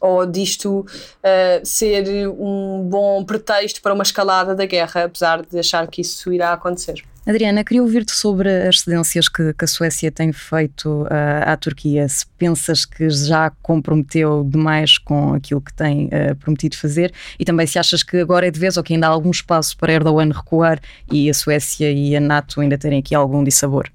ou 0.00 0.24
disto 0.26 0.80
uh, 0.80 1.64
ser 1.64 2.28
um 2.28 2.82
bom 2.88 3.24
pretexto 3.24 3.82
para 3.82 3.92
uma 3.92 4.04
escalada 4.04 4.54
da 4.54 4.64
guerra, 4.64 5.04
apesar 5.04 5.42
de 5.42 5.58
achar 5.58 5.88
que 5.88 6.00
isso 6.00 6.32
irá 6.32 6.52
acontecer. 6.52 7.02
Adriana, 7.24 7.62
queria 7.62 7.80
ouvir-te 7.80 8.10
sobre 8.10 8.48
as 8.66 8.80
cedências 8.80 9.28
que, 9.28 9.54
que, 9.54 9.64
a 9.64 9.68
Suécia 9.68 10.10
tem 10.10 10.32
feito 10.32 11.02
uh, 11.02 11.08
à 11.46 11.56
Turquia. 11.56 12.08
Se 12.08 12.26
pensas 12.36 12.84
que 12.84 13.08
já 13.10 13.48
comprometeu 13.62 14.42
demais 14.44 14.98
com 14.98 15.32
aquilo 15.32 15.60
que 15.60 15.72
tem 15.72 16.06
uh, 16.06 16.34
prometido 16.34 16.76
fazer 16.76 17.12
e 17.38 17.44
também 17.44 17.64
se 17.64 17.78
achas 17.78 18.02
que 18.02 18.16
agora 18.16 18.48
é 18.48 18.50
de 18.50 18.58
vez 18.58 18.76
ou 18.76 18.82
que 18.82 18.94
ainda 18.94 19.06
há 19.06 19.10
algum 19.10 19.30
espaço 19.30 19.76
para 19.76 19.92
Erdogan 19.92 20.32
recuar 20.32 20.80
e 21.12 21.30
a 21.30 21.34
Suécia 21.34 21.92
e 21.92 22.16
a 22.16 22.20
NATO 22.20 22.60
ainda 22.60 22.76
terem 22.76 22.98
aqui 22.98 23.14
algum 23.14 23.44
dissabor. 23.44 23.88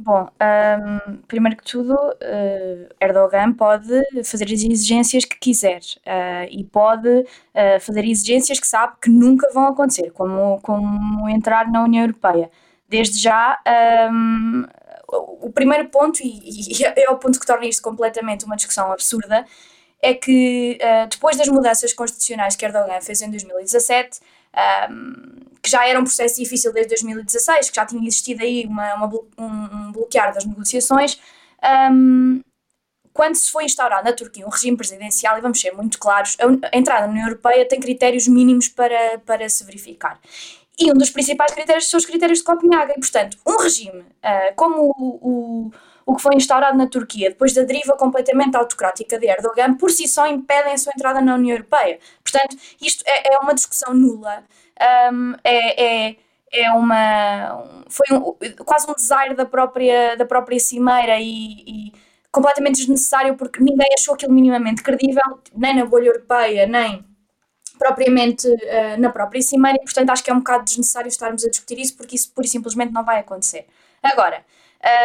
Bom, 0.00 0.28
um, 0.40 1.16
primeiro 1.26 1.56
que 1.56 1.64
tudo, 1.64 1.92
uh, 1.92 2.88
Erdogan 3.00 3.52
pode 3.52 3.88
fazer 4.22 4.44
as 4.44 4.62
exigências 4.62 5.24
que 5.24 5.36
quiser 5.36 5.80
uh, 6.06 6.46
e 6.48 6.62
pode 6.62 7.08
uh, 7.08 7.80
fazer 7.80 8.04
exigências 8.04 8.60
que 8.60 8.66
sabe 8.66 8.94
que 9.02 9.10
nunca 9.10 9.50
vão 9.52 9.66
acontecer, 9.66 10.12
como, 10.12 10.60
como 10.60 11.28
entrar 11.28 11.68
na 11.68 11.82
União 11.82 12.04
Europeia. 12.04 12.48
Desde 12.88 13.18
já, 13.18 13.58
um, 14.12 14.66
o 15.40 15.50
primeiro 15.50 15.88
ponto, 15.88 16.20
e, 16.22 16.80
e, 16.80 16.84
é 16.84 17.10
o 17.10 17.16
ponto 17.16 17.40
que 17.40 17.46
torna 17.46 17.66
isto 17.66 17.82
completamente 17.82 18.44
uma 18.44 18.54
discussão 18.54 18.92
absurda, 18.92 19.44
é 20.00 20.14
que 20.14 20.78
depois 21.10 21.36
das 21.36 21.48
mudanças 21.48 21.92
constitucionais 21.92 22.54
que 22.54 22.64
Erdogan 22.64 23.00
fez 23.00 23.20
em 23.20 23.30
2017, 23.30 24.20
um, 24.90 25.38
que 25.62 25.70
já 25.70 25.86
era 25.86 25.98
um 25.98 26.04
processo 26.04 26.36
difícil 26.36 26.72
desde 26.72 26.90
2016, 26.90 27.70
que 27.70 27.76
já 27.76 27.84
tinha 27.84 28.06
existido 28.06 28.42
aí 28.42 28.66
uma, 28.66 28.94
uma 28.94 29.06
um, 29.06 29.44
um, 29.44 29.92
bloquear 29.92 30.32
das 30.32 30.44
negociações. 30.44 31.20
Um, 31.92 32.40
quando 33.12 33.34
se 33.34 33.50
foi 33.50 33.64
instaurado 33.64 34.04
na 34.04 34.12
Turquia 34.12 34.46
um 34.46 34.50
regime 34.50 34.76
presidencial, 34.76 35.36
e 35.36 35.40
vamos 35.40 35.60
ser 35.60 35.72
muito 35.72 35.98
claros, 35.98 36.36
a 36.72 36.76
entrada 36.76 37.06
na 37.06 37.12
União 37.12 37.26
Europeia 37.26 37.66
tem 37.66 37.80
critérios 37.80 38.28
mínimos 38.28 38.68
para, 38.68 39.18
para 39.26 39.48
se 39.48 39.64
verificar. 39.64 40.20
E 40.78 40.92
um 40.92 40.94
dos 40.94 41.10
principais 41.10 41.52
critérios 41.52 41.90
são 41.90 41.98
os 41.98 42.06
critérios 42.06 42.38
de 42.38 42.44
Copenhague. 42.44 42.92
E, 42.92 43.00
portanto, 43.00 43.36
um 43.44 43.56
regime 43.56 44.00
uh, 44.00 44.54
como 44.54 44.94
o, 44.96 45.18
o, 45.20 45.72
o, 46.08 46.16
que 46.16 46.22
foi 46.22 46.34
instaurado 46.34 46.76
na 46.76 46.86
Turquia, 46.86 47.30
depois 47.30 47.52
da 47.52 47.62
deriva 47.62 47.96
completamente 47.96 48.56
autocrática 48.56 49.18
de 49.18 49.26
Erdogan, 49.26 49.74
por 49.74 49.90
si 49.90 50.08
só 50.08 50.26
impedem 50.26 50.72
a 50.72 50.78
sua 50.78 50.92
entrada 50.96 51.20
na 51.20 51.34
União 51.34 51.54
Europeia. 51.54 51.98
Portanto, 52.22 52.56
isto 52.80 53.04
é, 53.06 53.34
é 53.34 53.38
uma 53.38 53.54
discussão 53.54 53.94
nula 53.94 54.44
um, 55.12 55.34
é, 55.44 56.08
é, 56.08 56.16
é 56.52 56.70
uma. 56.72 57.84
Foi 57.88 58.06
um, 58.16 58.34
quase 58.64 58.90
um 58.90 58.94
desaire 58.94 59.34
da 59.34 59.44
própria, 59.44 60.16
da 60.16 60.24
própria 60.24 60.58
cimeira 60.58 61.18
e, 61.20 61.64
e 61.66 61.92
completamente 62.30 62.76
desnecessário 62.76 63.36
porque 63.36 63.62
ninguém 63.62 63.88
achou 63.98 64.14
aquilo 64.14 64.32
minimamente 64.32 64.82
credível, 64.82 65.40
nem 65.54 65.76
na 65.76 65.84
bolha 65.84 66.08
europeia, 66.08 66.66
nem 66.66 67.04
propriamente 67.78 68.48
uh, 68.48 69.00
na 69.00 69.10
própria 69.10 69.40
cimeira, 69.40 69.78
e 69.80 69.84
portanto 69.84 70.10
acho 70.10 70.24
que 70.24 70.30
é 70.30 70.34
um 70.34 70.38
bocado 70.38 70.64
desnecessário 70.64 71.08
estarmos 71.08 71.44
a 71.44 71.48
discutir 71.48 71.78
isso 71.78 71.96
porque 71.96 72.16
isso 72.16 72.32
pura 72.32 72.46
e 72.46 72.50
simplesmente 72.50 72.92
não 72.92 73.04
vai 73.04 73.20
acontecer. 73.20 73.66
Agora, 74.02 74.44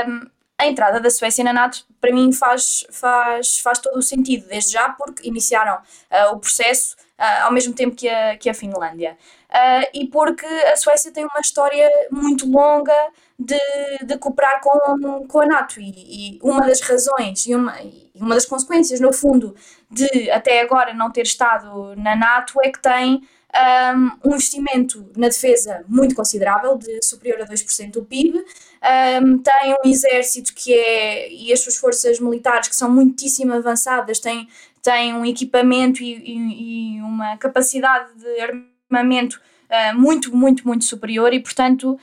um, 0.07 0.27
a 0.57 0.67
entrada 0.67 0.99
da 0.99 1.09
Suécia 1.09 1.43
na 1.43 1.53
NATO 1.53 1.85
para 1.99 2.13
mim 2.13 2.31
faz, 2.31 2.85
faz, 2.91 3.59
faz 3.59 3.79
todo 3.79 3.97
o 3.97 4.01
sentido, 4.01 4.47
desde 4.47 4.73
já 4.73 4.89
porque 4.89 5.27
iniciaram 5.27 5.75
uh, 5.75 6.33
o 6.33 6.39
processo 6.39 6.95
uh, 7.17 7.45
ao 7.45 7.51
mesmo 7.51 7.73
tempo 7.73 7.95
que 7.95 8.07
a, 8.07 8.37
que 8.37 8.49
a 8.49 8.53
Finlândia. 8.53 9.17
Uh, 9.49 9.87
e 9.93 10.07
porque 10.07 10.45
a 10.45 10.75
Suécia 10.75 11.11
tem 11.11 11.25
uma 11.25 11.39
história 11.39 11.89
muito 12.11 12.49
longa 12.49 12.95
de, 13.37 13.59
de 14.05 14.17
cooperar 14.17 14.61
com, 14.61 15.27
com 15.27 15.39
a 15.41 15.45
NATO. 15.45 15.79
E, 15.79 16.35
e 16.35 16.39
uma 16.41 16.65
das 16.65 16.81
razões 16.81 17.45
e 17.45 17.55
uma, 17.55 17.81
e 17.81 18.11
uma 18.15 18.35
das 18.35 18.45
consequências, 18.45 18.99
no 18.99 19.13
fundo, 19.13 19.55
de 19.89 20.29
até 20.31 20.61
agora 20.61 20.93
não 20.93 21.11
ter 21.11 21.21
estado 21.21 21.95
na 21.95 22.15
NATO 22.15 22.59
é 22.63 22.71
que 22.71 22.81
tem 22.81 23.21
um, 23.53 24.29
um 24.29 24.31
investimento 24.31 25.05
na 25.15 25.27
defesa 25.27 25.83
muito 25.87 26.15
considerável, 26.15 26.77
de 26.77 27.03
superior 27.03 27.41
a 27.41 27.45
2% 27.45 27.91
do 27.91 28.03
PIB, 28.03 28.39
um, 28.39 29.37
tem 29.37 29.75
um 29.83 29.89
exército 29.89 30.53
que 30.53 30.73
é, 30.73 31.31
e 31.31 31.53
as 31.53 31.59
suas 31.59 31.77
forças 31.77 32.19
militares 32.19 32.67
que 32.67 32.75
são 32.75 32.89
muitíssimo 32.89 33.53
avançadas, 33.53 34.19
têm, 34.19 34.47
têm 34.81 35.13
um 35.13 35.25
equipamento 35.25 36.01
e, 36.01 36.13
e, 36.15 36.97
e 36.97 37.01
uma 37.01 37.37
capacidade 37.37 38.09
de 38.15 38.63
armamento 38.91 39.39
uh, 39.69 39.97
muito, 39.97 40.35
muito, 40.35 40.67
muito 40.67 40.83
superior 40.85 41.33
e, 41.33 41.39
portanto, 41.39 41.97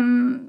um, 0.00 0.48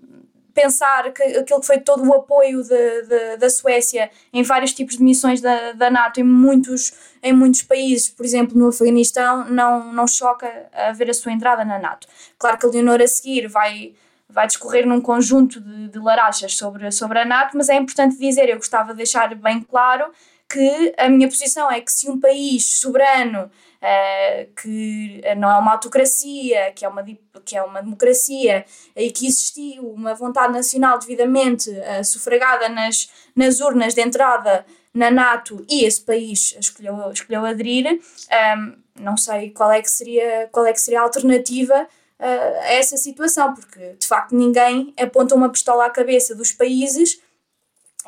pensar 0.54 1.12
que 1.12 1.24
aquilo 1.24 1.60
que 1.60 1.68
foi 1.68 1.80
todo 1.80 2.04
o 2.08 2.14
apoio 2.14 2.64
de, 2.64 3.02
de, 3.04 3.38
da 3.38 3.50
Suécia 3.50 4.10
em 4.34 4.44
vários 4.44 4.74
tipos 4.74 4.98
de 4.98 5.04
missões 5.04 5.42
da, 5.42 5.74
da 5.74 5.90
NATO 5.90 6.20
em 6.20 6.24
muitos, 6.24 6.94
em 7.24 7.34
muitos 7.34 7.62
países, 7.64 8.10
por 8.10 8.26
exemplo 8.26 8.58
no 8.58 8.68
Afeganistão, 8.68 9.46
não, 9.46 9.92
não 9.94 10.08
choca 10.08 10.48
a 10.74 10.92
ver 10.92 11.10
a 11.10 11.14
sua 11.14 11.32
entrada 11.32 11.64
na 11.64 11.80
NATO. 11.80 12.08
Claro 12.38 12.58
que 12.58 12.66
a 12.66 12.70
Leonor 12.70 13.02
a 13.02 13.08
seguir 13.08 13.48
vai, 13.48 13.94
vai 14.30 14.48
discorrer 14.48 14.86
num 14.86 15.02
conjunto 15.02 15.60
de, 15.60 15.90
de 15.90 16.00
larachas 16.00 16.56
sobre, 16.56 16.92
sobre 16.92 17.20
a 17.20 17.26
NATO, 17.26 17.58
mas 17.58 17.70
é 17.70 17.76
importante 17.76 18.18
dizer, 18.18 18.50
eu 18.50 18.58
gostava 18.58 18.92
de 18.92 18.98
deixar 18.98 19.34
bem 19.36 19.62
claro 19.62 20.12
que 20.52 20.94
a 20.98 21.08
minha 21.08 21.30
posição 21.30 21.72
é 21.72 21.80
que 21.80 21.92
se 21.92 22.10
um 22.10 22.20
país 22.20 22.80
soberano 22.80 23.50
uh, 23.82 24.54
que 24.62 25.22
não 25.38 25.50
é 25.50 25.58
uma 25.58 25.72
autocracia, 25.72 26.72
que 26.74 26.86
é 26.86 26.88
uma, 26.88 27.04
que 27.44 27.58
é 27.58 27.64
uma 27.64 27.82
democracia 27.82 28.66
e 28.96 29.12
que 29.12 29.28
existiu 29.28 29.92
uma 29.92 30.14
vontade 30.14 30.54
nacional 30.54 31.00
devidamente 31.00 31.70
uh, 31.70 32.04
sufragada 32.04 32.70
nas, 32.70 33.10
nas 33.36 33.60
urnas 33.60 33.94
de 33.94 34.02
entrada 34.02 34.66
na 34.94 35.10
NATO 35.10 35.66
e 35.70 35.86
esse 35.86 36.02
país 36.02 36.56
escolheu, 36.60 37.12
escolheu 37.12 37.46
aderir, 37.46 37.88
um, 37.88 38.00
ehm, 38.30 38.76
não 39.00 39.16
sei 39.16 39.50
qual 39.52 39.72
é 39.72 39.82
que 39.82 39.90
seria, 39.90 40.50
qual 40.52 40.66
é 40.66 40.74
que 40.74 40.82
seria 40.82 41.00
a 41.00 41.04
alternativa 41.04 41.88
uh, 42.20 42.60
a 42.62 42.74
essa 42.74 42.98
situação, 42.98 43.54
porque 43.54 43.96
de 43.98 44.06
facto 44.06 44.36
ninguém 44.36 44.94
aponta 45.00 45.34
uma 45.34 45.50
pistola 45.50 45.86
à 45.86 45.90
cabeça 45.90 46.36
dos 46.36 46.52
países 46.52 47.22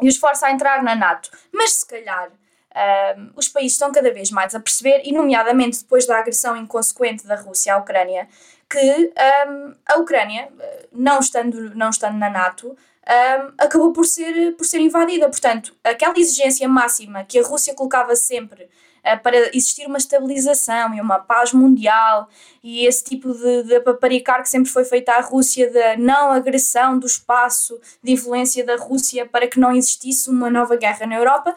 e 0.01 0.09
os 0.09 0.17
força 0.17 0.47
a 0.47 0.51
entrar 0.51 0.83
na 0.83 0.93
NATO. 0.93 1.31
Mas 1.53 1.73
se 1.73 1.87
calhar 1.87 2.31
um, 3.17 3.31
os 3.35 3.47
países 3.47 3.73
estão 3.73 3.91
cada 3.91 4.11
vez 4.11 4.31
mais 4.31 4.55
a 4.55 4.59
perceber, 4.59 5.01
e 5.05 5.11
nomeadamente 5.11 5.79
depois 5.79 6.05
da 6.05 6.17
agressão 6.17 6.57
inconsequente 6.57 7.25
da 7.25 7.35
Rússia 7.35 7.75
à 7.75 7.77
Ucrânia, 7.77 8.27
que 8.69 9.13
um, 9.47 9.75
a 9.85 9.97
Ucrânia, 9.99 10.49
não 10.91 11.19
estando, 11.19 11.75
não 11.75 11.89
estando 11.89 12.17
na 12.17 12.29
NATO, 12.29 12.75
um, 13.03 13.53
acabou 13.57 13.91
por 13.91 14.05
ser, 14.05 14.55
por 14.55 14.65
ser 14.65 14.79
invadida. 14.79 15.29
Portanto, 15.29 15.75
aquela 15.83 16.17
exigência 16.17 16.67
máxima 16.67 17.23
que 17.23 17.37
a 17.37 17.43
Rússia 17.43 17.75
colocava 17.75 18.15
sempre 18.15 18.63
uh, 18.63 19.21
para 19.21 19.37
existir 19.55 19.85
uma 19.85 19.97
estabilização 19.97 20.95
e 20.95 21.01
uma 21.01 21.19
paz 21.19 21.53
mundial 21.53 22.29
e 22.63 22.85
esse 22.85 23.03
tipo 23.03 23.33
de, 23.33 23.63
de 23.63 23.79
paparicar 23.81 24.41
que 24.41 24.49
sempre 24.49 24.71
foi 24.71 24.85
feita 24.85 25.11
à 25.13 25.21
Rússia 25.21 25.71
da 25.71 25.97
não 25.97 26.31
agressão 26.31 26.97
do 26.97 27.05
espaço 27.05 27.79
de 28.01 28.13
influência 28.13 28.65
da 28.65 28.77
Rússia 28.77 29.25
para 29.25 29.47
que 29.47 29.59
não 29.59 29.71
existisse 29.71 30.29
uma 30.29 30.49
nova 30.49 30.75
guerra 30.77 31.05
na 31.05 31.15
Europa, 31.15 31.55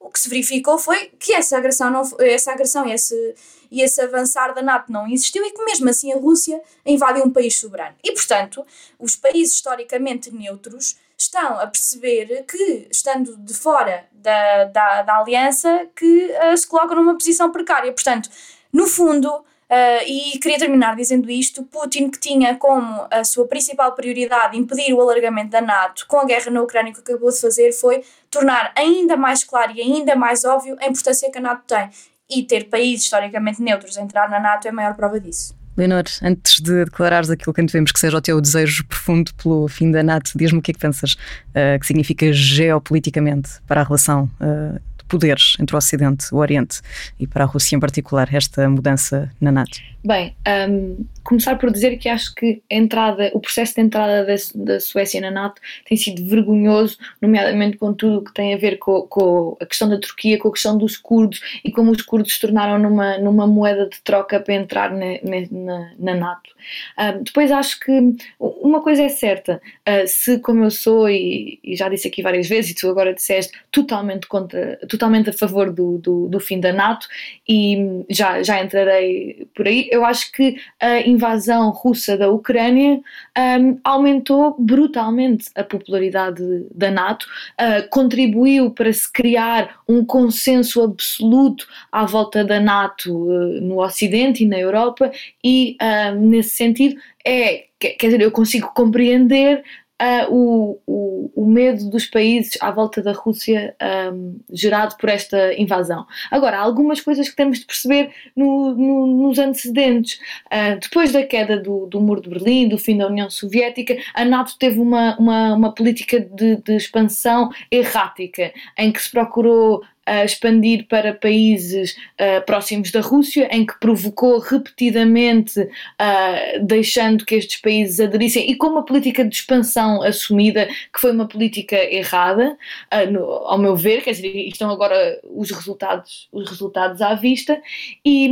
o 0.00 0.10
que 0.10 0.20
se 0.20 0.28
verificou 0.28 0.78
foi 0.78 1.10
que 1.18 1.34
essa 1.34 1.56
agressão, 1.56 1.90
não, 1.90 2.02
essa 2.20 2.52
agressão 2.52 2.86
e 2.86 2.92
esse, 2.92 3.34
e 3.70 3.82
esse 3.82 4.00
avançar 4.00 4.54
da 4.54 4.62
NATO 4.62 4.92
não 4.92 5.06
existiu 5.06 5.44
e 5.44 5.50
que 5.50 5.64
mesmo 5.64 5.88
assim 5.88 6.12
a 6.12 6.16
Rússia 6.16 6.60
invadiu 6.86 7.24
um 7.24 7.30
país 7.30 7.58
soberano. 7.58 7.96
E, 8.02 8.12
portanto, 8.12 8.64
os 8.98 9.16
países 9.16 9.54
historicamente 9.54 10.30
neutros 10.30 10.96
estão 11.16 11.58
a 11.58 11.66
perceber 11.66 12.44
que, 12.46 12.86
estando 12.90 13.36
de 13.36 13.52
fora 13.52 14.06
da, 14.12 14.64
da, 14.64 15.02
da 15.02 15.18
aliança, 15.18 15.88
que 15.96 16.30
uh, 16.52 16.56
se 16.56 16.66
colocam 16.66 16.96
numa 16.96 17.14
posição 17.14 17.50
precária. 17.50 17.92
Portanto, 17.92 18.30
no 18.72 18.86
fundo, 18.86 19.44
Uh, 19.70 20.02
e 20.06 20.38
queria 20.38 20.58
terminar 20.58 20.96
dizendo 20.96 21.30
isto: 21.30 21.62
Putin, 21.62 22.08
que 22.10 22.18
tinha 22.18 22.56
como 22.56 23.06
a 23.10 23.22
sua 23.22 23.46
principal 23.46 23.94
prioridade 23.94 24.56
impedir 24.56 24.94
o 24.94 25.00
alargamento 25.00 25.50
da 25.50 25.60
NATO 25.60 26.06
com 26.08 26.18
a 26.18 26.24
guerra 26.24 26.50
na 26.50 26.62
Ucrânia, 26.62 26.92
que 26.92 27.00
acabou 27.00 27.30
de 27.30 27.38
fazer 27.38 27.72
foi 27.72 28.02
tornar 28.30 28.72
ainda 28.74 29.14
mais 29.14 29.44
claro 29.44 29.72
e 29.74 29.82
ainda 29.82 30.16
mais 30.16 30.44
óbvio 30.44 30.76
a 30.80 30.86
importância 30.86 31.30
que 31.30 31.36
a 31.36 31.40
NATO 31.40 31.62
tem. 31.66 31.90
E 32.30 32.42
ter 32.42 32.64
países 32.64 33.04
historicamente 33.04 33.60
neutros 33.60 33.96
a 33.98 34.02
entrar 34.02 34.28
na 34.30 34.40
NATO 34.40 34.66
é 34.66 34.70
a 34.70 34.72
maior 34.72 34.94
prova 34.94 35.20
disso. 35.20 35.54
Leonor, 35.76 36.04
antes 36.22 36.60
de 36.60 36.84
declarares 36.84 37.30
aquilo 37.30 37.54
que 37.54 37.62
devemos 37.62 37.92
que 37.92 38.00
seja 38.00 38.16
o 38.16 38.20
teu 38.20 38.40
desejo 38.40 38.84
profundo 38.86 39.32
pelo 39.34 39.68
fim 39.68 39.90
da 39.92 40.02
NATO, 40.02 40.32
diz-me 40.34 40.58
o 40.58 40.62
que 40.62 40.72
é 40.72 40.74
que 40.74 40.80
pensas 40.80 41.12
uh, 41.12 41.78
que 41.78 41.86
significa 41.86 42.32
geopoliticamente 42.32 43.50
para 43.66 43.82
a 43.82 43.84
relação 43.84 44.24
uh, 44.40 44.80
poderes 45.08 45.56
entre 45.58 45.74
o 45.74 45.78
Ocidente, 45.78 46.26
o 46.32 46.36
Oriente 46.36 46.80
e 47.18 47.26
para 47.26 47.44
a 47.44 47.46
Rússia 47.46 47.76
em 47.76 47.80
particular, 47.80 48.32
esta 48.32 48.68
mudança 48.68 49.30
na 49.40 49.50
NATO? 49.50 49.80
Bem, 50.08 50.34
um, 50.70 51.04
começar 51.22 51.58
por 51.58 51.70
dizer 51.70 51.98
que 51.98 52.08
acho 52.08 52.34
que 52.34 52.62
a 52.72 52.74
entrada, 52.74 53.30
o 53.34 53.40
processo 53.40 53.74
de 53.74 53.82
entrada 53.82 54.24
da, 54.24 54.34
da 54.54 54.80
Suécia 54.80 55.20
na 55.20 55.30
NATO 55.30 55.60
tem 55.86 55.98
sido 55.98 56.24
vergonhoso, 56.24 56.96
nomeadamente 57.20 57.76
com 57.76 57.92
tudo 57.92 58.20
o 58.20 58.24
que 58.24 58.32
tem 58.32 58.54
a 58.54 58.56
ver 58.56 58.78
com, 58.78 59.02
com, 59.02 59.54
a 59.60 59.66
questão 59.66 59.86
da 59.86 60.00
Turquia, 60.00 60.38
com 60.38 60.48
a 60.48 60.52
questão 60.52 60.78
dos 60.78 60.96
curdos 60.96 61.42
e 61.62 61.70
como 61.70 61.90
os 61.90 62.00
curdos 62.00 62.32
se 62.32 62.40
tornaram 62.40 62.78
numa, 62.78 63.18
numa 63.18 63.46
moeda 63.46 63.86
de 63.86 64.00
troca 64.00 64.40
para 64.40 64.54
entrar 64.54 64.90
na, 64.92 65.18
na, 65.50 65.92
na 65.98 66.14
NATO. 66.14 66.54
Um, 66.98 67.22
depois 67.22 67.52
acho 67.52 67.78
que 67.78 68.16
uma 68.40 68.80
coisa 68.80 69.02
é 69.02 69.10
certa, 69.10 69.60
uh, 69.86 70.06
se 70.06 70.38
como 70.38 70.64
eu 70.64 70.70
sou 70.70 71.06
e, 71.10 71.60
e, 71.62 71.76
já 71.76 71.86
disse 71.90 72.08
aqui 72.08 72.22
várias 72.22 72.48
vezes 72.48 72.70
e 72.70 72.74
tu 72.74 72.88
agora 72.88 73.12
disseste, 73.12 73.52
totalmente 73.70 74.26
contra, 74.26 74.78
totalmente 74.88 75.28
a 75.28 75.34
favor 75.34 75.70
do, 75.70 75.98
do, 75.98 76.28
do 76.28 76.40
fim 76.40 76.60
da 76.60 76.72
NATO 76.72 77.06
e 77.46 78.04
já, 78.08 78.42
já 78.42 78.64
entrarei 78.64 79.46
por 79.54 79.66
aí, 79.66 79.86
eu 79.97 79.97
acho 80.04 80.32
que 80.32 80.56
a 80.80 81.00
invasão 81.00 81.70
russa 81.70 82.16
da 82.16 82.30
Ucrânia 82.30 83.00
um, 83.36 83.78
aumentou 83.84 84.56
brutalmente 84.58 85.48
a 85.54 85.62
popularidade 85.62 86.42
da 86.74 86.90
NATO, 86.90 87.26
uh, 87.60 87.88
contribuiu 87.90 88.70
para 88.70 88.92
se 88.92 89.10
criar 89.10 89.80
um 89.88 90.04
consenso 90.04 90.82
absoluto 90.82 91.66
à 91.90 92.04
volta 92.04 92.44
da 92.44 92.60
NATO 92.60 93.12
uh, 93.14 93.60
no 93.60 93.82
Ocidente 93.82 94.44
e 94.44 94.46
na 94.46 94.58
Europa, 94.58 95.10
e 95.44 95.76
uh, 95.80 96.14
nesse 96.18 96.50
sentido 96.50 97.00
é 97.24 97.68
quer 97.78 98.06
dizer, 98.06 98.20
eu 98.20 98.32
consigo 98.32 98.72
compreender 98.74 99.62
uh, 100.00 100.32
o, 100.32 100.80
o, 100.86 101.32
o, 101.34 101.46
medo 101.46 101.90
dos 101.90 102.06
países 102.06 102.56
à 102.60 102.70
volta 102.70 103.02
da 103.02 103.12
Rússia 103.12 103.74
um, 104.12 104.38
gerado 104.50 104.96
por 104.96 105.08
esta 105.08 105.54
invasão. 105.54 106.06
Agora, 106.30 106.58
há 106.58 106.60
algumas 106.60 107.00
coisas 107.00 107.28
que 107.28 107.36
temos 107.36 107.58
de 107.60 107.66
perceber 107.66 108.10
no, 108.34 108.74
no, 108.74 109.06
nos 109.06 109.38
antecedentes. 109.38 110.20
Uh, 110.46 110.78
depois 110.80 111.12
da 111.12 111.24
queda 111.24 111.58
do, 111.58 111.86
do 111.86 112.00
Muro 112.00 112.22
de 112.22 112.30
Berlim, 112.30 112.68
do 112.68 112.78
fim 112.78 112.96
da 112.96 113.06
União 113.06 113.28
Soviética, 113.28 113.96
a 114.14 114.24
NATO 114.24 114.56
teve 114.58 114.80
uma, 114.80 115.16
uma, 115.18 115.54
uma 115.54 115.74
política 115.74 116.20
de, 116.20 116.56
de 116.56 116.76
expansão 116.76 117.50
errática, 117.70 118.52
em 118.76 118.92
que 118.92 119.02
se 119.02 119.10
procurou 119.10 119.82
a 120.08 120.24
expandir 120.24 120.86
para 120.88 121.12
países 121.12 121.92
uh, 121.92 122.44
próximos 122.46 122.90
da 122.90 123.00
Rússia, 123.00 123.48
em 123.52 123.66
que 123.66 123.78
provocou 123.78 124.38
repetidamente, 124.38 125.60
uh, 125.60 126.64
deixando 126.64 127.24
que 127.24 127.34
estes 127.34 127.60
países 127.60 128.00
aderissem, 128.00 128.50
e 128.50 128.56
com 128.56 128.68
uma 128.68 128.84
política 128.84 129.24
de 129.24 129.34
expansão 129.34 130.02
assumida, 130.02 130.66
que 130.66 131.00
foi 131.00 131.12
uma 131.12 131.28
política 131.28 131.76
errada, 131.76 132.56
uh, 132.92 133.10
no, 133.10 133.24
ao 133.24 133.58
meu 133.58 133.76
ver, 133.76 134.02
quer 134.02 134.12
dizer, 134.12 134.48
estão 134.48 134.70
agora 134.70 135.20
os 135.24 135.50
resultados, 135.50 136.28
os 136.32 136.48
resultados 136.48 137.02
à 137.02 137.14
vista, 137.14 137.60
e. 138.04 138.30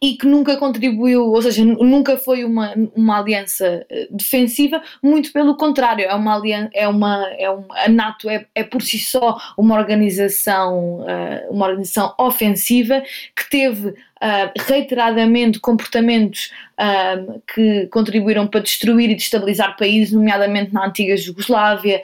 E 0.00 0.16
que 0.16 0.26
nunca 0.26 0.56
contribuiu, 0.56 1.26
ou 1.26 1.42
seja, 1.42 1.64
nunca 1.64 2.16
foi 2.16 2.44
uma, 2.44 2.74
uma 2.94 3.18
aliança 3.18 3.84
eh, 3.88 4.08
defensiva, 4.10 4.82
muito 5.02 5.32
pelo 5.32 5.56
contrário, 5.56 6.04
é 6.04 6.14
uma 6.14 6.36
aliança, 6.36 6.70
é 6.74 6.88
uma, 6.88 7.26
é 7.38 7.50
uma, 7.50 7.78
a 7.78 7.88
NATO 7.88 8.28
é, 8.28 8.46
é 8.54 8.64
por 8.64 8.82
si 8.82 8.98
só 8.98 9.38
uma 9.56 9.76
organização, 9.76 11.04
eh, 11.08 11.46
uma 11.50 11.66
organização 11.66 12.14
ofensiva 12.18 13.02
que 13.36 13.48
teve 13.50 13.94
Uh, 14.22 14.46
reiteradamente 14.68 15.58
comportamentos 15.58 16.52
uh, 16.78 17.42
que 17.52 17.88
contribuíram 17.88 18.46
para 18.46 18.60
destruir 18.60 19.10
e 19.10 19.16
destabilizar 19.16 19.76
países, 19.76 20.14
nomeadamente 20.14 20.72
na 20.72 20.86
antiga 20.86 21.16
Jugoslávia, 21.16 22.00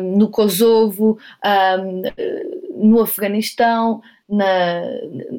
no 0.00 0.28
Kosovo, 0.28 1.18
no 2.76 3.00
Afeganistão, 3.00 4.00
na, 4.30 4.82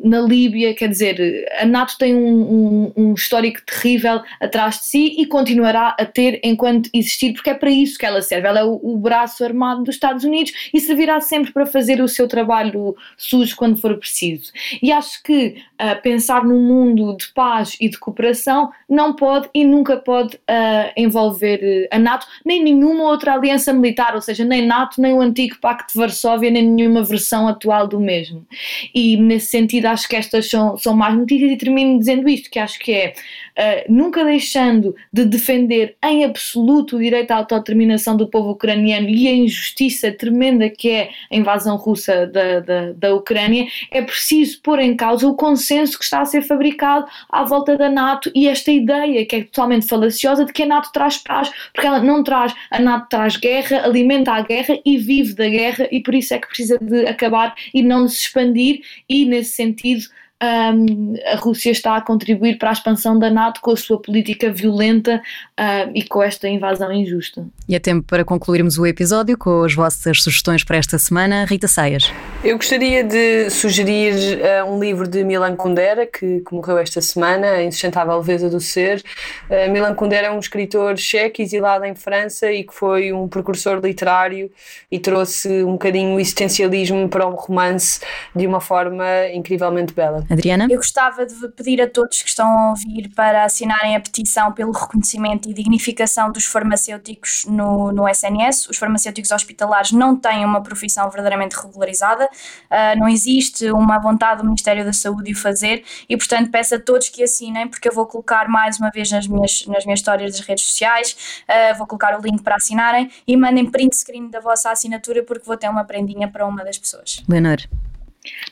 na 0.04 0.20
Líbia, 0.20 0.76
quer 0.76 0.90
dizer, 0.90 1.48
a 1.58 1.66
NATO 1.66 1.98
tem 1.98 2.14
um, 2.14 2.42
um, 2.42 2.94
um, 2.98 3.14
histórico 3.14 3.62
terrível 3.66 4.22
atrás 4.40 4.80
de 4.80 4.86
si 4.86 5.16
e 5.18 5.26
continuará 5.26 5.96
a 5.98 6.06
ter 6.06 6.42
enquanto 6.44 6.90
existir, 6.94 7.34
porque 7.34 7.50
é 7.50 7.54
para 7.54 7.70
isso 7.70 7.98
que 7.98 8.06
ela 8.06 8.22
serve. 8.22 8.48
Ela 8.48 8.60
é 8.60 8.64
o, 8.64 8.80
o 8.84 8.98
braço 8.98 9.46
armado 9.46 9.84
dos 9.84 9.96
Estados 9.96 10.26
Unidos 10.26 10.52
e 10.74 10.80
servirá 10.82 11.22
sempre 11.22 11.54
para 11.54 11.66
fazer 11.66 12.02
o 12.02 12.08
seu 12.08 12.28
trabalho 12.28 12.96
sujo 13.18 13.56
quando 13.56 13.78
for 13.78 13.98
preciso. 13.98 14.52
E 14.82 14.92
acho 14.92 15.24
que 15.24 15.56
uh, 15.82 16.02
pensar 16.02 16.44
num 16.44 16.62
mundo 16.62 17.16
de 17.16 17.30
paz 17.30 17.78
e 17.80 17.88
de 17.88 17.98
cooperação 17.98 18.72
não 18.90 19.14
pode 19.14 19.50
e 19.54 19.64
nunca 19.64 19.96
pode 19.96 20.36
uh, 20.36 20.92
envolver 20.98 21.88
a 21.92 21.98
NATO, 21.98 22.28
nem 22.46 22.62
nenhuma 22.62 23.06
outra 23.06 23.34
aliança 23.34 23.72
militar, 23.72 24.16
ou 24.16 24.22
seja, 24.22 24.44
nem 24.44 24.66
NATO, 24.66 25.00
nem 25.00 25.14
o 25.14 25.22
antigo 25.22 25.58
Pacto 25.62 25.94
de 25.94 26.00
Varsóvia, 26.00 26.52
nem 26.52 26.68
nenhuma 26.68 27.04
versão 27.04 27.48
atual 27.48 27.88
do 27.88 28.00
mesmo. 28.00 28.46
E 28.94 29.18
nesse 29.18 29.48
sentido 29.48 29.88
acho 29.88 30.08
que 30.08 30.16
estas 30.16 30.50
são, 30.50 30.78
são 30.78 30.96
mais 30.96 31.16
notícias 31.16 31.52
e 31.52 31.58
termino 31.58 32.00
dizendo 32.00 32.28
isto, 32.28 32.50
que 32.50 32.60
acho 32.60 32.80
que 32.80 32.94
é 32.94 33.14
uh, 33.58 33.92
nunca 33.92 34.24
deixando 34.24 34.96
de 35.12 35.26
defender 35.26 35.96
em 36.04 36.24
absoluto 36.24 36.98
o 36.98 37.00
direito 37.00 37.32
à 37.32 37.38
autodeterminação 37.38 38.16
do 38.16 38.28
povo 38.28 38.52
ucraniano 38.52 39.10
e 39.10 39.28
a 39.28 39.34
injustiça 39.34 40.12
tremenda 40.12 40.70
que 40.70 40.90
é 40.90 41.10
a 41.32 41.36
invasão 41.36 41.76
russa 41.76 42.28
da, 42.28 42.60
da, 42.60 42.92
da 42.94 43.16
Ucrânia, 43.16 43.68
é 43.92 44.02
preciso 44.02 44.62
pôr 44.62 44.80
em 44.80 44.96
causa 44.96 45.28
o 45.28 45.36
consenso 45.36 45.98
que 45.98 46.04
está 46.04 46.22
a 46.22 46.26
ser 46.26 46.42
fabricado 46.42 47.06
à 47.30 47.44
volta 47.44 47.78
da 47.78 47.90
NATO 47.90 48.32
e 48.36 48.48
esta 48.48 48.72
ideia 48.72 49.26
que 49.26 49.36
é 49.36 49.44
totalmente 49.44 49.88
falaciosa 49.88 50.46
de 50.46 50.54
que 50.54 50.64
a 50.64 50.66
NATO 50.66 50.92
traz 50.92 51.18
paz, 51.18 51.52
porque 51.74 51.88
ela 51.88 52.00
não 52.00 52.24
traz, 52.24 52.54
a 52.70 52.80
NATO 52.80 53.08
traz 53.10 53.36
guerra, 53.38 53.84
alimenta 53.84 54.32
a 54.32 54.42
guerra 54.42 54.80
e 54.86 54.98
vive 54.98 55.34
da 55.34 55.48
guerra 55.48 55.88
e 55.92 56.02
por 56.02 56.14
isso 56.14 56.34
é 56.34 56.40
que 56.40 56.48
precisa 56.48 56.78
de 56.80 57.06
acabar 57.06 57.56
e 57.74 57.82
não 57.82 58.06
de 58.06 58.12
se 58.12 58.22
expandir 58.22 58.71
e 59.08 59.26
nesse 59.26 59.54
sentido 59.54 60.06
um, 60.42 61.14
a 61.32 61.36
Rússia 61.36 61.70
está 61.70 61.96
a 61.96 62.02
contribuir 62.02 62.58
para 62.58 62.70
a 62.70 62.74
expansão 62.74 63.18
da 63.18 63.30
NATO 63.30 63.62
com 63.62 63.72
a 63.72 63.78
sua 63.78 64.02
política 64.02 64.52
violenta 64.52 65.22
uh, 65.60 65.92
e 65.94 66.04
com 66.04 66.24
esta 66.24 66.48
invasão 66.48 66.92
injusta. 66.92 67.46
E 67.70 67.76
é 67.76 67.80
tempo 67.80 68.06
para 68.08 68.26
concluirmos 68.26 68.78
o 68.78 68.86
episódio 68.86 69.38
com 69.38 69.64
as 69.64 69.74
vossas 69.74 70.24
sugestões 70.24 70.64
para 70.64 70.78
esta 70.78 70.98
semana. 70.98 71.46
Rita 71.46 71.68
Saias. 71.68 72.12
Eu 72.44 72.58
gostaria 72.58 73.04
de 73.04 73.50
sugerir 73.52 74.16
uh, 74.40 74.72
um 74.72 74.80
livro 74.80 75.08
de 75.08 75.24
Milan 75.24 75.56
Kundera, 75.56 76.08
que, 76.08 76.40
que, 76.40 76.54
morreu 76.54 76.80
esta 76.80 77.02
semana, 77.02 77.48
A 77.52 77.64
Insustentável 77.64 78.18
Leveza 78.18 78.50
do 78.50 78.60
Ser. 78.60 79.04
Uh, 79.48 79.72
Milan 79.72 79.94
Kundera 79.94 80.28
é 80.28 80.32
um 80.32 80.40
escritor 80.40 80.98
checo 80.98 81.42
exilado 81.42 81.86
em 81.86 81.94
França 81.94 82.52
e 82.52 82.64
que 82.64 82.74
foi 82.74 83.14
um 83.14 83.28
precursor 83.28 83.80
literário 83.80 84.50
e 84.92 84.98
trouxe 84.98 85.64
um 85.64 85.74
bocadinho 85.74 86.16
o 86.16 86.20
existencialismo 86.20 87.08
para 87.08 87.28
o 87.28 87.36
romance 87.36 88.00
de 88.36 88.48
uma 88.48 88.60
forma 88.60 89.06
incrivelmente 89.34 89.94
bela. 89.94 90.26
Adriana? 90.32 90.68
Eu 90.70 90.78
gostava 90.78 91.26
de 91.26 91.48
pedir 91.50 91.82
a 91.82 91.90
todos 91.90 92.22
que 92.22 92.30
estão 92.30 92.48
a 92.48 92.70
ouvir 92.70 93.10
para 93.14 93.44
assinarem 93.44 93.96
a 93.96 94.00
petição 94.00 94.52
pelo 94.54 94.72
reconhecimento 94.72 95.50
e 95.50 95.54
dignificação 95.54 96.32
dos 96.32 96.46
farmacêuticos 96.46 97.46
no, 97.46 97.92
no 97.92 98.08
SNS. 98.08 98.70
Os 98.70 98.78
farmacêuticos 98.78 99.32
hospitalares 99.32 99.92
não 99.92 100.16
têm 100.16 100.46
uma 100.46 100.62
profissão 100.62 101.10
verdadeiramente 101.10 101.56
regularizada, 101.56 102.26
uh, 102.26 103.00
não 103.00 103.08
existe 103.08 103.70
uma 103.72 104.00
vontade 104.00 104.42
do 104.42 104.46
Ministério 104.46 104.86
da 104.86 104.94
Saúde 104.94 105.24
de 105.26 105.34
o 105.34 105.38
fazer 105.38 105.84
e, 106.08 106.16
portanto, 106.16 106.50
peço 106.50 106.76
a 106.76 106.80
todos 106.80 107.10
que 107.10 107.24
assinem, 107.24 107.68
porque 107.68 107.90
eu 107.90 107.94
vou 107.94 108.06
colocar 108.06 108.48
mais 108.48 108.80
uma 108.80 108.90
vez 108.90 109.12
nas 109.12 109.28
minhas, 109.28 109.66
nas 109.68 109.86
minhas 109.86 110.00
histórias 110.00 110.32
das 110.32 110.42
redes 110.46 110.66
sociais, 110.66 111.44
uh, 111.44 111.78
vou 111.78 111.86
colocar 111.86 112.18
o 112.18 112.22
link 112.22 112.42
para 112.42 112.56
assinarem 112.56 113.12
e 113.28 113.36
mandem 113.36 113.70
print 113.70 113.96
screen 113.96 114.30
da 114.30 114.40
vossa 114.40 114.72
assinatura, 114.72 115.24
porque 115.24 115.46
vou 115.46 115.58
ter 115.58 115.70
uma 115.70 115.84
prendinha 115.84 116.30
para 116.30 116.46
uma 116.46 116.64
das 116.64 116.78
pessoas. 116.78 117.22
Leonor. 117.28 117.58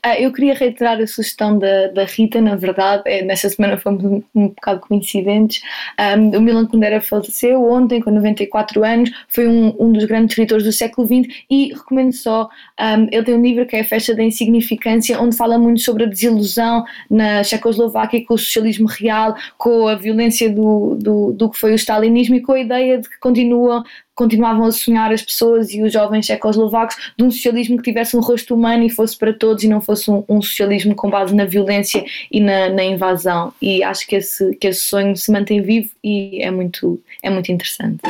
Ah, 0.01 0.19
eu 0.19 0.31
queria 0.33 0.55
reiterar 0.55 0.99
a 0.99 1.05
sugestão 1.05 1.59
da, 1.59 1.87
da 1.87 2.03
Rita, 2.03 2.41
na 2.41 2.55
verdade, 2.55 3.03
é, 3.05 3.23
nesta 3.23 3.49
semana 3.49 3.77
fomos 3.77 4.03
um, 4.03 4.23
um 4.33 4.47
bocado 4.47 4.79
coincidentes. 4.81 5.61
Um, 5.99 6.37
o 6.37 6.41
Milan 6.41 6.65
Kundera 6.65 6.99
faleceu 7.01 7.63
ontem, 7.63 8.01
com 8.01 8.09
94 8.09 8.83
anos, 8.83 9.11
foi 9.27 9.47
um, 9.47 9.75
um 9.79 9.91
dos 9.91 10.05
grandes 10.05 10.31
escritores 10.31 10.63
do 10.63 10.71
século 10.71 11.05
XX 11.05 11.45
e 11.49 11.73
recomendo 11.73 12.13
só, 12.13 12.49
um, 12.79 13.07
ele 13.11 13.23
tem 13.23 13.35
um 13.35 13.41
livro 13.41 13.65
que 13.65 13.75
é 13.75 13.81
A 13.81 13.85
Festa 13.85 14.15
da 14.15 14.23
Insignificância, 14.23 15.21
onde 15.21 15.37
fala 15.37 15.59
muito 15.59 15.81
sobre 15.81 16.05
a 16.05 16.07
desilusão 16.07 16.83
na 17.09 17.43
Checoslováquia 17.43 18.25
com 18.25 18.33
o 18.33 18.37
socialismo 18.39 18.87
real, 18.87 19.35
com 19.57 19.87
a 19.87 19.95
violência 19.95 20.49
do, 20.49 20.95
do, 20.95 21.31
do 21.33 21.49
que 21.49 21.59
foi 21.59 21.73
o 21.73 21.75
stalinismo 21.75 22.35
e 22.35 22.41
com 22.41 22.53
a 22.53 22.59
ideia 22.59 22.97
de 22.97 23.07
que 23.07 23.19
continuam 23.19 23.83
continuavam 24.19 24.65
a 24.65 24.71
sonhar 24.73 25.13
as 25.13 25.21
pessoas 25.21 25.73
e 25.73 25.81
os 25.81 25.93
jovens 25.93 26.25
checoslovacos 26.25 27.13
de 27.17 27.23
um 27.23 27.31
socialismo 27.31 27.77
que 27.77 27.83
tivesse 27.83 28.17
um 28.17 28.19
rosto 28.19 28.53
humano 28.53 28.83
e 28.83 28.89
fosse 28.89 29.17
para 29.17 29.31
todos 29.31 29.63
e 29.63 29.69
não 29.69 29.79
fosse 29.79 30.11
um, 30.11 30.25
um 30.27 30.41
socialismo 30.41 30.93
com 30.93 31.09
base 31.09 31.33
na 31.33 31.45
violência 31.45 32.03
e 32.29 32.41
na, 32.41 32.67
na, 32.67 32.83
invasão. 32.83 33.53
E 33.61 33.81
acho 33.81 34.05
que 34.05 34.17
esse, 34.17 34.53
que 34.57 34.67
esse 34.67 34.81
sonho 34.81 35.15
se 35.15 35.31
mantém 35.31 35.61
vivo 35.61 35.91
e 36.03 36.41
é 36.41 36.51
muito, 36.51 37.01
é 37.23 37.29
muito 37.29 37.49
interessante. 37.49 38.01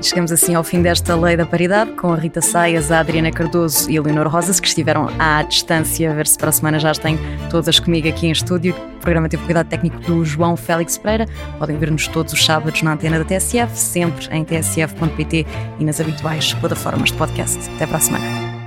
Chegamos 0.00 0.30
assim 0.30 0.54
ao 0.54 0.62
fim 0.62 0.80
desta 0.80 1.16
Lei 1.16 1.36
da 1.36 1.44
Paridade 1.44 1.92
com 1.92 2.12
a 2.12 2.16
Rita 2.16 2.40
Saias, 2.40 2.92
a 2.92 3.00
Adriana 3.00 3.30
Cardoso 3.32 3.90
e 3.90 3.98
a 3.98 4.02
Leonor 4.02 4.28
Rosas, 4.28 4.60
que 4.60 4.68
estiveram 4.68 5.08
à 5.18 5.42
distância, 5.42 6.10
a 6.10 6.14
ver 6.14 6.26
se 6.26 6.38
para 6.38 6.50
a 6.50 6.52
semana 6.52 6.78
já 6.78 6.90
as 6.90 6.98
têm 6.98 7.18
todas 7.50 7.80
comigo 7.80 8.08
aqui 8.08 8.26
em 8.26 8.30
estúdio. 8.30 8.74
O 8.96 9.00
programa 9.00 9.28
teve 9.28 9.44
cuidado 9.44 9.68
técnico 9.68 9.98
do 10.00 10.24
João 10.24 10.56
Félix 10.56 10.96
Pereira. 10.96 11.26
Podem 11.58 11.76
ver-nos 11.76 12.06
todos 12.08 12.32
os 12.32 12.44
sábados 12.44 12.80
na 12.82 12.92
antena 12.92 13.18
da 13.18 13.24
TSF, 13.24 13.76
sempre 13.76 14.28
em 14.30 14.44
tsf.pt 14.44 15.46
e 15.78 15.84
nas 15.84 16.00
habituais 16.00 16.54
plataformas 16.54 17.10
de 17.10 17.16
podcast. 17.16 17.58
Até 17.76 17.86
para 17.86 17.96
a 17.96 18.00
semana. 18.00 18.57